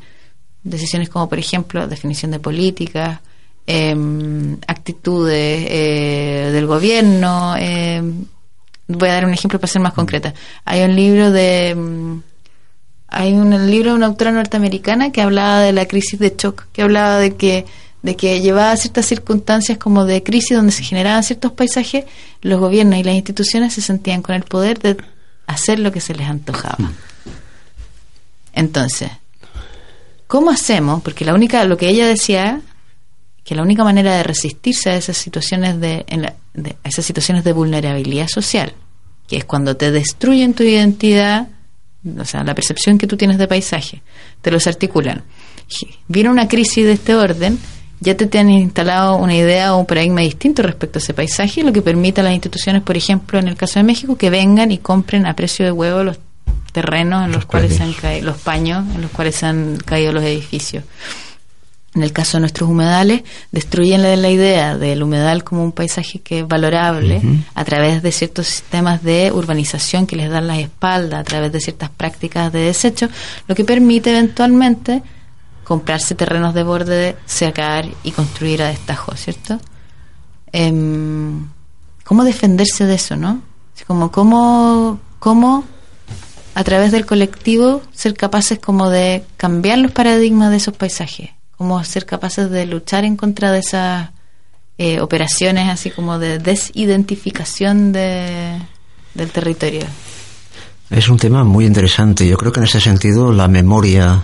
Decisiones 0.63 1.09
como, 1.09 1.27
por 1.27 1.39
ejemplo, 1.39 1.87
definición 1.87 2.31
de 2.31 2.39
políticas, 2.39 3.19
em, 3.67 4.57
actitudes 4.67 5.67
eh, 5.69 6.49
del 6.51 6.65
gobierno. 6.65 7.55
Em, 7.57 8.25
voy 8.87 9.09
a 9.09 9.13
dar 9.13 9.25
un 9.25 9.33
ejemplo 9.33 9.59
para 9.59 9.71
ser 9.71 9.81
más 9.81 9.93
concreta. 9.93 10.33
Hay 10.65 10.81
un 10.81 10.95
libro 10.95 11.31
de. 11.31 11.69
Em, 11.69 12.21
hay 13.07 13.33
un 13.33 13.69
libro 13.69 13.91
de 13.91 13.97
una 13.97 14.07
autora 14.07 14.31
norteamericana 14.31 15.11
que 15.11 15.21
hablaba 15.21 15.59
de 15.59 15.71
la 15.71 15.85
crisis 15.85 16.19
de 16.19 16.33
shock, 16.35 16.65
que 16.73 16.81
hablaba 16.81 17.19
de 17.19 17.35
que 17.35 17.65
de 18.03 18.17
que 18.17 18.41
llevaba 18.41 18.75
ciertas 18.75 19.05
circunstancias 19.05 19.77
como 19.77 20.05
de 20.05 20.21
crisis 20.23 20.57
donde 20.57 20.73
se 20.73 20.83
generaban 20.83 21.23
ciertos 21.23 21.53
paisajes, 21.53 22.03
los 22.41 22.59
gobiernos 22.59 22.99
y 22.99 23.03
las 23.03 23.15
instituciones 23.15 23.73
se 23.73 23.81
sentían 23.81 24.21
con 24.21 24.35
el 24.35 24.43
poder 24.43 24.77
de 24.79 24.97
hacer 25.47 25.79
lo 25.79 25.91
que 25.91 26.01
se 26.01 26.13
les 26.13 26.27
antojaba. 26.27 26.75
Mm. 26.79 26.93
Entonces, 28.53 29.09
¿cómo 30.33 30.49
hacemos? 30.49 31.03
Porque 31.03 31.25
la 31.25 31.35
única, 31.35 31.63
lo 31.65 31.77
que 31.77 31.89
ella 31.89 32.07
decía, 32.07 32.59
que 33.43 33.53
la 33.53 33.61
única 33.61 33.83
manera 33.83 34.15
de 34.17 34.23
resistirse 34.23 34.89
a 34.89 34.95
esas 34.95 35.15
situaciones 35.15 35.79
de, 35.79 36.05
en 36.07 36.23
la- 36.23 36.33
de- 36.55 36.75
a 36.83 36.89
esas 36.89 37.05
situaciones 37.05 37.43
de 37.43 37.53
vulnerabilidad 37.53 38.27
social, 38.27 38.73
que 39.27 39.37
es 39.37 39.45
cuando 39.45 39.75
te 39.77 39.91
destruyen 39.91 40.55
tu 40.55 40.63
identidad, 40.63 41.49
o 42.19 42.25
sea, 42.25 42.43
la 42.43 42.55
percepción 42.55 42.97
que 42.97 43.05
tú 43.05 43.15
tienes 43.15 43.37
de 43.37 43.47
paisaje, 43.47 44.01
te 44.41 44.49
los 44.49 44.65
articulan. 44.65 45.21
Viene 46.07 46.31
una 46.31 46.47
crisis 46.47 46.83
de 46.83 46.93
este 46.93 47.13
orden, 47.13 47.59
ya 47.99 48.17
te, 48.17 48.25
te 48.25 48.39
han 48.39 48.49
instalado 48.49 49.17
una 49.17 49.35
idea 49.35 49.75
o 49.75 49.79
un 49.81 49.85
paradigma 49.85 50.21
distinto 50.21 50.63
respecto 50.63 50.97
a 50.97 51.01
ese 51.01 51.13
paisaje, 51.13 51.61
lo 51.63 51.71
que 51.71 51.83
permite 51.83 52.21
a 52.21 52.23
las 52.23 52.33
instituciones, 52.33 52.81
por 52.81 52.97
ejemplo, 52.97 53.37
en 53.37 53.47
el 53.49 53.55
caso 53.55 53.79
de 53.79 53.83
México, 53.83 54.17
que 54.17 54.31
vengan 54.31 54.71
y 54.71 54.79
compren 54.79 55.27
a 55.27 55.35
precio 55.35 55.63
de 55.63 55.71
huevo 55.71 56.03
los 56.03 56.17
terrenos 56.73 57.23
en 57.23 57.31
los, 57.31 57.37
Los 57.37 57.45
cuales 57.45 57.75
se 57.75 57.83
han 57.83 57.93
caído, 57.93 58.25
los 58.25 58.37
paños 58.37 58.83
en 58.93 59.01
los 59.01 59.11
cuales 59.11 59.35
se 59.35 59.45
han 59.45 59.77
caído 59.77 60.11
los 60.11 60.23
edificios. 60.23 60.83
En 61.95 62.01
el 62.01 62.11
caso 62.11 62.37
de 62.37 62.41
nuestros 62.41 62.67
humedales, 62.67 63.21
destruyen 63.51 64.01
la, 64.01 64.29
idea 64.29 64.77
del 64.79 65.03
humedal 65.03 65.43
como 65.43 65.63
un 65.63 65.71
paisaje 65.71 66.21
que 66.21 66.39
es 66.39 66.47
valorable 66.47 67.21
a 67.53 67.63
través 67.63 68.01
de 68.01 68.11
ciertos 68.11 68.47
sistemas 68.47 69.03
de 69.03 69.31
urbanización 69.31 70.07
que 70.07 70.15
les 70.15 70.31
dan 70.31 70.47
la 70.47 70.59
espalda, 70.59 71.19
a 71.19 71.23
través 71.23 71.51
de 71.51 71.59
ciertas 71.59 71.91
prácticas 71.91 72.51
de 72.51 72.61
desecho, 72.61 73.09
lo 73.47 73.53
que 73.53 73.63
permite 73.63 74.09
eventualmente 74.09 75.03
comprarse 75.63 76.15
terrenos 76.15 76.55
de 76.55 76.63
borde, 76.63 77.15
sacar 77.27 77.85
y 78.03 78.11
construir 78.11 78.63
a 78.63 78.69
destajo, 78.69 79.15
¿cierto? 79.15 79.59
Em, 80.51 81.47
¿Cómo 82.03 82.23
defenderse 82.23 82.87
de 82.87 82.95
eso, 82.95 83.15
no? 83.15 83.41
Como, 83.85 84.11
¿cómo, 84.11 84.99
¿Cómo 85.19 85.63
a 86.55 86.63
través 86.63 86.91
del 86.91 87.05
colectivo 87.05 87.81
ser 87.93 88.13
capaces 88.13 88.59
como 88.59 88.89
de 88.89 89.23
cambiar 89.37 89.79
los 89.79 89.91
paradigmas 89.91 90.51
de 90.51 90.57
esos 90.57 90.75
paisajes? 90.75 91.31
¿Cómo 91.57 91.83
ser 91.83 92.05
capaces 92.05 92.49
de 92.49 92.65
luchar 92.65 93.05
en 93.05 93.15
contra 93.15 93.51
de 93.51 93.59
esas 93.59 94.09
eh, 94.77 94.99
operaciones 94.99 95.69
así 95.69 95.89
como 95.89 96.19
de 96.19 96.39
desidentificación 96.39 97.91
de, 97.91 98.59
del 99.13 99.29
territorio? 99.31 99.85
Es 100.89 101.09
un 101.09 101.17
tema 101.17 101.43
muy 101.43 101.65
interesante. 101.65 102.27
Yo 102.27 102.37
creo 102.37 102.51
que 102.51 102.59
en 102.59 102.65
ese 102.65 102.81
sentido 102.81 103.31
la 103.31 103.47
memoria 103.47 104.23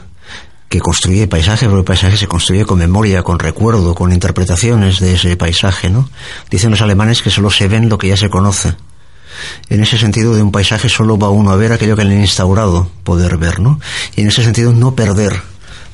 que 0.70 0.80
construye 0.80 1.28
paisaje, 1.28 1.66
porque 1.66 1.80
el 1.80 1.86
paisaje 1.86 2.16
se 2.16 2.28
construye 2.28 2.64
con 2.64 2.78
memoria, 2.78 3.24
con 3.24 3.40
recuerdo, 3.40 3.96
con 3.96 4.14
interpretaciones 4.14 5.00
de 5.00 5.16
ese 5.16 5.36
paisaje, 5.36 5.90
¿no? 5.90 6.08
Dicen 6.52 6.70
los 6.70 6.82
alemanes 6.82 7.24
que 7.24 7.32
solo 7.32 7.50
se 7.50 7.68
ven 7.68 7.90
lo 7.90 7.98
que 7.98 8.10
ya 8.10 8.18
se 8.18 8.30
conoce. 8.30 8.76
En 9.70 9.82
ese 9.82 9.98
sentido, 9.98 10.36
de 10.36 10.42
un 10.42 10.52
paisaje 10.52 10.90
solo 10.90 11.18
va 11.18 11.30
uno 11.30 11.52
a 11.52 11.56
ver 11.56 11.72
aquello 11.72 11.96
que 11.96 12.06
le 12.06 12.16
han 12.16 12.22
instaurado 12.22 12.90
poder 13.04 13.38
ver, 13.38 13.60
¿no? 13.60 13.80
Y 14.16 14.22
en 14.22 14.28
ese 14.28 14.44
sentido, 14.44 14.74
no 14.74 14.96
perder 14.96 15.42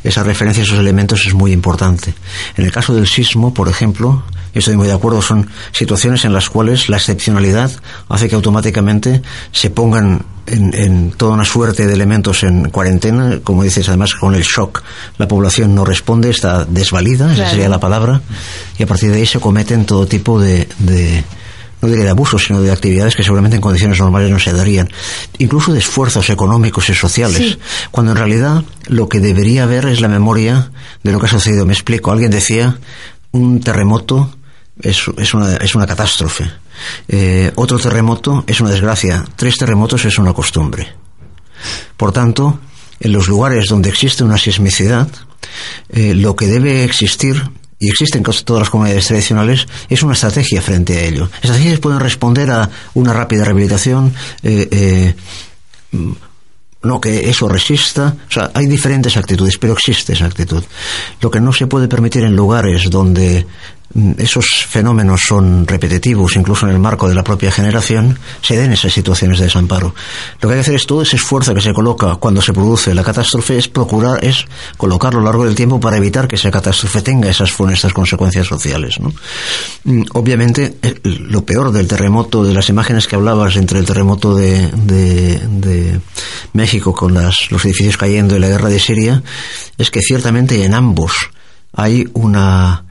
esa 0.05 0.23
referencia 0.23 0.61
a 0.61 0.65
esos 0.65 0.79
elementos 0.79 1.25
es 1.25 1.33
muy 1.33 1.51
importante. 1.51 2.13
En 2.55 2.65
el 2.65 2.71
caso 2.71 2.93
del 2.93 3.07
sismo, 3.07 3.53
por 3.53 3.67
ejemplo, 3.67 4.23
estoy 4.53 4.77
muy 4.77 4.87
de 4.87 4.93
acuerdo, 4.93 5.21
son 5.21 5.49
situaciones 5.71 6.25
en 6.25 6.33
las 6.33 6.49
cuales 6.49 6.89
la 6.89 6.97
excepcionalidad 6.97 7.71
hace 8.07 8.29
que 8.29 8.35
automáticamente 8.35 9.21
se 9.51 9.71
pongan 9.71 10.23
en, 10.45 10.73
en 10.75 11.11
toda 11.11 11.33
una 11.33 11.43
suerte 11.43 11.87
de 11.87 11.93
elementos 11.93 12.43
en 12.43 12.69
cuarentena, 12.69 13.39
como 13.43 13.63
dices, 13.63 13.89
además 13.89 14.13
con 14.13 14.35
el 14.35 14.43
shock, 14.43 14.83
la 15.17 15.27
población 15.27 15.73
no 15.73 15.83
responde, 15.83 16.29
está 16.29 16.65
desvalida, 16.65 17.33
esa 17.33 17.49
sería 17.49 17.67
la 17.67 17.79
palabra, 17.79 18.21
y 18.77 18.83
a 18.83 18.87
partir 18.87 19.11
de 19.11 19.17
ahí 19.17 19.25
se 19.25 19.39
cometen 19.39 19.85
todo 19.85 20.05
tipo 20.05 20.39
de, 20.39 20.67
de 20.77 21.23
no 21.85 21.91
diría 21.91 22.05
de 22.05 22.11
abusos, 22.11 22.43
sino 22.45 22.61
de 22.61 22.71
actividades 22.71 23.15
que 23.15 23.23
seguramente 23.23 23.55
en 23.55 23.61
condiciones 23.61 23.99
normales 23.99 24.29
no 24.31 24.39
se 24.39 24.53
darían, 24.53 24.89
incluso 25.37 25.71
de 25.73 25.79
esfuerzos 25.79 26.29
económicos 26.29 26.89
y 26.89 26.93
sociales, 26.95 27.37
Sí. 27.37 27.59
cuando 27.91 28.11
en 28.11 28.17
realidad 28.17 28.63
lo 28.87 29.07
que 29.09 29.19
debería 29.19 29.63
haber 29.63 29.85
es 29.85 30.01
la 30.01 30.07
memoria 30.07 30.71
de 31.03 31.11
lo 31.11 31.19
que 31.19 31.27
ha 31.27 31.29
sucedido. 31.29 31.65
Me 31.65 31.73
explico, 31.73 32.11
alguien 32.11 32.31
decía, 32.31 32.77
un 33.31 33.59
terremoto 33.59 34.35
es, 34.81 35.03
es, 35.17 35.33
una, 35.33 35.55
es 35.57 35.75
una 35.75 35.87
catástrofe, 35.87 36.49
Eh, 37.07 37.53
otro 37.55 37.79
terremoto 37.79 38.43
es 38.47 38.59
una 38.59 38.69
desgracia, 38.71 39.23
tres 39.37 39.57
terremotos 39.57 40.03
es 40.03 40.17
una 40.17 40.33
costumbre. 40.33 40.93
Por 41.95 42.11
tanto, 42.11 42.59
en 42.99 43.11
los 43.13 43.27
lugares 43.29 43.67
donde 43.69 43.87
existe 43.89 44.25
una 44.25 44.37
sismicidad, 44.37 45.07
eh, 45.89 46.13
lo 46.15 46.35
que 46.35 46.47
debe 46.47 46.83
existir, 46.83 47.41
y 47.79 47.89
existe 47.89 48.17
en 48.17 48.23
casi 48.23 48.43
todas 48.43 48.61
las 48.61 48.69
comunidades 48.69 49.07
tradicionales, 49.07 49.67
es 49.89 50.03
una 50.03 50.13
estrategia 50.13 50.61
frente 50.61 50.97
a 50.97 51.03
ello. 51.03 51.29
Estrategias 51.41 51.79
pueden 51.79 51.99
responder 51.99 52.49
a 52.51 52.69
una 52.93 53.13
rápida 53.13 53.43
rehabilitación, 53.43 54.13
eh, 54.43 54.67
eh, 54.71 55.15
mm, 55.91 56.11
no 56.83 57.01
que 57.01 57.29
eso 57.29 57.49
resista, 57.49 58.15
o 58.27 58.31
sea, 58.31 58.51
hay 58.53 58.67
diferentes 58.67 59.17
actitudes, 59.17 59.57
pero 59.57 59.73
existe 59.73 60.13
esa 60.13 60.25
actitud. 60.25 60.63
Lo 61.19 61.31
que 61.31 61.41
no 61.41 61.51
se 61.51 61.67
puede 61.67 61.87
permitir 61.87 62.23
en 62.23 62.35
lugares 62.35 62.89
donde 62.89 63.45
esos 64.17 64.65
fenómenos 64.67 65.21
son 65.27 65.65
repetitivos, 65.65 66.35
incluso 66.35 66.65
en 66.67 66.73
el 66.73 66.79
marco 66.79 67.07
de 67.07 67.15
la 67.15 67.23
propia 67.23 67.51
generación, 67.51 68.19
se 68.41 68.57
den 68.57 68.73
esas 68.73 68.91
situaciones 68.93 69.39
de 69.39 69.45
desamparo. 69.45 69.95
Lo 70.41 70.49
que 70.49 70.55
hay 70.55 70.57
que 70.57 70.61
hacer 70.61 70.75
es 70.75 70.85
todo 70.85 71.01
ese 71.01 71.15
esfuerzo 71.15 71.53
que 71.53 71.61
se 71.61 71.73
coloca 71.73 72.15
cuando 72.15 72.41
se 72.41 72.51
produce 72.53 72.93
la 72.93 73.03
catástrofe, 73.03 73.57
es 73.57 73.67
procurar, 73.67 74.23
es 74.23 74.45
colocarlo 74.77 75.19
a 75.19 75.21
lo 75.23 75.27
largo 75.29 75.45
del 75.45 75.55
tiempo 75.55 75.79
para 75.79 75.97
evitar 75.97 76.27
que 76.27 76.35
esa 76.35 76.51
catástrofe 76.51 77.01
tenga 77.01 77.29
esas 77.29 77.51
funestas 77.51 77.93
consecuencias 77.93 78.47
sociales. 78.47 78.99
¿no? 78.99 79.13
Mm, 79.85 80.03
Obviamente, 80.13 80.77
eh, 80.81 80.95
lo 81.03 81.45
peor 81.45 81.71
del 81.71 81.87
terremoto, 81.87 82.43
de 82.43 82.53
las 82.53 82.69
imágenes 82.69 83.07
que 83.07 83.15
hablabas 83.15 83.55
entre 83.55 83.79
el 83.79 83.85
terremoto 83.85 84.35
de, 84.35 84.69
de- 84.71 85.39
de 85.47 85.99
México 86.53 86.93
con 86.93 87.13
las, 87.13 87.49
los 87.51 87.63
edificios 87.65 87.97
cayendo 87.97 88.35
y 88.35 88.39
la 88.39 88.47
guerra 88.47 88.69
de 88.69 88.79
Siria, 88.79 89.23
es 89.77 89.91
que 89.91 90.01
ciertamente 90.01 90.63
en 90.63 90.73
ambos 90.73 91.13
hay 91.73 92.07
una 92.13 92.84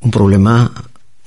un 0.00 0.10
problema 0.10 0.72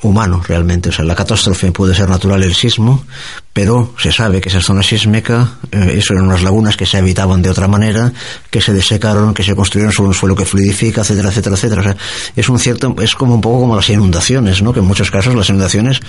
humano 0.01 0.41
realmente. 0.47 0.89
O 0.89 0.91
sea, 0.91 1.03
la 1.03 1.15
catástrofe 1.15 1.72
puede 1.72 1.93
ser 1.93 2.09
natural 2.09 2.41
el 2.43 2.55
sismo, 2.55 3.03
pero 3.51 3.93
se 3.97 4.11
sabe 4.11 4.39
que 4.39 4.49
esa 4.49 4.61
zona 4.61 4.82
sísmica, 4.82 5.57
eh, 5.72 5.95
eso 5.97 6.13
eran 6.13 6.26
unas 6.26 6.41
lagunas 6.41 6.78
que 6.78 6.86
se 6.86 6.97
habitaban 6.97 7.41
de 7.41 7.49
otra 7.49 7.67
manera, 7.67 8.13
que 8.49 8.61
se 8.61 8.74
desecaron, 8.74 9.34
que 9.34 9.43
se 9.43 9.55
construyeron 9.55 9.91
sobre 9.91 10.09
un 10.09 10.13
suelo 10.13 10.36
que 10.36 10.45
fluidifica, 10.45 11.01
etcétera, 11.01 11.30
etcétera, 11.30 11.55
etcétera. 11.55 11.82
O 11.82 11.84
sea, 11.84 11.97
es 12.36 12.49
un 12.49 12.59
cierto, 12.59 12.95
es 13.01 13.13
como 13.13 13.36
un 13.36 13.41
poco 13.41 13.61
como 13.61 13.76
las 13.76 13.89
inundaciones, 13.89 14.61
¿no? 14.61 14.72
Que 14.72 14.80
en 14.80 14.86
muchos 14.86 15.11
casos 15.11 15.36
las 15.36 15.49
inundaciones, 15.49 15.99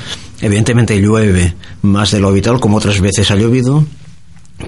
evidentemente 0.40 1.00
llueve 1.00 1.54
más 1.82 2.12
de 2.12 2.20
lo 2.20 2.28
habitual, 2.28 2.60
como 2.60 2.76
otras 2.76 3.00
veces 3.00 3.30
ha 3.32 3.34
llovido, 3.34 3.84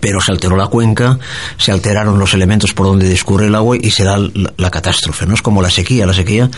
pero 0.01 0.21
se 0.21 0.33
alteró 0.33 0.57
la 0.57 0.67
cuenca, 0.67 1.19
se 1.59 1.71
alteraron 1.71 2.19
los 2.19 2.35
elementos 2.35 2.73
por 2.73 2.87
donde 2.87 3.09
discurre 3.09 3.47
el 3.47 3.55
agua 3.55 3.77
y 3.81 3.91
se 3.91 4.05
da 4.05 4.19
la, 4.19 4.53
la 4.57 4.71
catástrofe. 4.71 5.27
No 5.27 5.35
es 5.35 5.43
como 5.43 5.63
la 5.63 5.71
sequía, 5.71 6.07
la 6.07 6.15
sequía, 6.15 6.51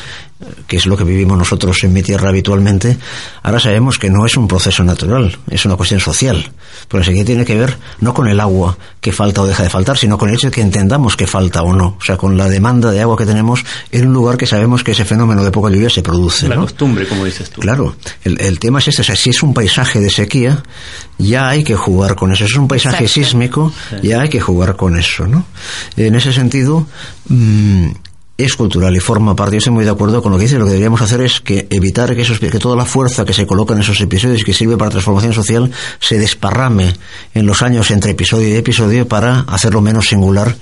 que 0.66 0.76
es 0.76 0.86
lo 0.86 0.96
que 0.96 1.04
vivimos 1.04 1.38
nosotros 1.38 1.82
en 1.84 1.92
mi 1.92 2.02
tierra 2.02 2.28
habitualmente, 2.28 2.96
ahora 3.42 3.60
sabemos 3.60 3.98
que 3.98 4.10
no 4.10 4.26
es 4.26 4.36
un 4.36 4.48
proceso 4.48 4.84
natural, 4.84 5.36
es 5.50 5.64
una 5.64 5.76
cuestión 5.76 6.00
social. 6.00 6.52
Pero 6.88 7.00
la 7.00 7.04
sequía 7.04 7.24
tiene 7.24 7.44
que 7.44 7.56
ver 7.56 7.76
no 8.00 8.12
con 8.12 8.28
el 8.28 8.40
agua 8.40 8.76
que 9.00 9.12
falta 9.12 9.42
o 9.42 9.46
deja 9.46 9.62
de 9.62 9.70
faltar, 9.70 9.96
sino 9.96 10.18
con 10.18 10.28
el 10.28 10.34
hecho 10.34 10.48
de 10.48 10.52
que 10.52 10.60
entendamos 10.60 11.16
que 11.16 11.26
falta 11.26 11.62
o 11.62 11.72
no. 11.72 11.96
O 11.98 12.04
sea, 12.04 12.16
con 12.16 12.36
la 12.36 12.48
demanda 12.48 12.90
de 12.90 13.00
agua 13.00 13.16
que 13.16 13.26
tenemos 13.26 13.64
en 13.90 14.08
un 14.08 14.12
lugar 14.12 14.36
que 14.36 14.46
sabemos 14.46 14.82
que 14.82 14.92
ese 14.92 15.04
fenómeno 15.04 15.44
de 15.44 15.50
poca 15.50 15.70
lluvia 15.70 15.90
se 15.90 16.02
produce. 16.02 16.48
La 16.48 16.56
¿no? 16.56 16.62
costumbre, 16.62 17.06
como 17.06 17.24
dices 17.24 17.50
tú. 17.50 17.60
Claro, 17.60 17.96
el, 18.24 18.40
el 18.40 18.58
tema 18.58 18.78
es 18.78 18.88
este, 18.88 19.02
o 19.02 19.04
sea, 19.04 19.16
si 19.16 19.30
es 19.30 19.42
un 19.42 19.54
paisaje 19.54 20.00
de 20.00 20.10
sequía, 20.10 20.62
ya 21.18 21.48
hay 21.48 21.64
que 21.64 21.74
jugar 21.76 22.14
con 22.14 22.32
eso. 22.32 22.46
Si 22.46 22.52
es 22.52 22.58
un 22.58 22.68
paisaje 22.68 23.04
Exacto. 23.04 23.28
sísmico, 23.28 23.72
ya 24.02 24.20
hay 24.20 24.28
que 24.28 24.40
jugar 24.40 24.76
con 24.76 24.96
eso, 24.96 25.26
¿no? 25.26 25.46
En 25.96 26.14
ese 26.14 26.32
sentido, 26.32 26.86
mm, 27.28 27.88
es 28.36 28.56
cultural 28.56 28.96
y 28.96 28.98
forma 29.00 29.36
parte. 29.36 29.52
Yo 29.54 29.58
estoy 29.58 29.72
muy 29.72 29.84
de 29.84 29.90
acuerdo 29.90 30.20
con 30.20 30.32
lo 30.32 30.38
que 30.38 30.44
dice. 30.44 30.58
Lo 30.58 30.64
que 30.64 30.70
deberíamos 30.72 31.00
hacer 31.02 31.20
es 31.20 31.40
que 31.40 31.68
evitar 31.70 32.16
que, 32.16 32.22
esos, 32.22 32.40
que 32.40 32.50
toda 32.58 32.74
la 32.74 32.84
fuerza 32.84 33.24
que 33.24 33.32
se 33.32 33.46
coloca 33.46 33.74
en 33.74 33.80
esos 33.80 34.00
episodios 34.00 34.40
y 34.40 34.44
que 34.44 34.52
sirve 34.52 34.76
para 34.76 34.90
transformación 34.90 35.32
social 35.32 35.70
se 36.00 36.18
desparrame 36.18 36.92
en 37.34 37.46
los 37.46 37.62
años 37.62 37.92
entre 37.92 38.10
episodio 38.10 38.48
y 38.48 38.54
episodio 38.54 39.06
para 39.06 39.40
hacerlo 39.40 39.80
menos 39.80 40.08
singular 40.08 40.56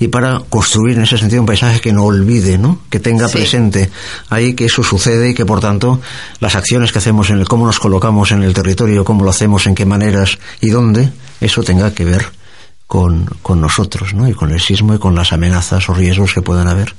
y 0.00 0.08
para 0.08 0.40
construir 0.48 0.96
en 0.96 1.04
ese 1.04 1.16
sentido 1.16 1.40
un 1.42 1.46
paisaje 1.46 1.80
que 1.80 1.92
no 1.92 2.04
olvide, 2.04 2.58
¿no? 2.58 2.80
Que 2.90 2.98
tenga 2.98 3.28
Sí. 3.28 3.34
presente 3.38 3.88
ahí 4.28 4.54
que 4.54 4.64
eso 4.64 4.82
sucede 4.82 5.30
y 5.30 5.34
que 5.34 5.46
por 5.46 5.60
tanto 5.60 6.00
las 6.40 6.56
acciones 6.56 6.90
que 6.90 6.98
hacemos 6.98 7.30
en 7.30 7.38
el 7.38 7.46
cómo 7.46 7.66
nos 7.66 7.78
colocamos 7.78 8.32
en 8.32 8.42
el 8.42 8.52
territorio, 8.52 9.04
cómo 9.04 9.22
lo 9.22 9.30
hacemos, 9.30 9.66
en 9.68 9.76
qué 9.76 9.86
maneras 9.86 10.38
y 10.60 10.70
dónde, 10.70 11.12
eso 11.40 11.62
tenga 11.62 11.94
que 11.94 12.04
ver 12.04 12.26
con, 12.88 13.26
con 13.42 13.60
nosotros, 13.60 14.12
¿no? 14.12 14.28
Y 14.28 14.34
con 14.34 14.50
el 14.50 14.60
sismo 14.60 14.94
y 14.94 14.98
con 14.98 15.14
las 15.14 15.32
amenazas 15.32 15.88
o 15.88 15.94
riesgos 15.94 16.34
que 16.34 16.42
puedan 16.42 16.66
haber. 16.68 16.92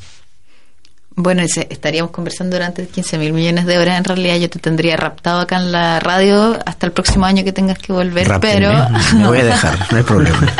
Bueno, 1.16 1.44
ese- 1.44 1.68
estaríamos 1.70 2.12
conversando 2.12 2.56
durante 2.56 2.88
15 2.88 3.18
mil 3.20 3.34
millones 3.34 3.66
de 3.66 3.78
horas. 3.78 3.98
En 4.00 4.04
realidad, 4.04 4.36
yo 4.38 4.50
te 4.50 4.58
tendría 4.60 4.98
raptado 4.98 5.42
acá 5.42 5.58
en 5.58 5.72
la 5.72 6.00
radio 6.00 6.58
hasta 6.66 6.88
el 6.88 6.92
próximo 6.92 7.26
año 7.26 7.44
que 7.44 7.54
tengas 7.54 7.78
que 7.78 7.94
volver. 7.94 8.28
Ráptenme, 8.28 8.68
pero 8.68 8.90
me 9.18 9.28
voy 9.28 9.38
a 9.40 9.44
dejar, 9.46 9.78
no 9.92 9.98
hay 9.98 10.04
problema. 10.04 10.38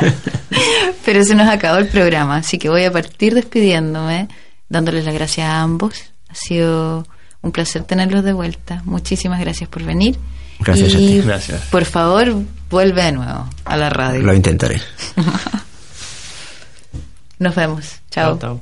pero 1.06 1.24
se 1.24 1.34
nos 1.36 1.48
acabó 1.50 1.78
el 1.80 1.88
programa, 1.88 2.38
así 2.38 2.58
que 2.60 2.70
voy 2.70 2.84
a 2.84 2.92
partir 2.92 3.34
despidiéndome, 3.34 4.28
dándoles 4.70 5.06
las 5.06 5.14
gracias 5.16 5.48
a 5.48 5.62
ambos. 5.62 5.96
Ha 6.30 6.36
sido 6.36 7.08
un 7.42 7.52
placer 7.52 7.84
tenerlos 7.84 8.24
de 8.24 8.34
vuelta. 8.34 8.82
Muchísimas 8.86 9.40
gracias 9.40 9.68
por 9.70 9.82
venir. 9.84 10.18
Gracias 10.60 10.94
a 10.94 10.98
ti. 10.98 11.22
Gracias. 11.26 11.62
Por 11.72 11.86
favor, 11.86 12.32
vuelve 12.70 13.04
de 13.04 13.12
nuevo 13.12 13.50
a 13.66 13.76
la 13.76 13.90
radio. 13.90 14.22
Lo 14.22 14.34
intentaré. 14.36 14.80
Nos 17.40 17.56
vemos. 17.56 17.86
Chao. 18.12 18.38
Chao, 18.40 18.62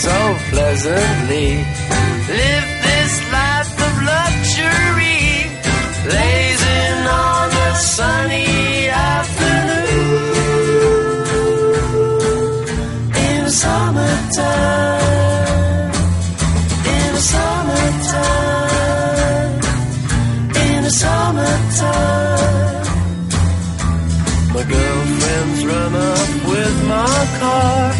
so 0.00 0.18
pleasantly. 0.50 1.48
Live 2.40 2.68
this 2.86 3.12
life 3.36 3.72
of 3.86 3.94
luxury. 4.12 5.22
Blazing 6.08 7.00
on 7.28 7.48
a 7.68 7.70
sunny 7.74 8.88
afternoon 8.88 10.24
in 13.28 13.42
summertime, 13.62 15.10
in 16.96 17.12
summertime, 17.32 18.80
in 20.66 20.82
summertime. 21.02 22.40
My 24.54 24.62
girlfriend's 24.74 25.60
run 25.70 25.94
up 25.94 26.30
with 26.52 26.76
my 26.88 27.20
car 27.40 27.99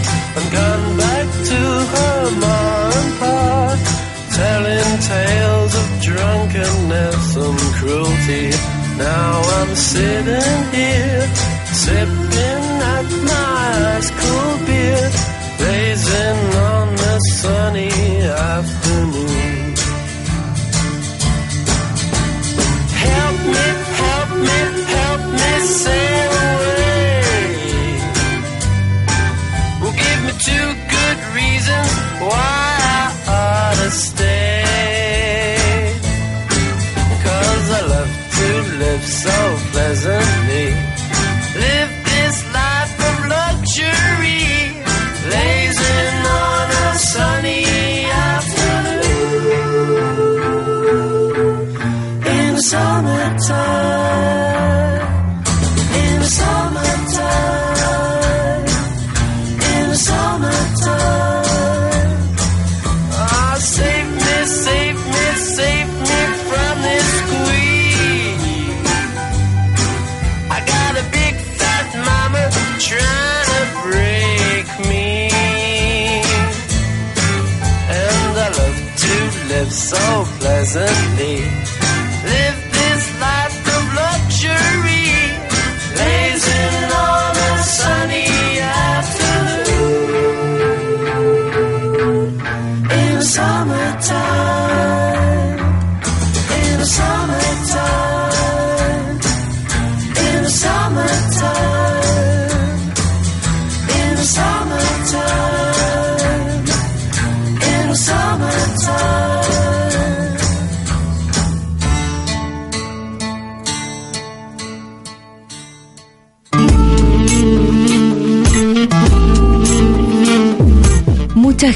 tales 5.11 5.75
of 5.83 5.89
drunkenness 6.09 7.37
and 7.37 7.59
cruelty. 7.79 8.47
Now 8.97 9.33
I'm 9.59 9.75
sitting 9.75 10.63
here, 10.79 11.27
sipping 11.83 12.60
prison 40.01 40.40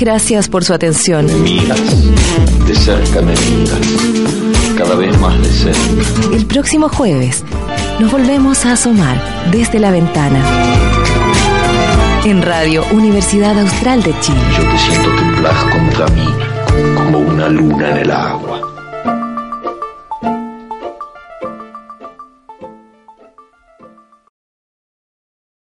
gracias 0.04 0.50
por 0.50 0.64
su 0.64 0.74
atención. 0.74 1.24
Miras, 1.42 1.80
de 2.66 2.74
cerca 2.74 3.22
me 3.22 3.32
miras, 3.32 3.80
cada 4.76 4.94
vez 4.96 5.18
más 5.18 5.40
de 5.40 5.48
cerca. 5.48 6.36
El 6.36 6.44
próximo 6.44 6.90
jueves 6.90 7.42
nos 7.98 8.12
volvemos 8.12 8.66
a 8.66 8.72
asomar 8.72 9.18
desde 9.50 9.78
la 9.78 9.90
ventana. 9.90 10.44
En 12.26 12.42
Radio 12.42 12.84
Universidad 12.92 13.58
Austral 13.58 14.02
de 14.02 14.14
Chile. 14.20 14.38
Yo 14.58 14.70
te 14.70 14.78
siento 14.78 15.08
temblar 15.16 15.70
contra 15.70 16.06
mí, 16.08 16.28
como 16.96 17.20
una 17.20 17.48
luna 17.48 17.90
en 17.92 17.96
el 17.96 18.10
agua. 18.10 18.53